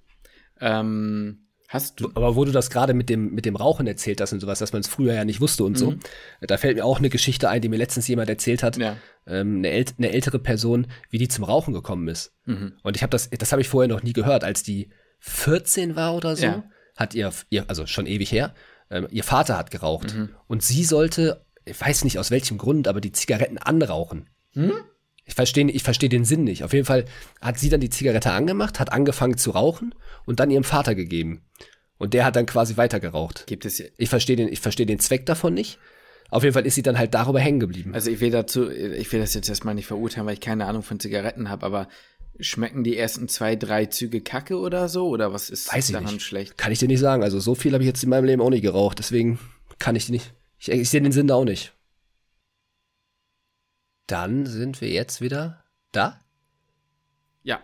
Ähm, 0.60 1.42
Hast 1.72 2.00
du. 2.00 2.10
Aber 2.14 2.36
wo 2.36 2.44
du 2.44 2.52
das 2.52 2.68
gerade 2.68 2.92
mit 2.92 3.08
dem, 3.08 3.32
mit 3.32 3.46
dem 3.46 3.56
Rauchen 3.56 3.86
erzählt 3.86 4.20
hast 4.20 4.34
und 4.34 4.40
sowas, 4.40 4.58
dass 4.58 4.74
man 4.74 4.80
es 4.80 4.88
früher 4.88 5.14
ja 5.14 5.24
nicht 5.24 5.40
wusste 5.40 5.64
und 5.64 5.72
mhm. 5.72 5.76
so, 5.76 5.94
da 6.42 6.58
fällt 6.58 6.76
mir 6.76 6.84
auch 6.84 6.98
eine 6.98 7.08
Geschichte 7.08 7.48
ein, 7.48 7.62
die 7.62 7.70
mir 7.70 7.78
letztens 7.78 8.06
jemand 8.08 8.28
erzählt 8.28 8.62
hat, 8.62 8.76
ja. 8.76 8.98
ähm, 9.26 9.56
eine, 9.56 9.70
ält 9.70 9.94
eine, 9.96 10.12
ältere 10.12 10.38
Person, 10.38 10.86
wie 11.08 11.16
die 11.16 11.28
zum 11.28 11.44
Rauchen 11.44 11.72
gekommen 11.72 12.08
ist. 12.08 12.34
Mhm. 12.44 12.74
Und 12.82 12.96
ich 12.96 13.02
habe 13.02 13.10
das, 13.10 13.30
das 13.30 13.52
habe 13.52 13.62
ich 13.62 13.70
vorher 13.70 13.88
noch 13.88 14.02
nie 14.02 14.12
gehört, 14.12 14.44
als 14.44 14.62
die 14.62 14.90
14 15.20 15.96
war 15.96 16.14
oder 16.14 16.36
so, 16.36 16.44
ja. 16.44 16.64
hat 16.98 17.14
ihr, 17.14 17.32
ihr, 17.48 17.64
also 17.68 17.86
schon 17.86 18.04
ewig 18.04 18.30
her, 18.30 18.54
ähm, 18.90 19.08
ihr 19.10 19.24
Vater 19.24 19.56
hat 19.56 19.70
geraucht 19.70 20.14
mhm. 20.14 20.28
und 20.48 20.62
sie 20.62 20.84
sollte, 20.84 21.46
ich 21.64 21.80
weiß 21.80 22.04
nicht 22.04 22.18
aus 22.18 22.30
welchem 22.30 22.58
Grund, 22.58 22.86
aber 22.86 23.00
die 23.00 23.12
Zigaretten 23.12 23.56
anrauchen. 23.56 24.28
Mhm. 24.52 24.74
Ich 25.24 25.34
verstehe 25.34 25.70
ich 25.70 25.82
versteh 25.82 26.08
den 26.08 26.24
Sinn 26.24 26.44
nicht. 26.44 26.64
Auf 26.64 26.72
jeden 26.72 26.84
Fall 26.84 27.04
hat 27.40 27.58
sie 27.58 27.68
dann 27.68 27.80
die 27.80 27.90
Zigarette 27.90 28.32
angemacht, 28.32 28.80
hat 28.80 28.92
angefangen 28.92 29.36
zu 29.36 29.52
rauchen 29.52 29.94
und 30.24 30.40
dann 30.40 30.50
ihrem 30.50 30.64
Vater 30.64 30.94
gegeben. 30.94 31.42
Und 31.98 32.14
der 32.14 32.24
hat 32.24 32.34
dann 32.34 32.46
quasi 32.46 32.76
weiter 32.76 32.98
geraucht. 32.98 33.44
Gibt 33.46 33.64
es 33.64 33.80
Ich 33.96 34.08
verstehe 34.08 34.34
den, 34.34 34.48
ich 34.48 34.60
verstehe 34.60 34.86
den 34.86 34.98
Zweck 34.98 35.24
davon 35.26 35.54
nicht. 35.54 35.78
Auf 36.30 36.42
jeden 36.42 36.54
Fall 36.54 36.66
ist 36.66 36.74
sie 36.74 36.82
dann 36.82 36.98
halt 36.98 37.14
darüber 37.14 37.38
hängen 37.38 37.60
geblieben. 37.60 37.94
Also 37.94 38.10
ich 38.10 38.20
will 38.20 38.30
dazu, 38.30 38.70
ich 38.70 39.12
will 39.12 39.20
das 39.20 39.34
jetzt 39.34 39.48
erstmal 39.48 39.74
nicht 39.74 39.86
verurteilen, 39.86 40.26
weil 40.26 40.34
ich 40.34 40.40
keine 40.40 40.66
Ahnung 40.66 40.82
von 40.82 40.98
Zigaretten 40.98 41.48
habe, 41.48 41.64
aber 41.64 41.88
schmecken 42.40 42.84
die 42.84 42.96
ersten 42.96 43.28
zwei, 43.28 43.54
drei 43.54 43.86
Züge 43.86 44.20
Kacke 44.22 44.58
oder 44.58 44.88
so? 44.88 45.08
Oder 45.08 45.32
was 45.32 45.50
ist 45.50 45.72
Weiß 45.72 45.88
daran 45.88 46.14
nicht. 46.14 46.22
schlecht? 46.22 46.58
Kann 46.58 46.72
ich 46.72 46.78
dir 46.78 46.88
nicht 46.88 47.00
sagen. 47.00 47.22
Also 47.22 47.38
so 47.38 47.54
viel 47.54 47.72
habe 47.72 47.84
ich 47.84 47.88
jetzt 47.88 48.02
in 48.02 48.08
meinem 48.10 48.24
Leben 48.24 48.42
auch 48.42 48.50
nicht 48.50 48.62
geraucht, 48.62 48.98
deswegen 48.98 49.38
kann 49.78 49.94
ich 49.94 50.08
nicht. 50.08 50.32
Ich, 50.58 50.70
ich 50.70 50.88
sehe 50.88 51.02
den 51.02 51.12
Sinn 51.12 51.26
da 51.28 51.34
auch 51.34 51.44
nicht. 51.44 51.72
Dann 54.12 54.44
sind 54.44 54.82
wir 54.82 54.90
jetzt 54.90 55.22
wieder 55.22 55.64
da. 55.90 56.20
Ja, 57.44 57.60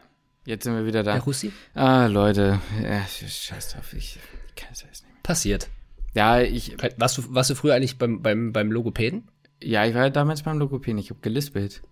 jetzt 0.47 0.65
sind 0.65 0.75
wir 0.75 0.87
wieder 0.87 1.03
da. 1.03 1.13
Herr 1.13 1.21
Russi? 1.21 1.53
Ah, 1.75 2.07
Leute, 2.07 2.59
ja, 2.83 3.05
scheiß 3.07 3.75
drauf, 3.75 3.93
ich, 3.93 4.19
ich 4.49 4.55
kann 4.55 4.71
es 4.73 4.81
jetzt 4.81 5.05
nicht 5.05 5.13
mehr. 5.13 5.23
Passiert. 5.23 5.69
Ja, 6.15 6.41
ich. 6.41 6.75
Warst 6.97 7.19
du, 7.19 7.35
warst 7.35 7.51
du 7.51 7.55
früher 7.55 7.75
eigentlich 7.75 7.99
beim, 7.99 8.23
beim, 8.23 8.55
beim 8.55 8.73
Logopäden? 8.73 9.31
Ja, 9.63 9.85
ich 9.85 9.95
war 9.95 10.09
damals 10.09 10.43
beim 10.43 10.59
Logopäden, 10.59 10.97
ich 10.97 11.11
habe 11.11 11.21
gelispelt. 11.21 11.83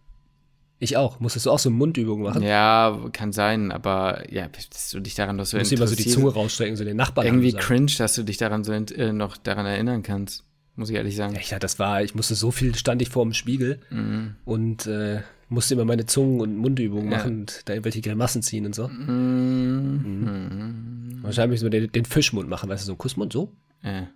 Ich 0.78 0.96
auch. 0.96 1.20
Musstest 1.20 1.44
du 1.44 1.50
auch 1.50 1.58
so 1.58 1.68
Mundübungen 1.68 2.24
machen? 2.24 2.42
Ja, 2.42 3.10
kann 3.12 3.32
sein, 3.32 3.70
aber 3.72 4.32
ja, 4.32 4.48
dass 4.48 4.88
du 4.88 5.00
dich 5.00 5.16
daran 5.16 5.36
noch 5.36 5.44
so 5.44 5.58
Musst 5.58 5.70
immer 5.70 5.86
so 5.86 5.96
die 5.96 6.06
Zunge 6.06 6.32
rausstrecken, 6.32 6.76
so 6.76 6.84
den 6.84 6.96
Nachbarn 6.96 7.26
Irgendwie 7.26 7.52
cringe, 7.52 7.92
dass 7.98 8.14
du 8.14 8.22
dich 8.22 8.38
daran 8.38 8.64
so 8.64 8.72
äh, 8.72 9.12
noch 9.12 9.36
daran 9.36 9.66
erinnern 9.66 10.02
kannst 10.02 10.45
muss 10.76 10.90
ich 10.90 10.96
ehrlich 10.96 11.16
sagen. 11.16 11.36
Ja, 11.48 11.58
das 11.58 11.78
war, 11.78 12.02
ich 12.02 12.14
musste 12.14 12.34
so 12.34 12.50
viel, 12.50 12.74
stand 12.74 13.02
ich 13.02 13.08
vor 13.08 13.24
dem 13.24 13.32
Spiegel 13.32 13.80
mhm. 13.90 14.36
und 14.44 14.86
äh, 14.86 15.22
musste 15.48 15.74
immer 15.74 15.84
meine 15.84 16.06
Zungen- 16.06 16.40
und 16.40 16.56
Mundübungen 16.56 17.10
ja. 17.10 17.18
machen 17.18 17.40
und 17.40 17.62
da 17.68 17.72
irgendwelche 17.72 18.02
Grimassen 18.02 18.42
ziehen 18.42 18.66
und 18.66 18.74
so. 18.74 18.88
Mhm. 18.88 20.02
Mhm. 20.04 21.18
Wahrscheinlich 21.22 21.60
so 21.60 21.68
den, 21.68 21.90
den, 21.90 22.04
Fischmund 22.04 22.48
machen, 22.48 22.68
weißt 22.68 22.84
du, 22.84 22.86
so 22.86 22.92
ein 22.92 22.98
Kussmund, 22.98 23.32
so? 23.32 23.52
Ja. 23.82 24.08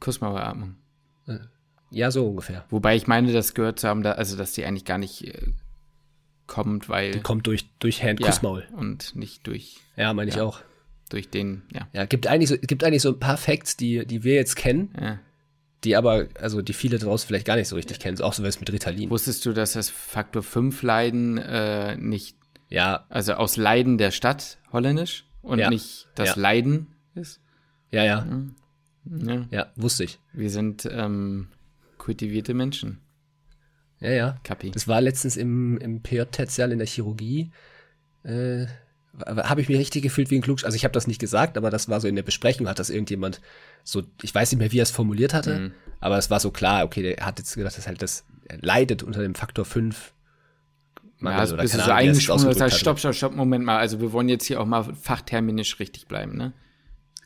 Kussmaueratmung. 0.00 0.76
Ja, 1.90 2.10
so 2.10 2.26
ungefähr. 2.26 2.64
Wobei 2.70 2.96
ich 2.96 3.06
meine, 3.06 3.32
das 3.32 3.54
gehört 3.54 3.78
zu 3.78 3.88
haben, 3.88 4.02
da, 4.02 4.12
also 4.12 4.36
dass 4.36 4.52
die 4.52 4.64
eigentlich 4.64 4.84
gar 4.84 4.98
nicht 4.98 5.26
äh, 5.26 5.52
kommt, 6.46 6.88
weil. 6.88 7.12
Die 7.12 7.20
kommt 7.20 7.46
durch, 7.46 7.68
durch 7.78 8.02
Hand 8.02 8.20
ja, 8.20 8.26
Kussmaul. 8.26 8.66
Und 8.76 9.14
nicht 9.14 9.46
durch. 9.46 9.78
Ja, 9.96 10.12
meine 10.12 10.30
ich 10.30 10.40
auch. 10.40 10.60
Durch 11.10 11.28
den, 11.28 11.62
ja. 11.72 11.86
Ja, 11.92 12.06
gibt 12.06 12.26
eigentlich 12.26 12.48
so, 12.48 12.56
gibt 12.56 12.82
eigentlich 12.84 13.02
so 13.02 13.10
ein 13.10 13.20
paar 13.20 13.36
Facts, 13.36 13.76
die, 13.76 14.06
die 14.06 14.24
wir 14.24 14.34
jetzt 14.34 14.56
kennen. 14.56 14.90
Ja 15.00 15.20
die 15.84 15.96
aber, 15.96 16.28
also 16.40 16.62
die 16.62 16.72
viele 16.72 16.98
draußen 16.98 17.26
vielleicht 17.26 17.46
gar 17.46 17.56
nicht 17.56 17.68
so 17.68 17.76
richtig 17.76 17.98
kennen, 17.98 18.20
auch 18.20 18.32
so 18.32 18.42
was 18.42 18.60
mit 18.60 18.72
Ritalin. 18.72 19.10
Wusstest 19.10 19.44
du, 19.46 19.52
dass 19.52 19.72
das 19.72 19.90
Faktor 19.90 20.42
5 20.42 20.82
Leiden 20.82 21.38
äh, 21.38 21.96
nicht, 21.96 22.36
ja. 22.68 23.06
also 23.08 23.34
aus 23.34 23.56
Leiden 23.56 23.98
der 23.98 24.10
Stadt 24.10 24.58
holländisch 24.72 25.24
und 25.42 25.58
ja. 25.58 25.70
nicht 25.70 26.08
das 26.14 26.30
ja. 26.30 26.40
Leiden 26.40 26.88
ist? 27.14 27.40
Ja, 27.90 28.04
ja. 28.04 28.24
Hm. 28.24 28.54
Ja, 29.04 29.46
ja 29.50 29.72
wusste 29.76 30.04
ich. 30.04 30.20
Wir 30.32 30.50
sind 30.50 30.88
ähm, 30.90 31.48
kultivierte 31.98 32.54
Menschen. 32.54 33.00
Ja, 34.00 34.10
ja. 34.10 34.40
Kapi. 34.42 34.70
Das 34.70 34.88
war 34.88 35.00
letztens 35.00 35.36
im, 35.36 35.78
im 35.78 36.02
PJ-Tertial 36.02 36.72
in 36.72 36.78
der 36.78 36.86
Chirurgie. 36.86 37.52
Äh, 38.24 38.66
habe 39.26 39.60
ich 39.60 39.68
mich 39.68 39.78
richtig 39.78 40.02
gefühlt 40.02 40.30
wie 40.30 40.36
ein 40.36 40.42
Klugsch. 40.42 40.64
Also 40.64 40.76
ich 40.76 40.84
habe 40.84 40.92
das 40.92 41.06
nicht 41.06 41.20
gesagt, 41.20 41.58
aber 41.58 41.70
das 41.70 41.88
war 41.88 42.00
so 42.00 42.08
in 42.08 42.16
der 42.16 42.22
Besprechung, 42.22 42.68
hat 42.68 42.78
das 42.78 42.90
irgendjemand 42.90 43.40
so, 43.84 44.02
ich 44.22 44.34
weiß 44.34 44.52
nicht 44.52 44.58
mehr, 44.58 44.72
wie 44.72 44.80
er 44.80 44.84
es 44.84 44.90
formuliert 44.90 45.34
hatte, 45.34 45.58
mhm. 45.58 45.72
aber 46.00 46.18
es 46.18 46.30
war 46.30 46.40
so 46.40 46.50
klar, 46.50 46.84
okay, 46.84 47.02
der 47.02 47.26
hat 47.26 47.38
jetzt 47.38 47.54
gedacht, 47.54 47.76
dass 47.76 47.86
halt 47.86 48.00
das 48.00 48.24
leidet 48.60 49.02
unter 49.02 49.20
dem 49.20 49.34
Faktor 49.34 49.64
5. 49.64 50.12
Ja, 51.20 51.30
also, 51.30 51.56
bist 51.56 51.74
du 51.74 51.80
so 51.80 51.90
eingesprungen, 51.90 52.46
das 52.46 52.60
heißt, 52.60 52.78
stopp, 52.78 52.98
stopp, 52.98 53.14
stopp, 53.14 53.36
Moment 53.36 53.64
mal, 53.64 53.78
also 53.78 54.00
wir 54.00 54.12
wollen 54.12 54.28
jetzt 54.28 54.46
hier 54.46 54.60
auch 54.60 54.66
mal 54.66 54.82
fachterminisch 54.82 55.78
richtig 55.78 56.08
bleiben, 56.08 56.36
ne? 56.36 56.52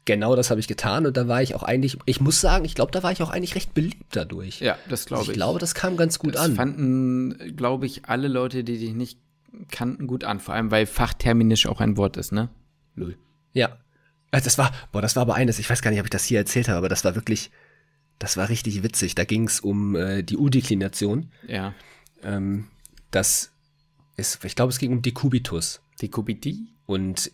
Genau 0.05 0.37
das 0.37 0.51
habe 0.51 0.61
ich 0.61 0.68
getan 0.68 1.05
und 1.05 1.16
da 1.16 1.27
war 1.27 1.42
ich 1.42 1.57
auch 1.57 1.64
eigentlich, 1.64 1.99
ich 2.07 2.20
muss 2.20 2.40
sagen, 2.40 2.64
ich 2.64 2.77
glaube, 2.77 2.92
da 2.92 3.03
war 3.03 3.11
ich 3.11 3.22
auch 3.22 3.31
eigentlich 3.31 3.57
recht 3.57 3.75
beliebt 3.75 4.05
dadurch. 4.12 4.61
Ja, 4.61 4.79
das 4.88 5.07
glaube 5.07 5.25
ich. 5.25 5.31
Ich 5.31 5.35
glaube, 5.35 5.59
das 5.59 5.75
kam 5.75 5.96
ganz 5.96 6.20
gut 6.20 6.37
das 6.37 6.42
an. 6.42 6.51
Das 6.53 6.57
fanden, 6.57 7.57
glaube 7.57 7.87
ich, 7.87 8.05
alle 8.05 8.29
Leute, 8.29 8.62
die 8.62 8.79
dich 8.79 8.94
nicht 8.94 9.18
kannten, 9.71 10.07
gut 10.07 10.25
an. 10.25 10.41
Vor 10.41 10.55
allem, 10.55 10.71
weil 10.71 10.87
fachterminisch 10.87 11.67
auch 11.67 11.81
ein 11.81 11.97
Wort 11.97 12.17
ist, 12.17 12.33
ne? 12.33 12.49
Null. 12.95 13.17
Ja. 13.53 13.79
Also 14.31 14.45
das 14.45 14.59
war, 14.59 14.73
boah, 14.93 15.01
das 15.01 15.17
war 15.17 15.23
aber 15.23 15.35
eines, 15.35 15.59
ich 15.59 15.69
weiß 15.71 15.83
gar 15.83 15.91
nicht, 15.91 16.01
ob 16.01 16.07
ich 16.07 16.11
das 16.11 16.25
hier 16.25 16.39
erzählt 16.39 16.69
habe, 16.69 16.79
aber 16.79 16.89
das 16.89 17.05
war 17.05 17.15
wirklich, 17.15 17.51
das 18.19 18.37
war 18.37 18.49
richtig 18.49 18.83
witzig. 18.83 19.15
Da 19.15 19.25
ging 19.25 19.47
es 19.47 19.61
um 19.61 19.95
äh, 19.95 20.23
die 20.23 20.37
U-Deklination. 20.37 21.31
Ja. 21.47 21.75
Ähm, 22.23 22.69
das 23.11 23.53
ist, 24.17 24.45
ich 24.45 24.57
glaube, 24.57 24.73
es 24.73 24.79
ging 24.79 24.93
um 24.93 25.03
Dekubitus. 25.03 25.81
Dekubiti? 26.01 26.69
Und 26.87 27.33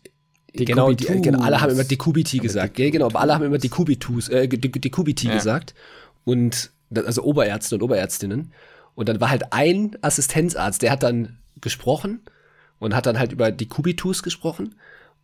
genau, 0.53 0.93
die, 0.93 1.05
genau, 1.05 1.41
alle 1.41 1.61
haben 1.61 1.71
immer 1.71 1.85
Dekubiti 1.85 2.39
gesagt. 2.39 2.79
Ja, 2.79 2.91
genau, 2.91 3.07
aber 3.07 3.21
alle 3.21 3.35
haben 3.35 3.45
immer 3.45 3.59
Dekubitus, 3.59 4.29
äh, 4.29 4.49
Dekubiti 4.49 5.29
ja. 5.29 5.35
gesagt. 5.35 5.75
Und, 6.25 6.71
also 6.95 7.23
Oberärzte 7.23 7.77
und 7.77 7.83
Oberärztinnen. 7.83 8.53
Und 8.95 9.09
dann 9.09 9.21
war 9.21 9.31
halt 9.31 9.53
ein 9.53 9.97
Assistenzarzt, 10.03 10.83
der 10.83 10.93
hat 10.93 11.03
dann 11.03 11.39
gesprochen 11.61 12.21
und 12.79 12.95
hat 12.95 13.07
dann 13.07 13.19
halt 13.19 13.33
über 13.33 13.51
die 13.51 13.69
Kubitus 13.69 14.23
gesprochen. 14.23 14.75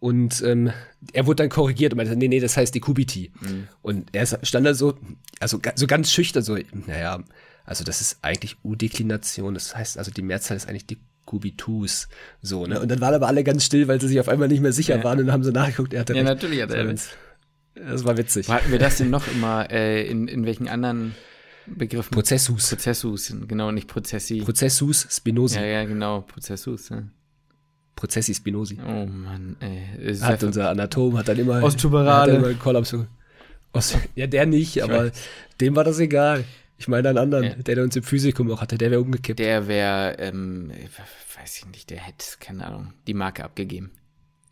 Und 0.01 0.43
ähm, 0.43 0.73
er 1.13 1.27
wurde 1.27 1.43
dann 1.43 1.49
korrigiert 1.49 1.93
und 1.93 1.97
meinte, 1.97 2.15
nee, 2.15 2.29
nee, 2.29 2.39
das 2.39 2.57
heißt 2.57 2.75
die 2.75 2.81
Kubiti. 2.81 3.33
Mhm. 3.41 3.69
Und 3.83 4.09
er 4.13 4.27
stand 4.27 4.65
da 4.65 4.75
so, 4.75 4.97
also 5.41 5.61
so 5.75 5.87
ganz 5.89 6.13
schüchtern, 6.13 6.45
so, 6.45 6.57
naja, 6.87 7.21
also 7.65 7.85
das 7.85 8.01
ist 8.01 8.19
eigentlich 8.23 8.57
U-Deklination, 8.65 9.55
das 9.55 9.75
heißt, 9.75 9.99
also 9.99 10.11
die 10.13 10.23
Mehrzahl 10.23 10.57
ist 10.57 10.69
eigentlich 10.69 10.87
die 10.87 10.99
Kubitus. 11.27 12.09
So, 12.41 12.67
ne? 12.67 12.81
Und 12.81 12.91
dann 12.91 13.01
waren 13.01 13.13
aber 13.13 13.27
alle 13.27 13.45
ganz 13.45 13.65
still, 13.65 13.89
weil 13.89 14.01
sie 14.01 14.09
sich 14.09 14.21
auf 14.21 14.29
einmal 14.29 14.49
nicht 14.49 14.63
mehr 14.63 14.73
sicher 14.73 14.97
ja. 14.97 15.05
waren 15.05 15.19
und 15.19 15.31
haben 15.31 15.45
so 15.45 15.51
nachgeguckt. 15.51 15.93
Er 15.93 16.01
hatte 16.01 16.15
ja, 16.15 16.23
recht. 16.23 16.29
natürlich 16.29 16.63
hat 16.63 16.71
er 16.71 16.85
das, 16.85 17.11
das 17.75 18.05
war 18.05 18.17
witzig. 18.17 18.49
Hatten 18.49 18.71
wir 18.71 18.79
das 18.79 18.97
denn 18.97 19.11
noch 19.11 19.27
immer, 19.29 19.71
äh, 19.71 20.07
in, 20.07 20.29
in 20.29 20.47
welchen 20.47 20.69
anderen 20.69 21.15
Begriffen. 21.77 22.11
Prozessus. 22.11 22.71
Prozessus, 22.71 23.35
genau, 23.47 23.71
nicht 23.71 23.89
Prozessi. 23.89 24.41
Prozessus 24.41 25.07
Spinosi. 25.11 25.57
Ja, 25.57 25.65
ja, 25.65 25.85
genau, 25.85 26.23
Prozessus. 26.23 26.89
Ja. 26.89 27.03
Prozessi 27.95 28.35
Spinosi. 28.35 28.79
Oh 28.87 29.07
Mann, 29.07 29.57
ey. 29.61 30.15
Hat 30.17 30.43
unser 30.43 30.71
Anatom, 30.71 31.19
hat 31.19 31.29
dann 31.29 31.39
immer, 31.39 31.63
Ostuberale. 31.63 32.33
Hat 32.33 32.43
dann 32.43 32.51
immer 32.51 32.59
Kollaps. 32.59 32.97
Ost, 33.73 33.99
ja, 34.15 34.27
der 34.27 34.47
nicht, 34.47 34.83
aber 34.83 35.11
dem 35.61 35.77
war 35.77 35.85
das 35.85 35.99
egal. 35.99 36.45
Ich 36.79 36.89
meine 36.89 37.09
einen 37.09 37.19
anderen, 37.19 37.45
ja. 37.45 37.55
der, 37.55 37.75
der 37.75 37.85
uns 37.85 37.97
im 37.97 38.05
Physikum 38.05 38.51
auch 38.53 38.61
hatte, 38.61 38.79
der 38.79 38.91
wäre 38.91 39.01
umgekippt. 39.01 39.41
Der 39.41 39.67
wäre, 39.67 40.17
ähm, 40.19 40.71
weiß 41.37 41.59
ich 41.59 41.67
nicht, 41.67 41.91
der 41.91 41.99
hätte, 41.99 42.25
keine 42.39 42.65
Ahnung, 42.67 42.93
die 43.07 43.15
Marke 43.15 43.45
abgegeben. 43.45 43.91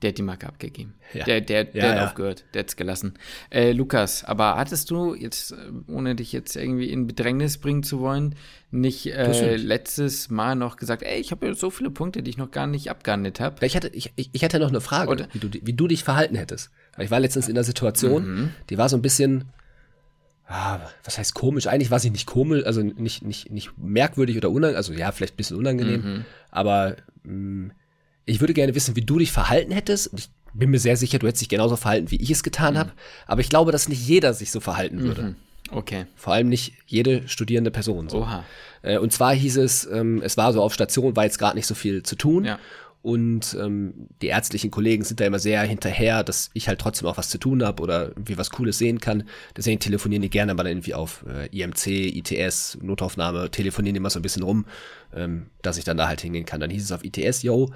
Der 0.02 0.08
hat 0.10 0.18
die 0.18 0.22
Marke 0.22 0.46
abgegeben. 0.46 0.92
Ja. 1.14 1.24
Der, 1.24 1.40
der, 1.40 1.64
der 1.64 1.82
Ja, 1.84 1.90
hat 1.90 1.96
ja. 1.96 2.06
aufgehört. 2.06 2.44
Der 2.52 2.60
hat's 2.60 2.76
gelassen. 2.76 3.14
Äh, 3.50 3.72
Lukas, 3.72 4.24
aber 4.24 4.56
hattest 4.56 4.90
du 4.90 5.14
jetzt, 5.14 5.52
äh, 5.52 5.56
ohne 5.90 6.14
dich 6.14 6.32
jetzt 6.32 6.54
irgendwie 6.54 6.90
in 6.90 7.06
Bedrängnis 7.06 7.56
bringen 7.56 7.82
zu 7.82 8.00
wollen, 8.00 8.34
nicht 8.70 9.06
äh, 9.06 9.56
letztes 9.56 10.28
Mal 10.28 10.54
noch 10.54 10.76
gesagt, 10.76 11.02
ey, 11.02 11.18
ich 11.18 11.30
habe 11.30 11.46
ja 11.46 11.54
so 11.54 11.70
viele 11.70 11.90
Punkte, 11.90 12.22
die 12.22 12.28
ich 12.30 12.36
noch 12.36 12.50
gar 12.50 12.66
nicht 12.66 12.90
abgehandelt 12.90 13.40
habe? 13.40 13.64
Ich 13.64 13.74
hatte, 13.74 13.88
ich, 13.88 14.12
ich 14.16 14.28
ich 14.32 14.44
hatte 14.44 14.58
noch 14.58 14.68
eine 14.68 14.82
Frage, 14.82 15.10
Oder- 15.10 15.28
wie 15.32 15.38
du, 15.38 15.48
wie 15.62 15.72
du 15.72 15.88
dich 15.88 16.04
verhalten 16.04 16.36
hättest. 16.36 16.70
Weil 16.94 17.06
ich 17.06 17.10
war 17.10 17.20
letztens 17.20 17.48
in 17.48 17.56
einer 17.56 17.64
Situation, 17.64 18.26
Mhm. 18.34 18.50
die 18.68 18.76
war 18.76 18.90
so 18.90 18.96
ein 18.98 19.02
bisschen, 19.02 19.46
ah, 20.46 20.78
was 21.04 21.18
heißt 21.18 21.34
komisch? 21.34 21.66
Eigentlich 21.68 21.90
war 21.90 22.00
sie 22.00 22.10
nicht 22.10 22.26
komisch, 22.26 22.64
also 22.66 22.82
nicht, 22.82 23.22
nicht, 23.24 23.50
nicht 23.50 23.70
merkwürdig 23.78 24.36
oder 24.36 24.50
unangenehm, 24.50 24.76
also 24.76 24.92
ja, 24.92 25.10
vielleicht 25.12 25.34
ein 25.34 25.38
bisschen 25.38 25.56
unangenehm, 25.56 26.00
Mhm. 26.02 26.24
aber 26.50 26.96
mh, 27.24 27.70
ich 28.26 28.40
würde 28.40 28.52
gerne 28.52 28.74
wissen, 28.74 28.96
wie 28.96 29.02
du 29.02 29.18
dich 29.18 29.32
verhalten 29.32 29.72
hättest. 29.72 30.10
Ich 30.18 30.28
bin 30.52 30.70
mir 30.70 30.78
sehr 30.78 30.96
sicher, 30.96 31.18
du 31.18 31.26
hättest 31.26 31.42
dich 31.42 31.48
genauso 31.48 31.76
verhalten, 31.76 32.10
wie 32.10 32.20
ich 32.20 32.30
es 32.30 32.42
getan 32.42 32.74
Mhm. 32.74 32.78
habe. 32.78 32.92
Aber 33.26 33.40
ich 33.40 33.48
glaube, 33.48 33.72
dass 33.72 33.88
nicht 33.88 34.06
jeder 34.06 34.34
sich 34.34 34.50
so 34.50 34.60
verhalten 34.60 35.00
würde. 35.00 35.34
Okay. 35.70 36.06
Vor 36.14 36.32
allem 36.32 36.48
nicht 36.48 36.74
jede 36.86 37.26
studierende 37.28 37.70
Person. 37.70 38.08
So. 38.08 38.18
Oha. 38.22 38.44
Äh, 38.82 38.98
und 38.98 39.12
zwar 39.12 39.34
hieß 39.34 39.56
es, 39.58 39.84
ähm, 39.90 40.22
es 40.22 40.36
war 40.36 40.52
so 40.52 40.62
auf 40.62 40.72
Station, 40.74 41.16
war 41.16 41.24
jetzt 41.24 41.38
gerade 41.38 41.56
nicht 41.56 41.66
so 41.66 41.74
viel 41.74 42.02
zu 42.04 42.14
tun. 42.16 42.44
Ja. 42.44 42.58
Und 43.02 43.56
ähm, 43.60 44.08
die 44.20 44.26
ärztlichen 44.28 44.72
Kollegen 44.72 45.04
sind 45.04 45.20
da 45.20 45.26
immer 45.26 45.38
sehr 45.38 45.62
hinterher, 45.62 46.24
dass 46.24 46.50
ich 46.54 46.66
halt 46.66 46.80
trotzdem 46.80 47.06
auch 47.06 47.16
was 47.18 47.28
zu 47.28 47.38
tun 47.38 47.62
habe 47.62 47.80
oder 47.82 48.08
irgendwie 48.08 48.36
was 48.36 48.50
Cooles 48.50 48.78
sehen 48.78 48.98
kann. 49.00 49.24
Deswegen 49.56 49.78
telefonieren 49.78 50.22
die 50.22 50.30
gerne 50.30 50.54
mal 50.54 50.64
dann 50.64 50.72
irgendwie 50.72 50.94
auf 50.94 51.24
äh, 51.28 51.46
IMC, 51.56 51.86
ITS, 51.86 52.78
Notaufnahme, 52.82 53.50
telefonieren 53.52 53.94
immer 53.94 54.10
so 54.10 54.18
ein 54.18 54.22
bisschen 54.22 54.42
rum, 54.42 54.66
ähm, 55.14 55.46
dass 55.62 55.78
ich 55.78 55.84
dann 55.84 55.96
da 55.96 56.08
halt 56.08 56.20
hingehen 56.20 56.46
kann. 56.46 56.60
Dann 56.60 56.70
hieß 56.70 56.82
es 56.82 56.90
auf 56.92 57.04
ITS, 57.04 57.42
yo, 57.42 57.70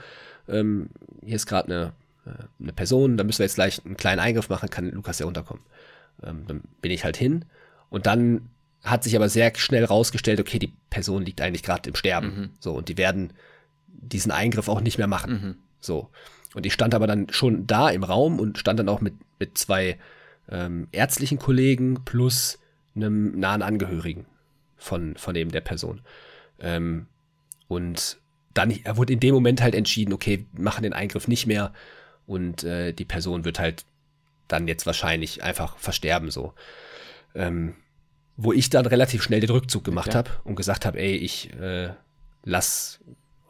ähm, 0.51 0.91
hier 1.25 1.37
ist 1.37 1.47
gerade 1.47 1.67
eine, 1.67 1.93
äh, 2.27 2.45
eine 2.61 2.73
Person, 2.73 3.17
da 3.17 3.25
müssen 3.25 3.39
wir 3.39 3.47
jetzt 3.47 3.55
gleich 3.55 3.85
einen 3.85 3.97
kleinen 3.97 4.21
Eingriff 4.21 4.49
machen, 4.49 4.71
kann 4.71 4.91
Lukas 4.91 5.19
ja 5.19 5.27
unterkommen. 5.27 5.63
Ähm, 6.23 6.45
dann 6.47 6.63
bin 6.83 6.91
ich 6.93 7.05
halt 7.05 7.17
hin 7.17 7.45
und 7.89 8.07
dann 8.07 8.49
hat 8.83 9.05
sich 9.05 9.15
aber 9.17 9.29
sehr 9.29 9.53
schnell 9.57 9.85
rausgestellt, 9.85 10.41
okay, 10.41 10.59
die 10.59 10.73
Person 10.89 11.25
liegt 11.25 11.41
eigentlich 11.41 11.63
gerade 11.63 11.89
im 11.89 11.95
Sterben. 11.95 12.31
So, 12.61 12.73
und 12.73 12.89
die 12.89 12.97
werden 12.97 13.33
diesen 13.87 14.33
Eingriff 14.33 14.69
auch 14.69 14.81
nicht 14.81 14.97
mehr 14.99 15.07
machen. 15.07 15.33
So. 15.81 16.09
Und 16.55 16.67
ich 16.67 16.73
stand 16.73 16.95
aber 16.95 17.07
dann 17.07 17.29
schon 17.31 17.67
da 17.67 17.91
im 17.91 18.03
Raum 18.03 18.41
und 18.41 18.59
stand 18.59 18.79
dann 18.79 18.89
auch 18.89 19.01
mit, 19.01 19.15
mit 19.39 19.59
zwei 19.59 19.99
ähm, 20.49 20.89
ärztlichen 20.93 21.39
Kollegen 21.39 22.05
plus 22.05 22.59
einem 22.97 23.39
nahen 23.39 23.63
Angehörigen 23.63 24.27
von, 24.77 25.15
von 25.17 25.37
eben 25.37 25.53
der 25.53 25.61
Person. 25.61 26.01
Ähm, 26.59 27.07
und 27.69 28.19
dann 28.55 28.71
er 28.71 28.97
wurde 28.97 29.13
in 29.13 29.21
dem 29.21 29.35
Moment 29.35 29.63
halt 29.63 29.75
entschieden, 29.75 30.13
okay, 30.13 30.47
machen 30.53 30.83
den 30.83 30.93
Eingriff 30.93 31.29
nicht 31.29 31.47
mehr 31.47 31.73
und 32.27 32.65
äh, 32.65 32.93
die 32.93 33.05
Person 33.05 33.45
wird 33.45 33.59
halt 33.59 33.85
dann 34.49 34.69
jetzt 34.69 34.87
wahrscheinlich 34.87 35.43
einfach 35.43 35.79
versterben 35.79 36.31
so. 36.31 36.55
Ähm, 37.35 37.75
wo 38.37 38.53
ich 38.53 38.71
dann 38.71 38.87
relativ 38.87 39.23
schnell 39.23 39.41
den 39.41 39.51
Rückzug 39.51 39.85
gemacht 39.85 40.11
klar. 40.11 40.25
habe 40.25 40.31
und 40.45 40.57
gesagt 40.57 40.87
habe, 40.87 40.99
ey, 40.99 41.15
ich 41.15 41.53
äh, 41.61 41.91
lass 42.43 43.01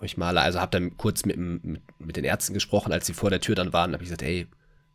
euch 0.00 0.16
mal, 0.16 0.36
also 0.36 0.60
habe 0.60 0.72
dann 0.72 0.96
kurz 0.96 1.24
mit, 1.24 1.36
mit, 1.36 1.80
mit 1.98 2.16
den 2.16 2.24
Ärzten 2.24 2.54
gesprochen, 2.54 2.92
als 2.92 3.06
sie 3.06 3.14
vor 3.14 3.30
der 3.30 3.40
Tür 3.40 3.54
dann 3.54 3.72
waren, 3.72 3.92
habe 3.92 4.02
ich 4.02 4.08
gesagt, 4.08 4.22
ey, 4.22 4.46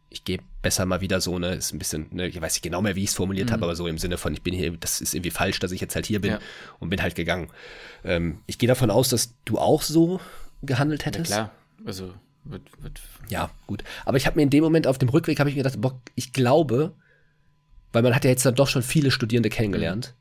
ich 0.09 0.23
gehe 0.23 0.39
besser 0.61 0.85
mal 0.85 1.01
wieder 1.01 1.19
so, 1.21 1.37
ne, 1.39 1.53
ist 1.55 1.73
ein 1.73 1.79
bisschen, 1.79 2.07
ne, 2.11 2.27
ich 2.27 2.39
weiß 2.39 2.53
nicht 2.53 2.61
genau 2.61 2.81
mehr, 2.81 2.95
wie 2.95 3.03
ich 3.03 3.09
es 3.09 3.15
formuliert 3.15 3.51
habe, 3.51 3.63
aber 3.65 3.75
so 3.75 3.87
im 3.87 3.97
Sinne 3.97 4.17
von, 4.17 4.33
ich 4.33 4.41
bin 4.41 4.53
hier, 4.53 4.71
das 4.77 5.01
ist 5.01 5.13
irgendwie 5.13 5.31
falsch, 5.31 5.59
dass 5.59 5.71
ich 5.71 5.81
jetzt 5.81 5.95
halt 5.95 6.05
hier 6.05 6.21
bin 6.21 6.31
Ja. 6.31 6.39
und 6.79 6.89
bin 6.89 7.01
halt 7.01 7.15
gegangen. 7.15 7.49
Ähm, 8.03 8.39
ich 8.47 8.57
gehe 8.57 8.67
davon 8.67 8.89
aus, 8.91 9.09
dass 9.09 9.33
du 9.45 9.57
auch 9.59 9.81
so 9.81 10.19
gehandelt 10.61 11.01
Ja, 11.01 11.05
hättest. 11.07 11.25
klar. 11.31 11.51
Also, 11.85 12.13
wird, 12.43 12.61
wird 12.81 13.01
Ja, 13.29 13.49
gut. 13.67 13.83
Aber 14.05 14.17
ich 14.17 14.25
habe 14.25 14.37
mir 14.37 14.43
in 14.43 14.49
dem 14.49 14.63
Moment 14.63 14.87
auf 14.87 14.97
dem 14.97 15.09
Rückweg 15.09 15.39
habe 15.39 15.49
ich 15.49 15.55
mir 15.55 15.63
gedacht, 15.63 15.81
boah, 15.81 15.99
ich 16.15 16.31
glaube, 16.33 16.93
weil 17.91 18.03
man 18.03 18.15
hat 18.15 18.23
ja 18.23 18.29
jetzt 18.29 18.45
dann 18.45 18.55
doch 18.55 18.67
schon 18.67 18.83
viele 18.83 19.11
Studierende 19.11 19.49
kennengelernt. 19.49 20.13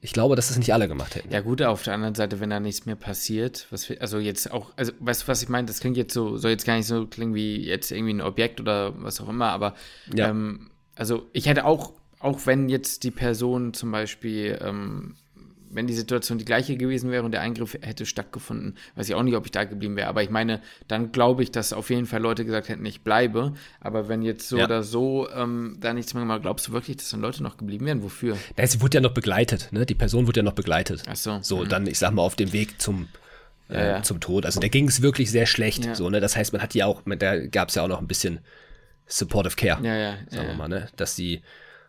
Ich 0.00 0.12
glaube, 0.12 0.36
dass 0.36 0.48
das 0.48 0.58
nicht 0.58 0.72
alle 0.72 0.88
gemacht 0.88 1.14
hätten. 1.16 1.32
Ja, 1.32 1.40
gut, 1.40 1.62
auf 1.62 1.82
der 1.82 1.94
anderen 1.94 2.14
Seite, 2.14 2.38
wenn 2.38 2.50
da 2.50 2.60
nichts 2.60 2.86
mehr 2.86 2.96
passiert, 2.96 3.66
was 3.70 3.88
wir, 3.88 4.00
also 4.00 4.18
jetzt 4.18 4.52
auch, 4.52 4.72
also 4.76 4.92
weißt 5.00 5.22
du, 5.22 5.28
was 5.28 5.42
ich 5.42 5.48
meine? 5.48 5.66
Das 5.66 5.80
klingt 5.80 5.96
jetzt 5.96 6.12
so, 6.14 6.36
soll 6.36 6.50
jetzt 6.50 6.66
gar 6.66 6.76
nicht 6.76 6.86
so 6.86 7.06
klingen 7.06 7.34
wie 7.34 7.56
jetzt 7.64 7.90
irgendwie 7.90 8.12
ein 8.14 8.20
Objekt 8.20 8.60
oder 8.60 8.92
was 9.02 9.20
auch 9.20 9.28
immer, 9.28 9.50
aber 9.50 9.74
Ja. 10.14 10.28
ähm, 10.28 10.70
also 10.94 11.26
ich 11.32 11.46
hätte 11.48 11.64
auch, 11.64 11.92
auch 12.20 12.40
wenn 12.46 12.68
jetzt 12.68 13.04
die 13.04 13.10
Person 13.10 13.74
zum 13.74 13.90
Beispiel, 13.90 14.58
ähm, 14.62 15.16
wenn 15.70 15.86
die 15.86 15.94
Situation 15.94 16.38
die 16.38 16.44
gleiche 16.44 16.76
gewesen 16.76 17.10
wäre 17.10 17.24
und 17.24 17.32
der 17.32 17.40
Eingriff 17.40 17.74
hätte 17.80 18.06
stattgefunden, 18.06 18.76
weiß 18.94 19.08
ich 19.08 19.14
auch 19.14 19.22
nicht, 19.22 19.34
ob 19.36 19.44
ich 19.46 19.50
da 19.52 19.64
geblieben 19.64 19.96
wäre. 19.96 20.08
Aber 20.08 20.22
ich 20.22 20.30
meine, 20.30 20.60
dann 20.88 21.12
glaube 21.12 21.42
ich, 21.42 21.50
dass 21.50 21.72
auf 21.72 21.90
jeden 21.90 22.06
Fall 22.06 22.20
Leute 22.20 22.44
gesagt 22.44 22.68
hätten, 22.68 22.84
ich 22.86 23.02
bleibe. 23.02 23.54
Aber 23.80 24.08
wenn 24.08 24.22
jetzt 24.22 24.48
so 24.48 24.58
Ja. 24.58 24.64
oder 24.64 24.82
so 24.82 25.28
ähm, 25.34 25.76
da 25.80 25.92
nichts 25.92 26.14
mehr 26.14 26.22
gemacht, 26.22 26.42
glaubst 26.42 26.68
du 26.68 26.72
wirklich, 26.72 26.96
dass 26.98 27.10
dann 27.10 27.20
Leute 27.20 27.42
noch 27.42 27.56
geblieben 27.56 27.86
wären? 27.86 28.02
Wofür? 28.02 28.36
Ja, 28.58 28.66
sie 28.66 28.80
wurde 28.80 28.96
ja 28.96 29.00
noch 29.00 29.14
begleitet, 29.14 29.68
ne? 29.72 29.86
Die 29.86 29.94
Person 29.94 30.26
wurde 30.26 30.40
ja 30.40 30.44
noch 30.44 30.52
begleitet. 30.54 31.02
Ach 31.08 31.16
so. 31.16 31.38
So, 31.42 31.58
Mhm. 31.64 31.68
dann, 31.68 31.86
ich 31.86 31.98
sag 31.98 32.12
mal, 32.12 32.22
auf 32.22 32.36
dem 32.36 32.52
Weg 32.52 32.80
zum, 32.80 33.08
äh, 33.68 33.74
Ja, 33.74 33.86
ja. 33.96 34.02
zum 34.02 34.20
Tod. 34.20 34.46
Also 34.46 34.60
da 34.60 34.68
ging 34.68 34.86
es 34.88 35.02
wirklich 35.02 35.30
sehr 35.30 35.46
schlecht. 35.46 35.84
Ja. 35.84 35.94
So, 35.94 36.08
ne? 36.10 36.20
Das 36.20 36.36
heißt, 36.36 36.52
man 36.52 36.62
hat 36.62 36.74
die 36.74 36.84
auch, 36.84 37.02
da 37.18 37.46
gab 37.46 37.68
es 37.70 37.74
ja 37.74 37.82
auch 37.82 37.88
noch 37.88 38.00
ein 38.00 38.06
bisschen 38.06 38.38
Supportive 39.06 39.56
Care. 39.56 39.84
Ja, 39.84 39.94
ja, 39.96 40.10
sagen 40.12 40.26
ja, 40.32 40.42
wir 40.42 40.48
ja. 40.50 40.54
mal, 40.56 40.68
ne? 40.68 40.88
Dass 40.96 41.14
die, 41.16 41.36
ne, 41.36 41.42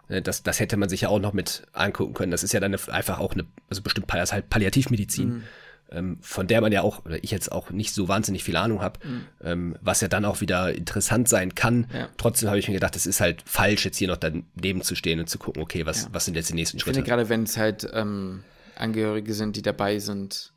das, 0.10 0.44
das 0.44 0.60
hätte 0.60 0.78
man 0.78 0.90
sich 0.90 1.02
ja 1.02 1.10
auch 1.10 1.20
noch 1.20 1.34
mit 1.34 1.64
angucken 1.74 2.14
können. 2.14 2.32
Das 2.32 2.44
ist 2.44 2.54
ja 2.54 2.60
dann 2.60 2.74
einfach 2.90 3.20
auch 3.20 3.34
eine, 3.34 3.46
also 3.70 3.82
bestimmt 3.82 4.08
das 4.12 4.32
halt 4.32 4.50
Palliativmedizin, 4.50 5.28
Mhm. 5.30 5.44
ähm, 5.92 6.18
von 6.22 6.48
der 6.48 6.62
man 6.62 6.72
ja 6.72 6.82
auch, 6.82 7.06
oder 7.06 7.24
ich 7.24 7.32
jetzt 7.32 7.52
auch 7.52 7.70
nicht 7.72 7.94
so 7.94 8.08
wahnsinnig 8.08 8.44
viel 8.44 8.56
Ahnung 8.56 8.82
habe, 8.82 9.00
ähm, 9.44 9.76
was 9.82 10.02
ja 10.02 10.08
dann 10.08 10.26
auch 10.26 10.42
wieder 10.42 10.74
interessant 10.74 11.28
sein 11.30 11.56
kann. 11.56 11.80
Mhm. 11.80 11.86
Ja. 11.94 12.10
Trotzdem 12.18 12.50
habe 12.50 12.60
ich 12.60 12.68
mir 12.68 12.74
gedacht, 12.74 12.96
es 12.96 13.06
ist 13.06 13.20
halt 13.22 13.44
falsch, 13.46 13.86
jetzt 13.86 13.98
hier 13.98 14.08
noch 14.08 14.18
daneben 14.18 14.82
zu 14.82 14.96
stehen 14.96 15.20
und 15.20 15.30
zu 15.30 15.38
gucken, 15.38 15.62
okay, 15.62 15.86
was, 15.86 16.04
Ja. 16.04 16.10
was 16.14 16.26
sind 16.26 16.36
jetzt 16.36 16.50
die 16.50 16.54
nächsten 16.56 16.78
Ich 16.78 16.84
Schritte? 16.84 16.96
finde, 17.00 17.10
gerade 17.10 17.30
wenn 17.30 17.44
es 17.44 17.58
halt 17.58 17.88
ähm, 17.94 18.44
Angehörige 18.76 19.34
sind, 19.34 19.56
die 19.56 19.62
dabei 19.62 20.00
sind, 20.00 20.54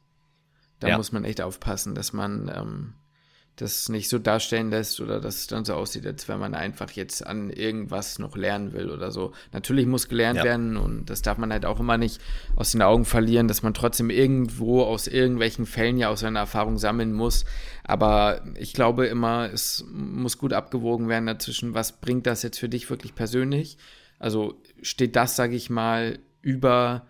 da 0.78 0.88
Ja. 0.88 0.96
muss 0.96 1.10
man 1.12 1.24
echt 1.24 1.40
aufpassen, 1.40 1.94
dass 1.94 2.12
man 2.12 2.50
ähm, 2.54 2.94
das 3.60 3.88
nicht 3.88 4.08
so 4.08 4.18
darstellen 4.18 4.70
lässt 4.70 5.00
oder 5.00 5.20
dass 5.20 5.36
es 5.36 5.46
dann 5.46 5.64
so 5.64 5.74
aussieht, 5.74 6.06
als 6.06 6.28
wenn 6.28 6.38
man 6.38 6.54
einfach 6.54 6.90
jetzt 6.92 7.26
an 7.26 7.50
irgendwas 7.50 8.18
noch 8.18 8.36
lernen 8.36 8.72
will 8.72 8.90
oder 8.90 9.10
so. 9.10 9.32
Natürlich 9.52 9.86
muss 9.86 10.08
gelernt 10.08 10.38
Ja. 10.38 10.44
werden 10.44 10.76
und 10.76 11.10
das 11.10 11.22
darf 11.22 11.38
man 11.38 11.52
halt 11.52 11.64
auch 11.64 11.80
immer 11.80 11.98
nicht 11.98 12.20
aus 12.56 12.72
den 12.72 12.82
Augen 12.82 13.04
verlieren, 13.04 13.48
dass 13.48 13.62
man 13.62 13.74
trotzdem 13.74 14.10
irgendwo 14.10 14.82
aus 14.82 15.06
irgendwelchen 15.06 15.66
Fällen 15.66 15.98
ja 15.98 16.08
aus 16.08 16.20
seiner 16.20 16.40
Erfahrung 16.40 16.78
sammeln 16.78 17.12
muss. 17.12 17.44
Aber 17.84 18.42
ich 18.58 18.72
glaube 18.72 19.06
immer, 19.06 19.50
es 19.52 19.84
muss 19.92 20.38
gut 20.38 20.52
abgewogen 20.52 21.08
werden 21.08 21.26
dazwischen, 21.26 21.74
was 21.74 22.00
bringt 22.00 22.26
das 22.26 22.42
jetzt 22.42 22.58
für 22.58 22.68
dich 22.68 22.88
wirklich 22.88 23.14
persönlich? 23.14 23.76
Also 24.18 24.60
steht 24.82 25.16
das, 25.16 25.36
sage 25.36 25.56
ich 25.56 25.70
mal, 25.70 26.18
über 26.42 27.06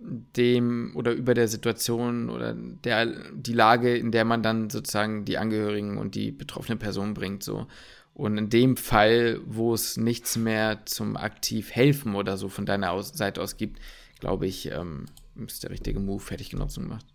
dem 0.00 0.92
oder 0.94 1.12
über 1.12 1.34
der 1.34 1.48
Situation 1.48 2.30
oder 2.30 2.54
der 2.54 3.32
die 3.32 3.52
Lage, 3.52 3.96
in 3.96 4.12
der 4.12 4.24
man 4.24 4.42
dann 4.42 4.70
sozusagen 4.70 5.24
die 5.24 5.38
Angehörigen 5.38 5.98
und 5.98 6.14
die 6.14 6.30
betroffene 6.30 6.76
Person 6.76 7.14
bringt 7.14 7.42
so. 7.42 7.66
Und 8.14 8.36
in 8.36 8.50
dem 8.50 8.76
Fall, 8.76 9.40
wo 9.46 9.74
es 9.74 9.96
nichts 9.96 10.36
mehr 10.36 10.84
zum 10.86 11.16
aktiv 11.16 11.70
helfen 11.70 12.14
oder 12.14 12.36
so 12.36 12.48
von 12.48 12.66
deiner 12.66 12.90
aus 12.90 13.10
Seite 13.10 13.40
aus 13.40 13.56
gibt, 13.56 13.80
glaube 14.18 14.46
ich, 14.46 14.70
ähm, 14.72 15.06
ist 15.46 15.62
der 15.62 15.70
richtige 15.70 16.00
Move 16.00 16.20
fertig 16.20 16.50
genutzt 16.50 16.78
und 16.78 16.84
gemacht. 16.84 17.06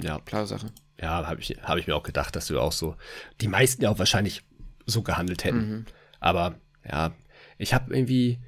ja, 0.00 0.18
Klare 0.20 0.46
Sache. 0.46 0.72
ja, 1.00 1.26
habe 1.26 1.40
ich, 1.40 1.58
hab 1.62 1.76
ich 1.78 1.86
mir 1.86 1.94
auch 1.94 2.02
gedacht, 2.02 2.36
dass 2.36 2.46
du 2.46 2.58
auch 2.58 2.72
so, 2.72 2.96
die 3.40 3.48
meisten 3.48 3.82
ja 3.82 3.90
auch 3.90 3.98
wahrscheinlich 3.98 4.44
so 4.86 5.02
gehandelt 5.02 5.44
hätten. 5.44 5.86
Aber 6.20 6.58
ja, 6.88 7.12
ich 7.58 7.74
habe 7.74 7.94
irgendwie, 7.94 8.40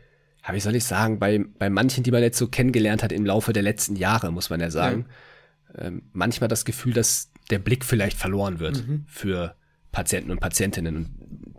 ja, 0.47 0.55
wie 0.55 0.61
soll 0.61 0.75
ich 0.75 0.85
sagen, 0.85 1.19
bei, 1.19 1.45
bei 1.59 1.69
manchen, 1.71 2.03
die 2.05 2.11
man 2.11 2.23
jetzt 2.23 2.39
so 2.39 2.49
kennengelernt 2.49 3.03
hat 3.03 3.13
im 3.13 3.27
Laufe 3.27 3.53
der 3.53 3.63
letzten 3.63 3.97
Jahre, 3.97 4.33
muss 4.33 4.51
man 4.51 4.61
ja 4.61 4.71
sagen, 4.71 5.07
ähm, 5.77 6.03
manchmal 6.13 6.49
das 6.49 6.65
Gefühl, 6.65 6.93
dass 6.93 7.31
der 7.51 7.59
Blick 7.59 7.85
vielleicht 7.85 8.17
verloren 8.17 8.59
wird 8.61 8.85
für 9.07 9.55
Patienten 9.93 10.31
und 10.31 10.41
Patientinnen 10.41 10.97
und 10.97 11.11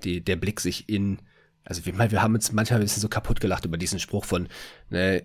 die, 0.03 0.21
der 0.23 0.35
Blick 0.35 0.59
sich 0.59 0.87
in, 0.89 1.19
also 1.63 1.85
wir, 1.85 1.97
wir 2.11 2.21
haben 2.21 2.33
uns 2.33 2.51
manchmal 2.51 2.79
ein 2.79 2.83
bisschen 2.83 3.01
so 3.01 3.09
kaputt 3.09 3.39
gelacht 3.39 3.65
über 3.65 3.77
diesen 3.77 3.99
Spruch 3.99 4.25
von, 4.25 4.47
ne, 4.89 5.23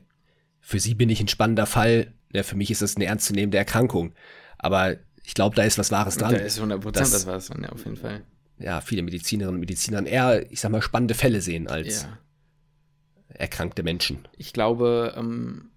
für 0.60 0.80
sie 0.80 0.94
bin 0.94 1.08
ich 1.08 1.20
ein 1.20 1.28
spannender 1.28 1.66
Fall, 1.66 2.12
ne, 2.32 2.42
für 2.44 2.56
mich 2.56 2.70
ist 2.70 2.82
das 2.82 2.96
eine 2.96 3.06
ernstzunehmende 3.06 3.56
Erkrankung. 3.58 4.12
Aber 4.58 4.96
ich 5.22 5.34
glaube, 5.34 5.54
da 5.56 5.62
ist 5.62 5.78
was 5.78 5.90
Wahres 5.92 6.16
dran. 6.18 6.32
Da 6.34 6.38
ist 6.40 6.58
100 6.58 6.80
Prozent, 6.80 7.06
dass- 7.06 7.12
das 7.12 7.26
war 7.26 7.36
es 7.36 7.46
dann 7.46 7.62
ja 7.62 7.68
auf 7.70 7.84
jeden 7.84 7.96
Fall. 7.96 8.22
ja, 8.58 8.80
viele 8.80 9.02
Medizinerinnen 9.02 9.54
und 9.56 9.60
Mediziner 9.60 10.04
eher, 10.06 10.50
ich 10.50 10.60
sag 10.60 10.70
mal, 10.72 10.82
spannende 10.82 11.14
Fälle 11.14 11.40
sehen 11.40 11.68
als 11.68 12.02
Ja. 12.04 12.18
Erkrankte 13.28 13.82
Menschen. 13.82 14.26
Ich 14.36 14.52
glaube, 14.52 15.14
ähm, 15.16 15.70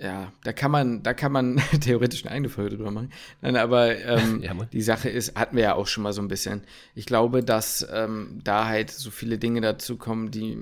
ja, 0.00 0.32
da 0.42 0.52
kann 0.52 0.70
man, 0.70 1.02
da 1.02 1.14
kann 1.14 1.32
man 1.32 1.62
theoretisch 1.80 2.24
eine 2.24 2.32
eigene 2.32 2.48
Folge 2.48 2.76
drüber 2.76 2.90
machen. 2.90 3.10
Nein, 3.42 3.56
aber 3.56 3.96
ähm, 3.96 4.40
Ja, 4.42 4.52
die 4.52 4.82
Sache 4.82 5.08
ist, 5.08 5.36
hatten 5.36 5.56
wir 5.56 5.62
ja 5.62 5.74
auch 5.74 5.86
schon 5.86 6.02
mal 6.02 6.12
so 6.12 6.20
ein 6.20 6.28
bisschen. 6.28 6.62
Ich 6.94 7.06
glaube, 7.06 7.44
dass 7.44 7.86
ähm, 7.92 8.40
da 8.42 8.66
halt 8.66 8.90
so 8.90 9.10
viele 9.10 9.38
Dinge 9.38 9.60
dazu 9.60 9.96
kommen, 9.96 10.30
die, 10.30 10.58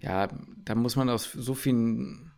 ja, 0.00 0.28
da 0.64 0.74
muss 0.74 0.96
man 0.96 1.08
aus 1.08 1.30
so 1.32 1.54
vielen 1.54 2.32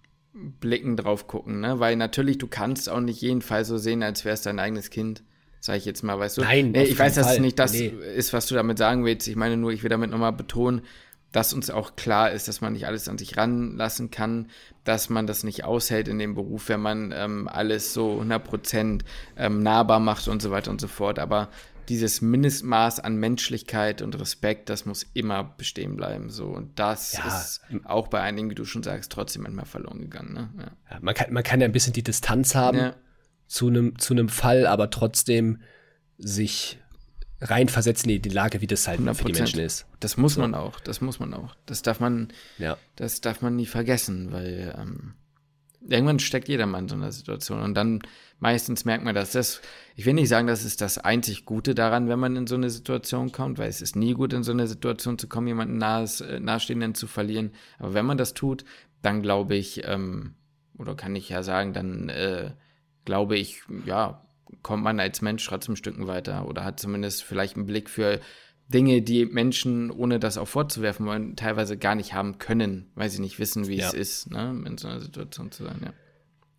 Blicken 0.61 0.97
drauf 0.97 1.27
gucken, 1.27 1.61
ne? 1.61 1.81
Weil 1.81 1.97
natürlich, 1.97 2.39
du 2.39 2.47
kannst 2.47 2.89
auch 2.89 3.01
nicht 3.01 3.21
jeden 3.23 3.43
Fall 3.43 3.65
so 3.65 3.79
sehen, 3.79 4.03
als 4.03 4.25
wäre 4.25 4.35
es 4.35 4.43
dein 4.43 4.59
eigenes 4.59 4.91
Kind. 4.91 5.25
sage 5.61 5.79
ich 5.79 5.87
jetzt 5.87 6.05
mal, 6.05 6.19
weißt 6.19 6.37
du? 6.37 6.43
Nein, 6.43 6.73
nee, 6.73 6.85
ich 6.85 6.99
weiß, 6.99 7.15
dass 7.15 7.33
es 7.33 7.41
nicht 7.41 7.59
das 7.59 7.73
nee. 7.73 7.93
ist, 8.15 8.33
was 8.33 8.47
du 8.47 8.55
damit 8.55 8.79
sagen 8.79 9.05
willst. 9.05 9.27
Ich 9.27 9.35
meine 9.35 9.57
nur, 9.57 9.73
ich 9.73 9.83
will 9.83 9.91
damit 9.91 10.11
nochmal 10.11 10.33
betonen, 10.33 10.83
dass 11.33 11.53
uns 11.53 11.71
auch 11.71 11.97
klar 11.97 12.31
ist, 12.31 12.49
dass 12.49 12.61
man 12.61 12.73
nicht 12.73 12.87
alles 12.87 13.09
an 13.09 13.19
sich 13.19 13.37
ranlassen 13.37 14.11
kann, 14.11 14.49
dass 14.85 15.11
man 15.11 15.27
das 15.27 15.45
nicht 15.45 15.65
aushält 15.65 16.09
in 16.09 16.19
dem 16.19 16.35
Beruf, 16.35 16.69
wenn 16.69 16.81
man 16.81 17.13
ähm, 17.15 17.49
alles 17.49 17.93
so 17.93 18.21
100% 18.21 19.03
ähm, 19.37 19.63
nahbar 19.63 20.01
macht 20.01 20.29
und 20.29 20.41
so 20.41 20.51
weiter 20.51 20.71
und 20.71 20.81
so 20.81 20.89
fort. 20.89 21.19
Aber 21.19 21.51
dieses 21.89 22.21
Mindestmaß 22.21 23.01
an 23.01 23.17
Menschlichkeit 23.17 24.03
und 24.03 24.19
Respekt, 24.19 24.71
das 24.71 24.87
muss 24.87 25.05
immer 25.15 25.45
bestehen 25.45 25.97
bleiben. 25.97 26.31
So. 26.31 26.47
Und 26.47 26.79
das 26.79 27.17
ja. 27.17 27.27
ist 27.27 27.61
auch 27.85 28.09
bei 28.09 28.21
einigen, 28.21 28.51
wie 28.51 28.55
du 28.55 28.65
schon 28.65 28.83
sagst, 28.83 29.13
trotzdem 29.13 29.43
manchmal 29.43 29.67
verloren 29.67 30.01
gegangen. 30.01 30.33
Ne? 30.33 30.51
Ja. 30.59 30.71
Ja, 30.91 30.99
man, 31.01 31.15
kann, 31.15 31.33
man 31.33 31.43
kann 31.43 31.61
ja 31.61 31.67
ein 31.67 31.73
bisschen 31.73 31.93
die 31.93 32.03
Distanz 32.03 32.55
haben 32.55 32.93
zu 33.47 33.69
einem 33.69 33.99
zu 33.99 34.15
Fall, 34.29 34.67
aber 34.67 34.91
trotzdem 34.91 35.61
sich 36.19 36.81
reinversetzen 37.41 38.11
in 38.11 38.23
die 38.23 38.29
Lage, 38.29 38.61
wie 38.61 38.67
das 38.67 38.89
halt 38.89 39.01
100%. 39.01 39.15
für 39.15 39.25
die 39.25 39.33
Menschen 39.33 39.61
ist. 39.61 39.87
Das 40.01 40.17
muss 40.17 40.35
so. 40.35 40.41
man 40.41 40.55
auch, 40.55 40.81
das 40.81 41.01
muss 41.01 41.21
man 41.21 41.35
auch. 41.35 41.55
Das 41.67 41.83
darf 41.83 42.01
man, 42.01 42.29
ja. 42.59 42.77
das 42.97 43.21
darf 43.21 43.43
man 43.43 43.57
nie 43.57 43.67
vergessen, 43.67 44.33
weil 44.33 44.75
ähm, 44.79 45.15
irgendwann 45.89 46.19
steckt 46.19 46.49
jeder 46.49 46.67
mal 46.67 46.79
in 46.79 46.89
so 46.89 46.95
einer 46.95 47.13
Situation 47.13 47.61
und 47.61 47.75
dann 47.75 48.01
meistens 48.39 48.85
merkt 48.85 49.05
man 49.05 49.15
das. 49.15 49.33
das. 49.33 49.61
Ich 49.95 50.07
will 50.07 50.15
nicht 50.15 50.29
sagen, 50.29 50.47
das 50.47 50.65
ist 50.65 50.81
das 50.81 50.99
einzig 50.99 51.45
Gute 51.45 51.75
daran, 51.75 52.09
wenn 52.09 52.19
man 52.19 52.37
in 52.37 52.47
so 52.47 52.55
eine 52.55 52.71
Situation 52.71 53.33
kommt, 53.33 53.59
weil 53.59 53.69
es 53.69 53.81
ist 53.81 53.97
nie 53.97 54.15
gut, 54.15 54.33
in 54.33 54.43
so 54.43 54.53
eine 54.53 54.67
Situation 54.67 55.19
zu 55.19 55.29
kommen, 55.29 55.47
jemanden 55.47 55.79
nahes, 55.79 56.21
äh, 56.21 56.41
Nahestehenden 56.41 56.95
zu 56.95 57.07
verlieren. 57.07 57.53
Aber 57.79 57.95
wenn 57.95 58.07
man 58.07 58.19
das 58.19 58.35
tut, 58.35 58.65
dann 59.03 59.23
glaube 59.23 59.57
ich, 59.57 59.83
ähm, 59.85 60.35
oder 60.79 60.95
kann 60.95 61.17
ich 61.17 61.29
ja 61.29 61.43
sagen, 61.43 61.73
dann 61.73 62.09
äh, 62.09 62.51
glaube 63.05 63.37
ich, 63.37 63.63
ja, 63.85 64.26
kommt 64.63 64.83
man 64.83 65.01
als 65.01 65.23
Mensch 65.23 65.47
trotzdem 65.47 65.77
Stücken 65.77 66.07
weiter 66.07 66.49
oder 66.49 66.65
hat 66.65 66.81
zumindest 66.81 67.25
vielleicht 67.25 67.57
einen 67.57 67.67
Blick 67.67 67.91
für 67.91 68.21
Dinge, 68.69 69.03
die 69.03 69.27
Menschen, 69.27 69.91
ohne 69.91 70.19
das 70.19 70.39
auch 70.39 70.49
vorzuwerfen 70.49 71.07
wollen, 71.07 71.37
teilweise 71.37 71.77
gar 71.77 71.95
nicht 71.95 72.15
haben 72.15 72.39
können, 72.39 72.91
weil 72.95 73.09
sie 73.11 73.21
nicht 73.21 73.39
wissen, 73.39 73.69
wie 73.69 73.77
ja. 73.77 73.87
es 73.87 73.95
ist, 73.95 74.31
ne, 74.31 74.61
in 74.67 74.77
so 74.77 74.89
einer 74.89 75.01
Situation 75.01 75.53
zu 75.53 75.65
sein. 75.65 75.81
Ja, 75.85 75.93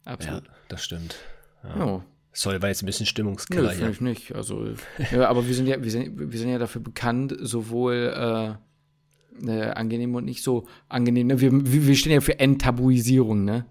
absolut. 0.06 0.46
Ja, 0.46 0.54
das 0.70 0.84
stimmt. 0.84 1.18
Ja. 1.64 1.86
ja. 1.86 2.06
Sorry, 2.32 2.62
war 2.62 2.70
jetzt 2.70 2.84
ein 2.84 2.86
bisschen 2.86 3.08
Stimmungskiller. 3.08 3.74
Nee, 3.74 3.90
ich 3.90 4.00
nicht. 4.00 4.36
Also, 4.36 4.68
ja, 5.12 5.28
aber 5.28 5.48
wir 5.48 5.56
sind 5.56 5.68
ja, 5.68 5.84
wir 5.84 5.90
sind, 5.90 6.32
wir 6.32 6.40
sind 6.40 6.50
ja 6.50 6.60
dafür 6.60 6.82
bekannt, 6.82 7.36
sowohl 7.42 8.14
äh, 8.16 9.48
äh, 9.50 9.72
angenehm 9.72 10.16
und 10.16 10.26
nicht 10.26 10.44
so 10.44 10.68
angenehm. 10.88 11.28
Ne? 11.28 11.42
Wir, 11.42 11.52
wir 11.52 11.96
stehen 11.96 12.14
ja 12.14 12.22
für 12.22 12.40
Enttabuisierung, 12.40 13.44
ne? 13.44 13.66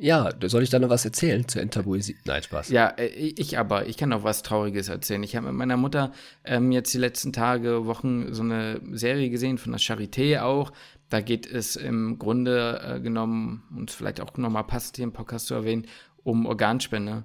Ja, 0.00 0.30
soll 0.44 0.62
ich 0.62 0.70
da 0.70 0.78
noch 0.78 0.90
was 0.90 1.04
erzählen 1.04 1.46
zur 1.48 1.60
Enttabuisierung? 1.60 2.22
Nein, 2.24 2.42
Spaß. 2.42 2.68
Ja, 2.70 2.88
äh, 2.90 3.06
ich 3.08 3.58
aber. 3.58 3.86
Ich 3.86 3.96
kann 3.96 4.12
auch 4.12 4.22
was 4.22 4.44
Trauriges 4.44 4.88
erzählen. 4.88 5.22
Ich 5.24 5.34
habe 5.34 5.48
mit 5.48 5.56
meiner 5.56 5.76
Mutter 5.76 6.12
ähm, 6.44 6.70
jetzt 6.70 6.94
die 6.94 6.98
letzten 6.98 7.32
Tage, 7.32 7.84
Wochen 7.84 8.32
so 8.32 8.42
eine 8.42 8.80
Serie 8.92 9.28
gesehen 9.28 9.58
von 9.58 9.72
der 9.72 9.80
Charité 9.80 10.40
auch. 10.40 10.72
Da 11.08 11.20
geht 11.20 11.46
es 11.46 11.74
im 11.74 12.18
Grunde 12.18 12.80
äh, 12.84 13.00
genommen, 13.00 13.64
und 13.76 13.90
vielleicht 13.90 14.20
auch 14.20 14.36
nochmal 14.36 14.64
passt 14.64 14.96
hier 14.96 15.04
im 15.04 15.12
Podcast 15.12 15.48
zu 15.48 15.54
erwähnen, 15.54 15.86
um 16.22 16.46
Organspende. 16.46 17.24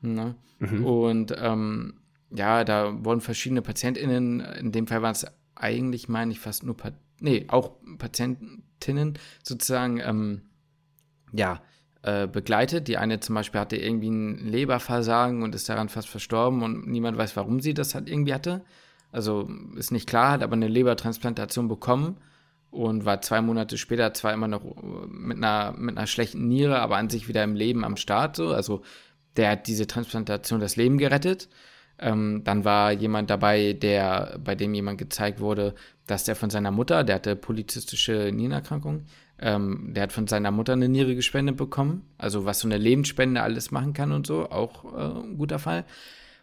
Ne? 0.00 0.34
Mhm. 0.60 0.84
Und 0.86 1.34
ähm, 1.38 1.94
ja, 2.30 2.64
da 2.64 3.04
wurden 3.04 3.20
verschiedene 3.20 3.60
PatientInnen, 3.60 4.40
in 4.40 4.72
dem 4.72 4.86
Fall 4.86 5.02
waren 5.02 5.12
es 5.12 5.26
eigentlich, 5.54 6.08
meine 6.08 6.32
ich, 6.32 6.40
fast 6.40 6.64
nur, 6.64 6.76
pa 6.76 6.92
nee, 7.20 7.44
auch 7.48 7.72
Patientinnen 7.98 9.18
sozusagen, 9.42 10.00
ähm, 10.00 10.42
ja, 11.32 11.60
äh, 12.04 12.26
begleitet. 12.26 12.86
Die 12.86 12.98
eine 12.98 13.20
zum 13.20 13.34
Beispiel 13.34 13.60
hatte 13.60 13.76
irgendwie 13.76 14.10
ein 14.10 14.36
Leberversagen 14.46 15.42
und 15.42 15.54
ist 15.54 15.68
daran 15.70 15.88
fast 15.88 16.08
verstorben 16.08 16.62
und 16.62 16.86
niemand 16.86 17.16
weiß, 17.16 17.34
warum 17.34 17.60
sie 17.60 17.72
das 17.72 17.94
hat 17.94 18.10
irgendwie 18.10 18.34
hatte. 18.34 18.62
Also 19.10 19.48
ist 19.76 19.90
nicht 19.90 20.06
klar, 20.06 20.32
hat 20.32 20.42
aber 20.42 20.52
eine 20.52 20.68
Lebertransplantation 20.68 21.66
bekommen 21.66 22.18
und 22.70 23.04
war 23.06 23.22
zwei 23.22 23.40
Monate 23.40 23.78
später 23.78 24.12
zwar 24.12 24.34
immer 24.34 24.48
noch 24.48 24.62
mit 25.08 25.38
einer, 25.38 25.72
mit 25.78 25.96
einer 25.96 26.06
schlechten 26.06 26.46
Niere, 26.46 26.80
aber 26.80 26.96
an 26.98 27.08
sich 27.08 27.26
wieder 27.26 27.42
im 27.42 27.54
Leben 27.54 27.84
am 27.84 27.96
Start. 27.96 28.36
So. 28.36 28.48
Also 28.48 28.82
der 29.36 29.52
hat 29.52 29.66
diese 29.66 29.86
Transplantation 29.86 30.60
das 30.60 30.76
Leben 30.76 30.98
gerettet. 30.98 31.48
Ähm, 31.98 32.42
dann 32.44 32.64
war 32.64 32.92
jemand 32.92 33.30
dabei, 33.30 33.72
der, 33.72 34.38
bei 34.44 34.54
dem 34.56 34.74
jemand 34.74 34.98
gezeigt 34.98 35.40
wurde, 35.40 35.74
dass 36.06 36.24
der 36.24 36.36
von 36.36 36.50
seiner 36.50 36.70
Mutter, 36.72 37.04
der 37.04 37.14
hatte 37.14 37.36
polizistische 37.36 38.30
Nierenerkrankung, 38.30 39.06
ähm, 39.38 39.92
der 39.94 40.04
hat 40.04 40.12
von 40.12 40.26
seiner 40.26 40.50
Mutter 40.50 40.74
eine 40.74 40.88
Niere 40.88 41.14
gespendet 41.14 41.56
bekommen. 41.56 42.02
Also 42.18 42.44
was 42.44 42.60
so 42.60 42.68
eine 42.68 42.78
Lebensspende 42.78 43.42
alles 43.42 43.70
machen 43.70 43.92
kann 43.92 44.12
und 44.12 44.26
so, 44.26 44.50
auch 44.50 44.84
äh, 44.94 45.20
ein 45.24 45.38
guter 45.38 45.58
Fall. 45.58 45.84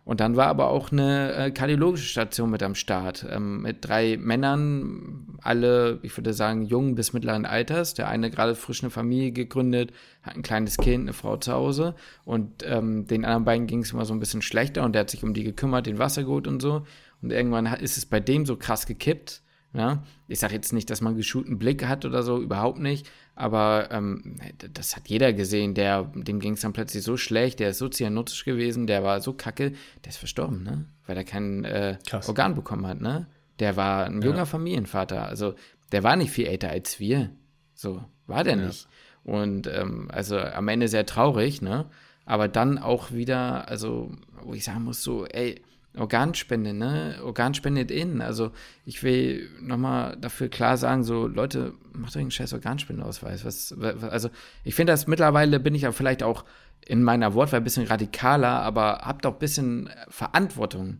Und 0.03 0.19
dann 0.19 0.35
war 0.35 0.47
aber 0.47 0.69
auch 0.69 0.91
eine 0.91 1.33
äh, 1.33 1.51
kardiologische 1.51 2.07
Station 2.07 2.49
mit 2.49 2.63
am 2.63 2.73
Start, 2.73 3.25
ähm, 3.29 3.61
mit 3.61 3.77
drei 3.85 4.17
Männern, 4.17 5.37
alle, 5.41 5.99
ich 6.01 6.17
würde 6.17 6.33
sagen, 6.33 6.63
jung 6.65 6.95
bis 6.95 7.13
mittleren 7.13 7.45
Alters. 7.45 7.93
Der 7.93 8.07
eine 8.07 8.31
gerade 8.31 8.55
frisch 8.55 8.81
eine 8.81 8.89
Familie 8.89 9.31
gegründet, 9.31 9.91
hat 10.23 10.35
ein 10.35 10.41
kleines 10.41 10.77
Kind, 10.77 11.03
eine 11.03 11.13
Frau 11.13 11.37
zu 11.37 11.53
Hause. 11.53 11.95
Und 12.25 12.63
ähm, 12.65 13.05
den 13.05 13.25
anderen 13.25 13.45
beiden 13.45 13.67
ging 13.67 13.83
es 13.83 13.91
immer 13.91 14.05
so 14.05 14.13
ein 14.13 14.19
bisschen 14.19 14.41
schlechter 14.41 14.83
und 14.83 14.93
der 14.93 15.01
hat 15.01 15.11
sich 15.11 15.23
um 15.23 15.35
die 15.35 15.43
gekümmert, 15.43 15.85
den 15.85 15.99
Wasser 15.99 16.23
geholt 16.23 16.47
und 16.47 16.61
so. 16.61 16.83
Und 17.21 17.31
irgendwann 17.31 17.67
ist 17.67 17.97
es 17.97 18.07
bei 18.07 18.19
dem 18.19 18.47
so 18.47 18.55
krass 18.55 18.87
gekippt, 18.87 19.43
ja, 19.73 20.03
ich 20.27 20.39
sage 20.39 20.53
jetzt 20.53 20.73
nicht, 20.73 20.89
dass 20.89 20.99
man 21.01 21.15
geschulten 21.15 21.57
Blick 21.57 21.87
hat 21.87 22.03
oder 22.03 22.23
so, 22.23 22.41
überhaupt 22.41 22.79
nicht. 22.79 23.09
Aber 23.35 23.89
ähm, 23.91 24.35
das 24.73 24.95
hat 24.95 25.07
jeder 25.07 25.31
gesehen. 25.31 25.73
Der, 25.73 26.03
dem 26.13 26.39
ging 26.39 26.53
es 26.53 26.61
dann 26.61 26.73
plötzlich 26.73 27.03
so 27.03 27.15
schlecht, 27.15 27.59
der 27.59 27.69
ist 27.69 27.77
so 27.77 27.89
cyanotisch 27.89 28.43
gewesen, 28.43 28.85
der 28.85 29.03
war 29.03 29.21
so 29.21 29.33
kacke, 29.33 29.71
der 30.03 30.09
ist 30.09 30.17
verstorben, 30.17 30.63
ne? 30.63 30.85
Weil 31.07 31.17
er 31.17 31.23
kein 31.23 31.63
äh, 31.63 31.97
Organ 32.27 32.53
bekommen 32.55 32.85
hat, 32.85 32.99
ne? 32.99 33.27
Der 33.59 33.77
war 33.77 34.05
ein 34.05 34.21
junger 34.21 34.39
ja. 34.39 34.45
Familienvater. 34.45 35.25
Also 35.25 35.55
der 35.91 36.03
war 36.03 36.15
nicht 36.15 36.31
viel 36.31 36.47
älter 36.47 36.69
als 36.69 36.99
wir. 36.99 37.29
So, 37.73 38.03
war 38.27 38.43
der 38.43 38.57
ja. 38.57 38.67
nicht. 38.67 38.87
Und 39.23 39.67
ähm, 39.67 40.09
also 40.11 40.37
am 40.37 40.67
Ende 40.67 40.87
sehr 40.87 41.05
traurig, 41.05 41.61
ne? 41.61 41.85
Aber 42.25 42.47
dann 42.47 42.77
auch 42.77 43.11
wieder, 43.11 43.67
also, 43.67 44.11
wo 44.43 44.53
ich 44.53 44.63
sagen 44.63 44.83
muss, 44.83 45.03
so, 45.03 45.25
ey, 45.25 45.61
Organspende, 45.97 46.73
ne? 46.73 47.19
Organspende 47.23 47.81
in. 47.81 48.21
Also 48.21 48.51
ich 48.85 49.03
will 49.03 49.49
nochmal 49.59 50.17
dafür 50.17 50.47
klar 50.47 50.77
sagen, 50.77 51.03
so 51.03 51.27
Leute, 51.27 51.73
macht 51.93 52.15
euch 52.15 52.21
einen 52.21 52.31
scheiß 52.31 52.53
Organspendeausweis. 52.53 53.43
Was, 53.43 53.73
was, 53.77 54.03
also 54.03 54.29
ich 54.63 54.75
finde 54.75 54.93
das 54.93 55.07
mittlerweile 55.07 55.59
bin 55.59 55.75
ich 55.75 55.83
ja 55.83 55.91
vielleicht 55.91 56.23
auch 56.23 56.45
in 56.85 57.03
meiner 57.03 57.33
Wortwahl 57.33 57.59
ein 57.59 57.63
bisschen 57.63 57.87
radikaler, 57.87 58.61
aber 58.61 59.01
habt 59.03 59.25
auch 59.25 59.33
ein 59.33 59.39
bisschen 59.39 59.89
Verantwortung. 60.07 60.99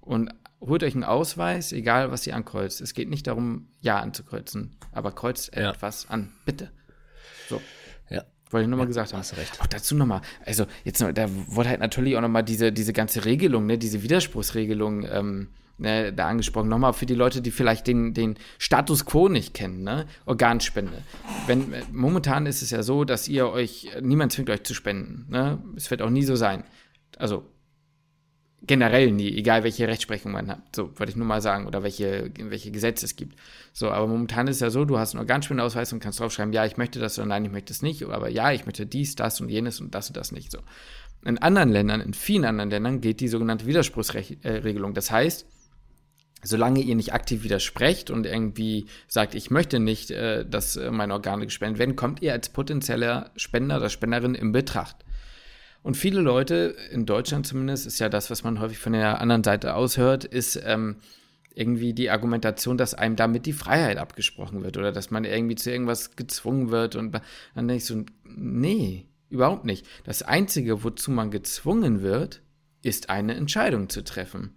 Und 0.00 0.30
holt 0.60 0.82
euch 0.82 0.94
einen 0.94 1.04
Ausweis, 1.04 1.72
egal 1.72 2.10
was 2.10 2.26
ihr 2.26 2.34
ankreuzt. 2.34 2.80
Es 2.80 2.94
geht 2.94 3.08
nicht 3.08 3.26
darum, 3.26 3.68
Ja 3.80 4.00
anzukreuzen, 4.00 4.76
aber 4.92 5.12
kreuzt 5.12 5.54
ja. 5.54 5.70
etwas 5.70 6.08
an, 6.08 6.32
bitte. 6.44 6.70
So. 7.48 7.60
Wollte 8.54 8.66
ich 8.66 8.70
nochmal 8.70 8.86
ja, 8.86 8.90
gesagt 8.90 9.12
haben. 9.12 9.18
Hast 9.18 9.36
recht. 9.36 9.60
Auch 9.60 9.66
dazu 9.66 9.96
nochmal, 9.96 10.20
also 10.46 10.64
jetzt 10.84 11.00
noch, 11.00 11.10
da 11.10 11.26
wurde 11.48 11.70
halt 11.70 11.80
natürlich 11.80 12.16
auch 12.16 12.20
nochmal 12.20 12.44
diese, 12.44 12.70
diese 12.70 12.92
ganze 12.92 13.24
Regelung, 13.24 13.66
ne, 13.66 13.78
diese 13.78 14.04
Widerspruchsregelung 14.04 15.04
ähm, 15.10 15.48
ne, 15.76 16.12
da 16.12 16.28
angesprochen. 16.28 16.68
Nochmal 16.68 16.92
für 16.92 17.04
die 17.04 17.16
Leute, 17.16 17.42
die 17.42 17.50
vielleicht 17.50 17.88
den, 17.88 18.14
den 18.14 18.36
Status 18.58 19.06
quo 19.06 19.28
nicht 19.28 19.54
kennen, 19.54 19.82
ne? 19.82 20.06
Organspende. 20.24 21.02
Wenn, 21.48 21.72
äh, 21.72 21.82
momentan 21.90 22.46
ist 22.46 22.62
es 22.62 22.70
ja 22.70 22.84
so, 22.84 23.02
dass 23.02 23.26
ihr 23.26 23.48
euch, 23.48 23.90
niemand 24.00 24.30
zwingt 24.30 24.50
euch 24.50 24.62
zu 24.62 24.72
spenden. 24.72 25.26
Ne? 25.30 25.60
Es 25.74 25.90
wird 25.90 26.00
auch 26.00 26.10
nie 26.10 26.22
so 26.22 26.36
sein. 26.36 26.62
Also 27.18 27.44
generell 28.66 29.10
nie, 29.12 29.36
egal 29.36 29.64
welche 29.64 29.86
Rechtsprechung 29.88 30.32
man 30.32 30.48
hat. 30.48 30.60
So, 30.74 30.90
wollte 30.98 31.10
ich 31.10 31.16
nur 31.16 31.26
mal 31.26 31.40
sagen, 31.40 31.66
oder 31.66 31.82
welche, 31.82 32.30
welche 32.38 32.70
Gesetze 32.70 33.06
es 33.06 33.16
gibt. 33.16 33.38
So, 33.72 33.90
aber 33.90 34.06
momentan 34.06 34.48
ist 34.48 34.60
ja 34.60 34.70
so, 34.70 34.84
du 34.84 34.98
hast 34.98 35.14
einen 35.14 35.20
Organspendeausweis 35.20 35.92
und 35.92 36.00
kannst 36.00 36.20
draufschreiben, 36.20 36.52
ja, 36.52 36.64
ich 36.64 36.76
möchte 36.76 36.98
das 36.98 37.18
oder 37.18 37.26
nein, 37.26 37.44
ich 37.44 37.52
möchte 37.52 37.72
es 37.72 37.82
nicht, 37.82 38.02
aber 38.04 38.28
ja, 38.28 38.52
ich 38.52 38.66
möchte 38.66 38.86
dies, 38.86 39.16
das 39.16 39.40
und 39.40 39.48
jenes 39.48 39.80
und 39.80 39.94
das 39.94 40.08
und 40.08 40.16
das 40.16 40.32
nicht. 40.32 40.50
So. 40.50 40.58
In 41.24 41.38
anderen 41.38 41.70
Ländern, 41.70 42.00
in 42.00 42.14
vielen 42.14 42.44
anderen 42.44 42.70
Ländern 42.70 43.00
geht 43.00 43.20
die 43.20 43.28
sogenannte 43.28 43.66
Widerspruchsregelung. 43.66 44.94
Das 44.94 45.10
heißt, 45.10 45.46
solange 46.42 46.80
ihr 46.80 46.94
nicht 46.94 47.14
aktiv 47.14 47.42
widersprecht 47.42 48.10
und 48.10 48.26
irgendwie 48.26 48.86
sagt, 49.08 49.34
ich 49.34 49.50
möchte 49.50 49.80
nicht, 49.80 50.10
äh, 50.10 50.46
dass 50.46 50.78
meine 50.90 51.14
Organe 51.14 51.46
gespendet 51.46 51.78
werden, 51.78 51.96
kommt 51.96 52.22
ihr 52.22 52.32
als 52.32 52.50
potenzieller 52.50 53.30
Spender 53.36 53.78
oder 53.78 53.88
Spenderin 53.88 54.34
in 54.34 54.52
Betracht. 54.52 54.96
Und 55.84 55.98
viele 55.98 56.22
Leute, 56.22 56.74
in 56.92 57.04
Deutschland 57.04 57.46
zumindest, 57.46 57.86
ist 57.86 57.98
ja 57.98 58.08
das, 58.08 58.30
was 58.30 58.42
man 58.42 58.58
häufig 58.58 58.78
von 58.78 58.94
der 58.94 59.20
anderen 59.20 59.44
Seite 59.44 59.74
aushört, 59.74 60.24
ist 60.24 60.58
ähm, 60.64 60.96
irgendwie 61.54 61.92
die 61.92 62.08
Argumentation, 62.08 62.78
dass 62.78 62.94
einem 62.94 63.16
damit 63.16 63.44
die 63.44 63.52
Freiheit 63.52 63.98
abgesprochen 63.98 64.62
wird 64.64 64.78
oder 64.78 64.92
dass 64.92 65.10
man 65.10 65.24
irgendwie 65.24 65.56
zu 65.56 65.70
irgendwas 65.70 66.16
gezwungen 66.16 66.70
wird. 66.70 66.96
Und 66.96 67.12
dann 67.54 67.68
denke 67.68 67.74
ich 67.74 67.84
so, 67.84 68.02
nee, 68.24 69.04
überhaupt 69.28 69.66
nicht. 69.66 69.86
Das 70.04 70.22
Einzige, 70.22 70.84
wozu 70.84 71.10
man 71.10 71.30
gezwungen 71.30 72.00
wird, 72.00 72.40
ist 72.80 73.10
eine 73.10 73.34
Entscheidung 73.34 73.90
zu 73.90 74.02
treffen. 74.02 74.56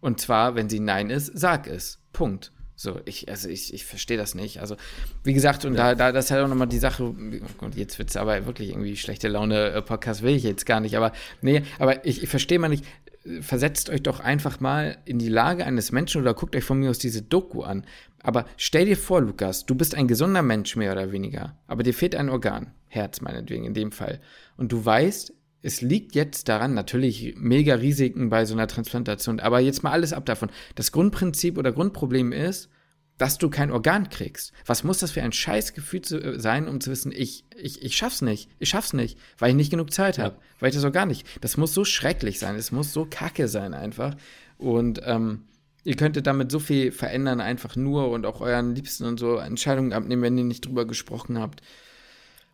Und 0.00 0.20
zwar, 0.20 0.56
wenn 0.56 0.68
sie 0.68 0.80
Nein 0.80 1.10
ist, 1.10 1.30
sag 1.32 1.68
es. 1.68 2.00
Punkt. 2.12 2.50
So, 2.78 3.00
ich, 3.06 3.28
also 3.30 3.48
ich, 3.48 3.72
ich 3.72 3.86
verstehe 3.86 4.18
das 4.18 4.34
nicht. 4.34 4.60
Also, 4.60 4.76
wie 5.24 5.32
gesagt, 5.32 5.64
und 5.64 5.74
ja. 5.74 5.94
da, 5.94 5.94
da, 5.94 6.12
das 6.12 6.26
ist 6.26 6.30
halt 6.30 6.44
auch 6.44 6.48
nochmal 6.48 6.68
die 6.68 6.78
Sache, 6.78 7.04
und 7.04 7.74
jetzt 7.74 7.98
wird 7.98 8.10
es 8.10 8.16
aber 8.16 8.44
wirklich 8.44 8.68
irgendwie 8.68 8.96
schlechte 8.96 9.28
Laune-Podcast 9.28 10.22
will 10.22 10.36
ich 10.36 10.42
jetzt 10.42 10.66
gar 10.66 10.80
nicht, 10.80 10.94
aber 10.94 11.12
nee, 11.40 11.62
aber 11.78 12.04
ich, 12.04 12.22
ich 12.22 12.28
verstehe 12.28 12.58
mal 12.58 12.68
nicht, 12.68 12.84
versetzt 13.40 13.88
euch 13.88 14.02
doch 14.02 14.20
einfach 14.20 14.60
mal 14.60 14.98
in 15.06 15.18
die 15.18 15.30
Lage 15.30 15.64
eines 15.64 15.90
Menschen 15.90 16.20
oder 16.20 16.34
guckt 16.34 16.54
euch 16.54 16.64
von 16.64 16.78
mir 16.78 16.90
aus 16.90 16.98
diese 16.98 17.22
Doku 17.22 17.62
an. 17.62 17.84
Aber 18.22 18.44
stell 18.56 18.84
dir 18.84 18.96
vor, 18.96 19.22
Lukas, 19.22 19.66
du 19.66 19.74
bist 19.74 19.94
ein 19.94 20.06
gesunder 20.06 20.42
Mensch, 20.42 20.76
mehr 20.76 20.92
oder 20.92 21.12
weniger, 21.12 21.56
aber 21.66 21.82
dir 21.82 21.94
fehlt 21.94 22.14
ein 22.14 22.28
Organ, 22.28 22.72
Herz 22.88 23.20
meinetwegen 23.20 23.64
in 23.64 23.74
dem 23.74 23.90
Fall. 23.90 24.20
Und 24.56 24.70
du 24.70 24.84
weißt, 24.84 25.32
es 25.66 25.80
liegt 25.80 26.14
jetzt 26.14 26.48
daran, 26.48 26.74
natürlich 26.74 27.34
mega 27.36 27.74
Risiken 27.74 28.30
bei 28.30 28.44
so 28.44 28.54
einer 28.54 28.68
Transplantation, 28.68 29.40
aber 29.40 29.58
jetzt 29.58 29.82
mal 29.82 29.90
alles 29.90 30.12
ab 30.12 30.24
davon. 30.24 30.48
Das 30.76 30.92
Grundprinzip 30.92 31.58
oder 31.58 31.72
Grundproblem 31.72 32.30
ist, 32.30 32.70
dass 33.18 33.38
du 33.38 33.50
kein 33.50 33.72
Organ 33.72 34.08
kriegst. 34.08 34.52
Was 34.64 34.84
muss 34.84 34.98
das 34.98 35.10
für 35.10 35.22
ein 35.22 35.32
Scheißgefühl 35.32 36.02
zu, 36.02 36.22
äh, 36.22 36.38
sein, 36.38 36.68
um 36.68 36.80
zu 36.80 36.92
wissen, 36.92 37.10
ich, 37.10 37.44
ich, 37.56 37.82
ich 37.82 37.96
schaff's 37.96 38.22
nicht, 38.22 38.48
ich 38.60 38.68
schaff's 38.68 38.92
nicht, 38.92 39.18
weil 39.38 39.50
ich 39.50 39.56
nicht 39.56 39.70
genug 39.70 39.92
Zeit 39.92 40.18
habe, 40.18 40.36
ja. 40.36 40.42
weil 40.60 40.68
ich 40.68 40.76
das 40.76 40.84
Organ 40.84 41.08
nicht. 41.08 41.26
Das 41.40 41.56
muss 41.56 41.74
so 41.74 41.84
schrecklich 41.84 42.38
sein, 42.38 42.54
es 42.54 42.70
muss 42.70 42.92
so 42.92 43.04
kacke 43.04 43.48
sein 43.48 43.74
einfach. 43.74 44.14
Und 44.58 45.00
ähm, 45.04 45.46
ihr 45.82 45.96
könntet 45.96 46.28
damit 46.28 46.52
so 46.52 46.60
viel 46.60 46.92
verändern, 46.92 47.40
einfach 47.40 47.74
nur 47.74 48.10
und 48.10 48.24
auch 48.24 48.40
euren 48.40 48.76
Liebsten 48.76 49.04
und 49.04 49.18
so 49.18 49.36
Entscheidungen 49.38 49.92
abnehmen, 49.92 50.22
wenn 50.22 50.38
ihr 50.38 50.44
nicht 50.44 50.64
drüber 50.64 50.86
gesprochen 50.86 51.40
habt, 51.40 51.60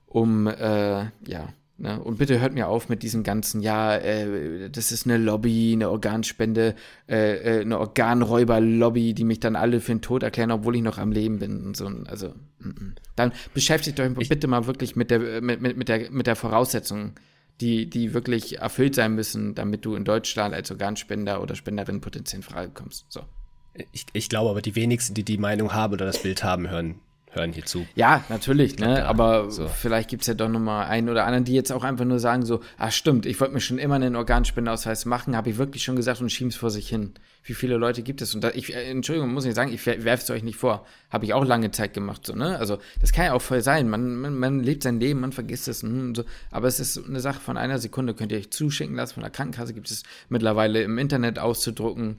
um, 0.07 0.47
äh, 0.47 1.11
ja, 1.27 1.53
Ne? 1.83 2.01
Und 2.01 2.19
bitte 2.19 2.41
hört 2.41 2.55
mir 2.55 2.69
auf 2.69 2.89
mit 2.89 3.03
diesem 3.03 3.25
ganzen, 3.25 3.61
ja, 3.61 3.97
äh, 3.97 4.71
das 4.71 4.93
ist 4.93 5.05
eine 5.05 5.17
Lobby, 5.17 5.73
eine 5.73 5.91
Organspende, 5.91 6.77
äh, 7.09 7.59
äh, 7.59 7.61
eine 7.63 7.77
Organräuber-Lobby, 7.81 9.15
die 9.15 9.25
mich 9.25 9.41
dann 9.41 9.57
alle 9.57 9.81
für 9.81 9.91
den 9.91 10.01
Tod 10.01 10.23
erklären, 10.23 10.53
obwohl 10.53 10.77
ich 10.77 10.83
noch 10.83 10.99
am 10.99 11.11
Leben 11.11 11.41
bin 11.41 11.67
und 11.67 11.77
so. 11.77 11.87
Also, 12.07 12.35
m 12.61 12.75
-m. 12.79 12.93
dann 13.17 13.33
beschäftigt 13.53 13.99
euch 13.99 14.13
ich 14.21 14.29
bitte 14.29 14.47
mal 14.47 14.67
wirklich 14.67 14.95
mit 14.95 15.11
der, 15.11 15.43
mit, 15.43 15.61
mit, 15.61 15.77
mit 15.77 15.89
der, 15.89 16.09
mit 16.13 16.29
der 16.29 16.37
Voraussetzung, 16.37 17.15
die, 17.61 17.91
die 17.91 18.15
wirklich 18.15 18.61
erfüllt 18.61 18.95
sein 18.95 19.17
müssen, 19.17 19.57
damit 19.57 19.85
du 19.85 19.97
in 19.97 20.05
Deutschland 20.05 20.55
als 20.55 20.71
Organspender 20.71 21.43
oder 21.43 21.57
Spenderin 21.57 22.01
potenziell 22.01 22.39
in 22.39 22.43
Frage 22.45 22.71
kommst. 22.73 23.07
So. 23.09 23.23
Ich, 23.91 24.07
ich 24.13 24.29
glaube 24.29 24.51
aber, 24.51 24.63
die 24.63 24.77
wenigsten, 24.77 25.15
die 25.15 25.25
die 25.25 25.37
Meinung 25.37 25.73
haben 25.73 25.95
oder 25.95 26.07
das 26.07 26.23
Bild 26.23 26.45
haben, 26.45 26.71
hören 26.71 27.01
hören 27.33 27.53
hier 27.53 27.65
zu. 27.65 27.87
Ja, 27.95 28.25
natürlich, 28.29 28.79
ne? 28.79 28.99
Ja, 28.99 29.07
aber 29.07 29.51
so. 29.51 29.67
vielleicht 29.69 30.09
gibt 30.11 30.23
es 30.23 30.29
ja 30.29 30.35
doch 30.35 30.49
noch 30.49 30.61
mal 30.61 30.85
einen 30.85 31.09
oder 31.09 31.25
anderen, 31.25 31.45
die 31.45 31.55
jetzt 31.55 31.73
auch 31.73 31.85
einfach 31.85 32.05
nur 32.05 32.19
sagen 32.19 32.45
so, 32.45 32.61
ah 32.79 32.91
stimmt, 32.91 33.27
ich 33.27 33.41
wollte 33.41 33.55
mir 33.55 33.61
schon 33.61 33.79
immer 33.79 33.97
einen 33.97 34.17
Organspendeausweis 34.17 35.07
machen, 35.07 35.37
habe 35.37 35.51
ich 35.51 35.59
wirklich 35.59 35.83
schon 35.83 35.97
gesagt 35.97 36.21
und 36.21 36.31
schieben 36.31 36.51
es 36.51 36.57
vor 36.57 36.71
sich 36.71 36.89
hin. 36.89 37.15
Wie 37.45 37.55
viele 37.55 37.77
Leute 37.77 38.03
gibt 38.03 38.23
es? 38.23 38.35
Und 38.35 38.45
da, 38.45 38.51
ich, 38.51 38.75
äh, 38.75 38.91
Entschuldigung, 38.91 39.33
muss 39.33 39.45
ich 39.45 39.55
sagen, 39.55 39.73
ich 39.73 39.85
werfe 39.85 40.23
es 40.23 40.31
euch 40.31 40.45
nicht 40.45 40.59
vor. 40.59 40.87
Habe 41.11 41.25
ich 41.25 41.35
auch 41.35 41.45
lange 41.45 41.73
Zeit 41.73 41.93
gemacht, 41.93 42.25
so, 42.25 42.35
ne? 42.35 42.57
Also, 42.59 42.79
das 43.01 43.13
kann 43.13 43.27
ja 43.27 43.33
auch 43.33 43.43
voll 43.43 43.63
sein. 43.63 43.89
Man, 43.89 44.15
man, 44.17 44.39
man 44.39 44.63
lebt 44.63 44.85
sein 44.85 45.01
Leben, 45.01 45.21
man 45.21 45.33
vergisst 45.33 45.67
es, 45.67 45.83
hm, 45.83 46.15
so. 46.15 46.25
Aber 46.53 46.69
es 46.69 46.79
ist 46.79 47.05
eine 47.05 47.19
Sache 47.19 47.41
von 47.41 47.57
einer 47.57 47.79
Sekunde, 47.79 48.15
könnt 48.15 48.31
ihr 48.31 48.39
euch 48.39 48.53
zuschicken 48.53 48.95
lassen. 48.95 49.15
Von 49.15 49.23
der 49.25 49.33
Krankenkasse 49.33 49.75
gibt 49.75 49.91
es 49.91 50.05
mittlerweile 50.29 50.83
im 50.83 50.99
Internet 50.99 51.41
auszudrucken. 51.41 52.19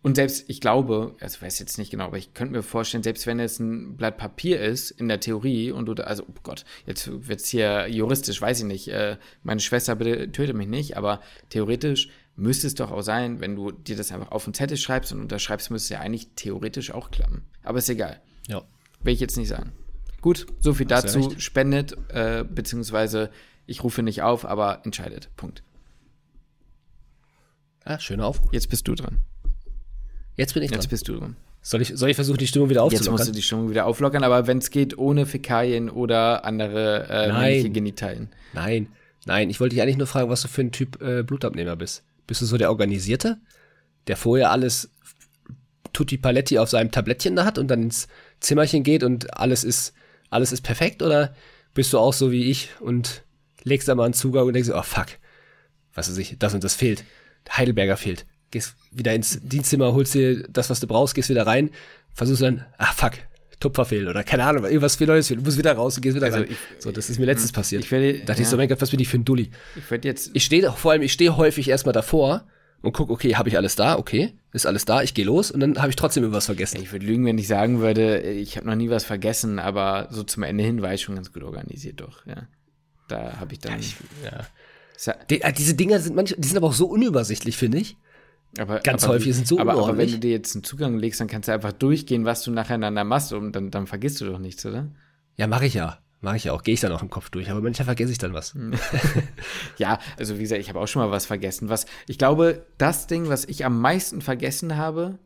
Und 0.00 0.14
selbst, 0.14 0.48
ich 0.48 0.60
glaube, 0.60 1.16
also 1.20 1.36
ich 1.36 1.42
weiß 1.42 1.58
jetzt 1.58 1.76
nicht 1.76 1.90
genau, 1.90 2.04
aber 2.04 2.18
ich 2.18 2.32
könnte 2.32 2.54
mir 2.54 2.62
vorstellen, 2.62 3.02
selbst 3.02 3.26
wenn 3.26 3.40
es 3.40 3.58
ein 3.58 3.96
Blatt 3.96 4.16
Papier 4.16 4.60
ist, 4.60 4.92
in 4.92 5.08
der 5.08 5.18
Theorie, 5.18 5.72
und 5.72 5.86
du, 5.86 5.94
also, 5.94 6.22
oh 6.28 6.34
Gott, 6.44 6.64
jetzt 6.86 7.28
wird 7.28 7.40
es 7.40 7.48
hier 7.48 7.88
juristisch, 7.88 8.40
weiß 8.40 8.60
ich 8.60 8.66
nicht, 8.66 8.88
äh, 8.88 9.16
meine 9.42 9.60
Schwester 9.60 9.96
bitte 9.96 10.30
töte 10.30 10.54
mich 10.54 10.68
nicht, 10.68 10.96
aber 10.96 11.20
theoretisch 11.48 12.10
müsste 12.36 12.68
es 12.68 12.76
doch 12.76 12.92
auch 12.92 13.02
sein, 13.02 13.40
wenn 13.40 13.56
du 13.56 13.72
dir 13.72 13.96
das 13.96 14.12
einfach 14.12 14.30
auf 14.30 14.44
den 14.44 14.54
Zettel 14.54 14.76
schreibst 14.76 15.12
und 15.12 15.20
unterschreibst, 15.20 15.70
müsste 15.72 15.94
es 15.94 15.98
ja 15.98 16.04
eigentlich 16.04 16.28
theoretisch 16.36 16.92
auch 16.92 17.10
klappen. 17.10 17.42
Aber 17.64 17.78
ist 17.78 17.88
egal. 17.88 18.20
Ja. 18.46 18.62
Will 19.02 19.14
ich 19.14 19.20
jetzt 19.20 19.36
nicht 19.36 19.48
sagen. 19.48 19.72
Gut, 20.20 20.46
so 20.60 20.74
viel 20.74 20.86
dazu. 20.86 21.18
Ja 21.18 21.40
Spendet, 21.40 21.96
äh, 22.08 22.44
beziehungsweise 22.48 23.30
ich 23.66 23.82
rufe 23.82 24.02
nicht 24.02 24.22
auf, 24.22 24.44
aber 24.44 24.82
entscheidet. 24.84 25.30
Punkt. 25.36 25.64
Ah, 27.84 27.98
schöner 27.98 28.26
Aufruf. 28.26 28.52
Jetzt 28.52 28.68
bist 28.68 28.86
du 28.86 28.94
dran. 28.94 29.18
Jetzt 30.38 30.54
bin 30.54 30.62
ich 30.62 30.70
dran. 30.70 30.80
Jetzt 30.80 30.88
bist 30.88 31.08
du 31.08 31.16
dran. 31.16 31.36
Soll 31.60 31.82
ich, 31.82 31.92
soll 31.94 32.08
ich 32.08 32.14
versuchen, 32.14 32.38
die 32.38 32.46
Stimmung 32.46 32.70
wieder 32.70 32.84
aufzulockern? 32.84 33.12
Jetzt 33.12 33.18
musst 33.18 33.28
du 33.28 33.32
die 33.32 33.42
Stimmung 33.42 33.70
wieder 33.70 33.86
auflockern, 33.86 34.22
aber 34.22 34.46
wenn 34.46 34.58
es 34.58 34.70
geht, 34.70 34.96
ohne 34.96 35.26
Fäkalien 35.26 35.90
oder 35.90 36.44
andere 36.44 37.08
äh, 37.10 37.32
männliche 37.32 37.70
Genitalien. 37.70 38.28
Nein, 38.54 38.86
nein. 39.26 39.50
Ich 39.50 39.58
wollte 39.58 39.74
dich 39.74 39.82
eigentlich 39.82 39.96
nur 39.96 40.06
fragen, 40.06 40.30
was 40.30 40.42
du 40.42 40.48
für 40.48 40.62
ein 40.62 40.70
Typ 40.70 41.02
äh, 41.02 41.24
Blutabnehmer 41.24 41.74
bist. 41.74 42.04
Bist 42.28 42.40
du 42.40 42.46
so 42.46 42.56
der 42.56 42.70
Organisierte, 42.70 43.38
der 44.06 44.16
vorher 44.16 44.52
alles 44.52 44.90
Tutti 45.92 46.16
Paletti 46.16 46.58
auf 46.58 46.70
seinem 46.70 46.92
Tablettchen 46.92 47.34
da 47.34 47.44
hat 47.44 47.58
und 47.58 47.68
dann 47.68 47.82
ins 47.82 48.06
Zimmerchen 48.38 48.84
geht 48.84 49.02
und 49.02 49.36
alles 49.36 49.64
ist, 49.64 49.92
alles 50.30 50.52
ist 50.52 50.62
perfekt? 50.62 51.02
Oder 51.02 51.34
bist 51.74 51.92
du 51.92 51.98
auch 51.98 52.12
so 52.12 52.30
wie 52.30 52.48
ich 52.48 52.70
und 52.78 53.24
legst 53.64 53.88
da 53.88 53.96
mal 53.96 54.04
einen 54.04 54.14
Zugang 54.14 54.46
und 54.46 54.52
denkst, 54.52 54.70
oh 54.72 54.82
fuck, 54.82 55.08
was 55.94 56.08
weiß 56.08 56.18
ich, 56.18 56.36
das 56.38 56.54
und 56.54 56.62
das 56.62 56.76
fehlt. 56.76 57.02
Heidelberger 57.50 57.96
fehlt 57.96 58.24
gehst 58.50 58.74
wieder 58.90 59.14
ins 59.14 59.40
Dienstzimmer, 59.42 59.92
holst 59.92 60.14
dir 60.14 60.44
das, 60.48 60.70
was 60.70 60.80
du 60.80 60.86
brauchst, 60.86 61.14
gehst 61.14 61.28
wieder 61.28 61.46
rein, 61.46 61.70
versuchst 62.14 62.42
dann, 62.42 62.64
ah 62.78 62.92
fuck, 62.92 63.12
Tupfer 63.60 63.84
fehlt 63.84 64.08
oder 64.08 64.22
keine 64.22 64.44
Ahnung, 64.44 64.64
irgendwas 64.64 64.96
viel 64.96 65.06
Neues 65.06 65.28
fehlt, 65.28 65.40
du 65.40 65.44
musst 65.44 65.58
wieder 65.58 65.72
raus 65.72 65.96
und 65.96 66.02
gehst 66.02 66.16
wieder 66.16 66.26
also 66.26 66.38
rein. 66.38 66.48
Ich, 66.50 66.58
so, 66.78 66.92
das 66.92 67.10
ist 67.10 67.18
mir 67.18 67.26
letztens 67.26 67.52
passiert. 67.52 67.84
Ich 67.84 67.90
werde, 67.90 68.20
dachte 68.20 68.40
ja. 68.40 68.42
ich 68.42 68.48
so, 68.48 68.56
mein 68.56 68.68
Gott, 68.68 68.80
was 68.80 68.90
bin 68.90 69.00
ich 69.00 69.08
für 69.08 69.18
ein 69.18 69.24
Dulli? 69.24 69.50
Ich 69.76 69.90
werde 69.90 70.06
jetzt. 70.06 70.30
Ich 70.34 70.44
stehe 70.44 70.70
vor 70.72 70.92
allem, 70.92 71.02
ich 71.02 71.12
stehe 71.12 71.36
häufig 71.36 71.68
erstmal 71.68 71.92
davor 71.92 72.46
und 72.82 72.92
guck, 72.92 73.10
okay, 73.10 73.34
habe 73.34 73.48
ich 73.48 73.56
alles 73.56 73.74
da? 73.74 73.98
Okay, 73.98 74.34
ist 74.52 74.66
alles 74.66 74.84
da? 74.84 75.02
Ich 75.02 75.14
gehe 75.14 75.24
los 75.24 75.50
und 75.50 75.58
dann 75.60 75.78
habe 75.78 75.90
ich 75.90 75.96
trotzdem 75.96 76.22
irgendwas 76.22 76.46
vergessen. 76.46 76.80
Ich 76.80 76.92
würde 76.92 77.04
lügen, 77.04 77.24
wenn 77.26 77.36
ich 77.36 77.48
sagen 77.48 77.80
würde, 77.80 78.20
ich 78.20 78.56
habe 78.56 78.66
noch 78.66 78.76
nie 78.76 78.90
was 78.90 79.04
vergessen, 79.04 79.58
aber 79.58 80.08
so 80.10 80.22
zum 80.22 80.44
Ende 80.44 80.62
hin 80.62 80.80
war 80.80 80.94
ich 80.94 81.02
schon 81.02 81.16
ganz 81.16 81.32
gut 81.32 81.42
organisiert, 81.42 82.00
doch. 82.00 82.24
Ja, 82.26 82.46
da 83.08 83.40
habe 83.40 83.54
ich 83.54 83.58
dann. 83.58 83.72
Ja, 83.72 83.78
ich, 83.78 83.96
ja. 84.24 85.14
Die, 85.30 85.40
äh, 85.42 85.52
diese 85.52 85.74
Dinger 85.74 85.98
sind 85.98 86.14
manchmal, 86.14 86.40
die 86.40 86.48
sind 86.48 86.56
aber 86.56 86.68
auch 86.68 86.74
so 86.74 86.86
unübersichtlich, 86.86 87.56
finde 87.56 87.78
ich. 87.78 87.96
Aber, 88.56 88.80
Ganz 88.80 89.04
aber, 89.04 89.14
häufig 89.14 89.34
sind 89.34 89.46
so 89.46 89.58
aber, 89.58 89.72
aber 89.72 89.98
wenn 89.98 90.10
du 90.10 90.18
dir 90.18 90.30
jetzt 90.30 90.54
einen 90.54 90.64
Zugang 90.64 90.96
legst, 90.98 91.20
dann 91.20 91.28
kannst 91.28 91.48
du 91.48 91.52
einfach 91.52 91.72
durchgehen, 91.72 92.24
was 92.24 92.42
du 92.42 92.50
nacheinander 92.50 93.04
machst 93.04 93.32
und 93.32 93.52
dann, 93.52 93.70
dann 93.70 93.86
vergisst 93.86 94.20
du 94.20 94.26
doch 94.26 94.38
nichts, 94.38 94.64
oder? 94.64 94.88
Ja, 95.36 95.46
mache 95.46 95.66
ich 95.66 95.74
ja. 95.74 95.98
Mache 96.20 96.36
ich 96.36 96.44
ja 96.44 96.52
auch. 96.52 96.64
Gehe 96.64 96.74
ich 96.74 96.80
dann 96.80 96.90
auch 96.90 97.02
im 97.02 97.10
Kopf 97.10 97.30
durch. 97.30 97.50
Aber 97.50 97.60
manchmal 97.60 97.84
vergesse 97.84 98.10
ich 98.10 98.18
dann 98.18 98.34
was. 98.34 98.56
ja, 99.78 100.00
also 100.18 100.36
wie 100.36 100.42
gesagt, 100.42 100.60
ich 100.60 100.68
habe 100.68 100.80
auch 100.80 100.88
schon 100.88 101.02
mal 101.02 101.12
was 101.12 101.26
vergessen. 101.26 101.68
Was, 101.68 101.86
ich 102.08 102.18
glaube, 102.18 102.66
das 102.76 103.06
Ding, 103.06 103.28
was 103.28 103.44
ich 103.44 103.64
am 103.64 103.80
meisten 103.80 104.20
vergessen 104.20 104.76
habe, 104.76 105.18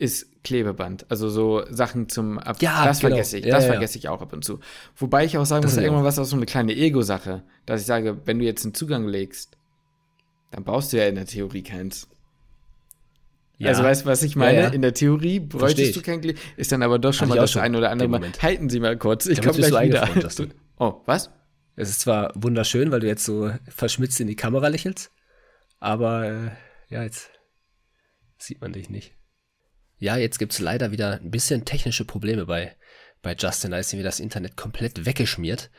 ist 0.00 0.42
Klebeband. 0.42 1.06
Also 1.10 1.28
so 1.28 1.62
Sachen 1.70 2.08
zum 2.08 2.40
Ab 2.40 2.56
Ja, 2.60 2.84
das 2.84 2.98
genau. 2.98 3.10
vergesse 3.10 3.38
ich. 3.38 3.44
Ja, 3.44 3.54
das 3.54 3.64
ja, 3.66 3.70
vergesse 3.70 3.98
ich 3.98 4.08
auch 4.08 4.20
ab 4.20 4.32
und 4.32 4.44
zu. 4.44 4.58
Wobei 4.96 5.24
ich 5.24 5.38
auch 5.38 5.44
sagen 5.44 5.62
das 5.62 5.76
muss, 5.76 5.82
irgendwann 5.82 6.04
was 6.04 6.18
auch 6.18 6.24
so 6.24 6.34
eine 6.34 6.46
kleine 6.46 6.74
Ego-Sache, 6.74 7.44
dass 7.66 7.80
ich 7.80 7.86
sage, 7.86 8.20
wenn 8.24 8.40
du 8.40 8.44
jetzt 8.44 8.64
einen 8.64 8.74
Zugang 8.74 9.06
legst, 9.06 9.56
dann 10.50 10.64
brauchst 10.64 10.92
du 10.92 10.96
ja 10.96 11.06
in 11.06 11.14
der 11.14 11.26
Theorie 11.26 11.62
keins. 11.62 12.08
Ja. 13.62 13.68
Also 13.68 13.84
weißt 13.84 14.02
du, 14.02 14.06
was 14.06 14.22
ich 14.24 14.34
meine? 14.34 14.58
Ja, 14.58 14.64
ja. 14.64 14.68
In 14.70 14.82
der 14.82 14.92
Theorie 14.92 15.38
bräuchtest 15.38 15.94
du 15.94 16.02
kein 16.02 16.20
Glied, 16.20 16.38
ist 16.56 16.72
dann 16.72 16.82
aber 16.82 16.98
doch 16.98 17.12
schon 17.12 17.28
Hab 17.28 17.36
mal 17.36 17.42
das 17.42 17.56
ein 17.56 17.76
oder 17.76 17.90
andere 17.90 18.08
Mal. 18.08 18.20
Halten 18.40 18.68
Sie 18.68 18.80
mal 18.80 18.96
kurz, 18.96 19.26
ich 19.26 19.40
komme 19.40 19.54
gleich 19.56 19.70
so 19.70 19.80
wieder. 19.80 20.08
Oh, 20.78 21.00
was? 21.06 21.30
Es 21.76 21.88
ist 21.88 22.00
zwar 22.00 22.32
wunderschön, 22.34 22.90
weil 22.90 22.98
du 22.98 23.06
jetzt 23.06 23.24
so 23.24 23.52
verschmitzt 23.68 24.18
in 24.18 24.26
die 24.26 24.34
Kamera 24.34 24.66
lächelst, 24.66 25.12
aber 25.78 26.28
äh, 26.28 26.50
ja, 26.88 27.04
jetzt 27.04 27.30
sieht 28.36 28.60
man 28.60 28.72
dich 28.72 28.90
nicht. 28.90 29.14
Ja, 29.98 30.16
jetzt 30.16 30.40
gibt 30.40 30.52
es 30.52 30.58
leider 30.58 30.90
wieder 30.90 31.20
ein 31.20 31.30
bisschen 31.30 31.64
technische 31.64 32.04
Probleme 32.04 32.46
bei, 32.46 32.74
bei 33.22 33.36
Justin. 33.38 33.70
Da 33.70 33.78
ist 33.78 33.92
irgendwie 33.92 34.04
das 34.04 34.18
Internet 34.18 34.56
komplett 34.56 35.06
weggeschmiert. 35.06 35.70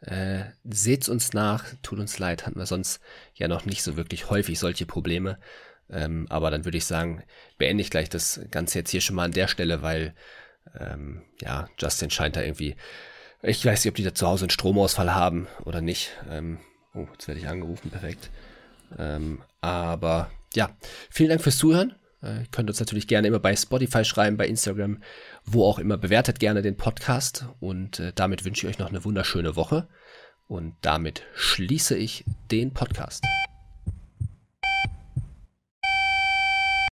Äh, 0.00 0.44
seht's 0.62 1.08
uns 1.08 1.32
nach, 1.32 1.64
tut 1.82 1.98
uns 1.98 2.20
leid, 2.20 2.46
hatten 2.46 2.58
wir 2.58 2.66
sonst 2.66 3.00
ja 3.34 3.48
noch 3.48 3.64
nicht 3.66 3.82
so 3.82 3.96
wirklich 3.96 4.30
häufig 4.30 4.60
solche 4.60 4.86
Probleme. 4.86 5.40
Ähm, 5.92 6.26
aber 6.30 6.50
dann 6.50 6.64
würde 6.64 6.78
ich 6.78 6.86
sagen, 6.86 7.22
beende 7.58 7.82
ich 7.82 7.90
gleich 7.90 8.08
das 8.08 8.40
Ganze 8.50 8.78
jetzt 8.78 8.90
hier 8.90 9.00
schon 9.00 9.16
mal 9.16 9.24
an 9.24 9.32
der 9.32 9.48
Stelle, 9.48 9.82
weil 9.82 10.14
ähm, 10.78 11.22
ja, 11.40 11.68
Justin 11.78 12.10
scheint 12.10 12.36
da 12.36 12.42
irgendwie. 12.42 12.76
Ich 13.42 13.64
weiß 13.64 13.84
nicht, 13.84 13.90
ob 13.90 13.96
die 13.96 14.04
da 14.04 14.14
zu 14.14 14.26
Hause 14.26 14.44
einen 14.44 14.50
Stromausfall 14.50 15.14
haben 15.14 15.48
oder 15.64 15.80
nicht. 15.80 16.10
Ähm, 16.30 16.58
oh, 16.94 17.06
jetzt 17.12 17.28
werde 17.28 17.40
ich 17.40 17.48
angerufen, 17.48 17.90
perfekt. 17.90 18.30
Ähm, 18.98 19.42
aber 19.60 20.30
ja, 20.54 20.76
vielen 21.10 21.30
Dank 21.30 21.42
fürs 21.42 21.58
Zuhören. 21.58 21.94
Äh, 22.22 22.40
ihr 22.40 22.46
könnt 22.50 22.70
uns 22.70 22.80
natürlich 22.80 23.08
gerne 23.08 23.28
immer 23.28 23.40
bei 23.40 23.56
Spotify 23.56 24.04
schreiben, 24.04 24.36
bei 24.36 24.46
Instagram, 24.46 25.02
wo 25.44 25.64
auch 25.64 25.78
immer. 25.78 25.98
Bewertet 25.98 26.38
gerne 26.38 26.62
den 26.62 26.76
Podcast 26.76 27.46
und 27.60 27.98
äh, 27.98 28.12
damit 28.14 28.44
wünsche 28.44 28.66
ich 28.66 28.74
euch 28.74 28.78
noch 28.78 28.88
eine 28.88 29.04
wunderschöne 29.04 29.56
Woche. 29.56 29.88
Und 30.46 30.74
damit 30.82 31.22
schließe 31.34 31.96
ich 31.96 32.24
den 32.50 32.74
Podcast. 32.74 33.24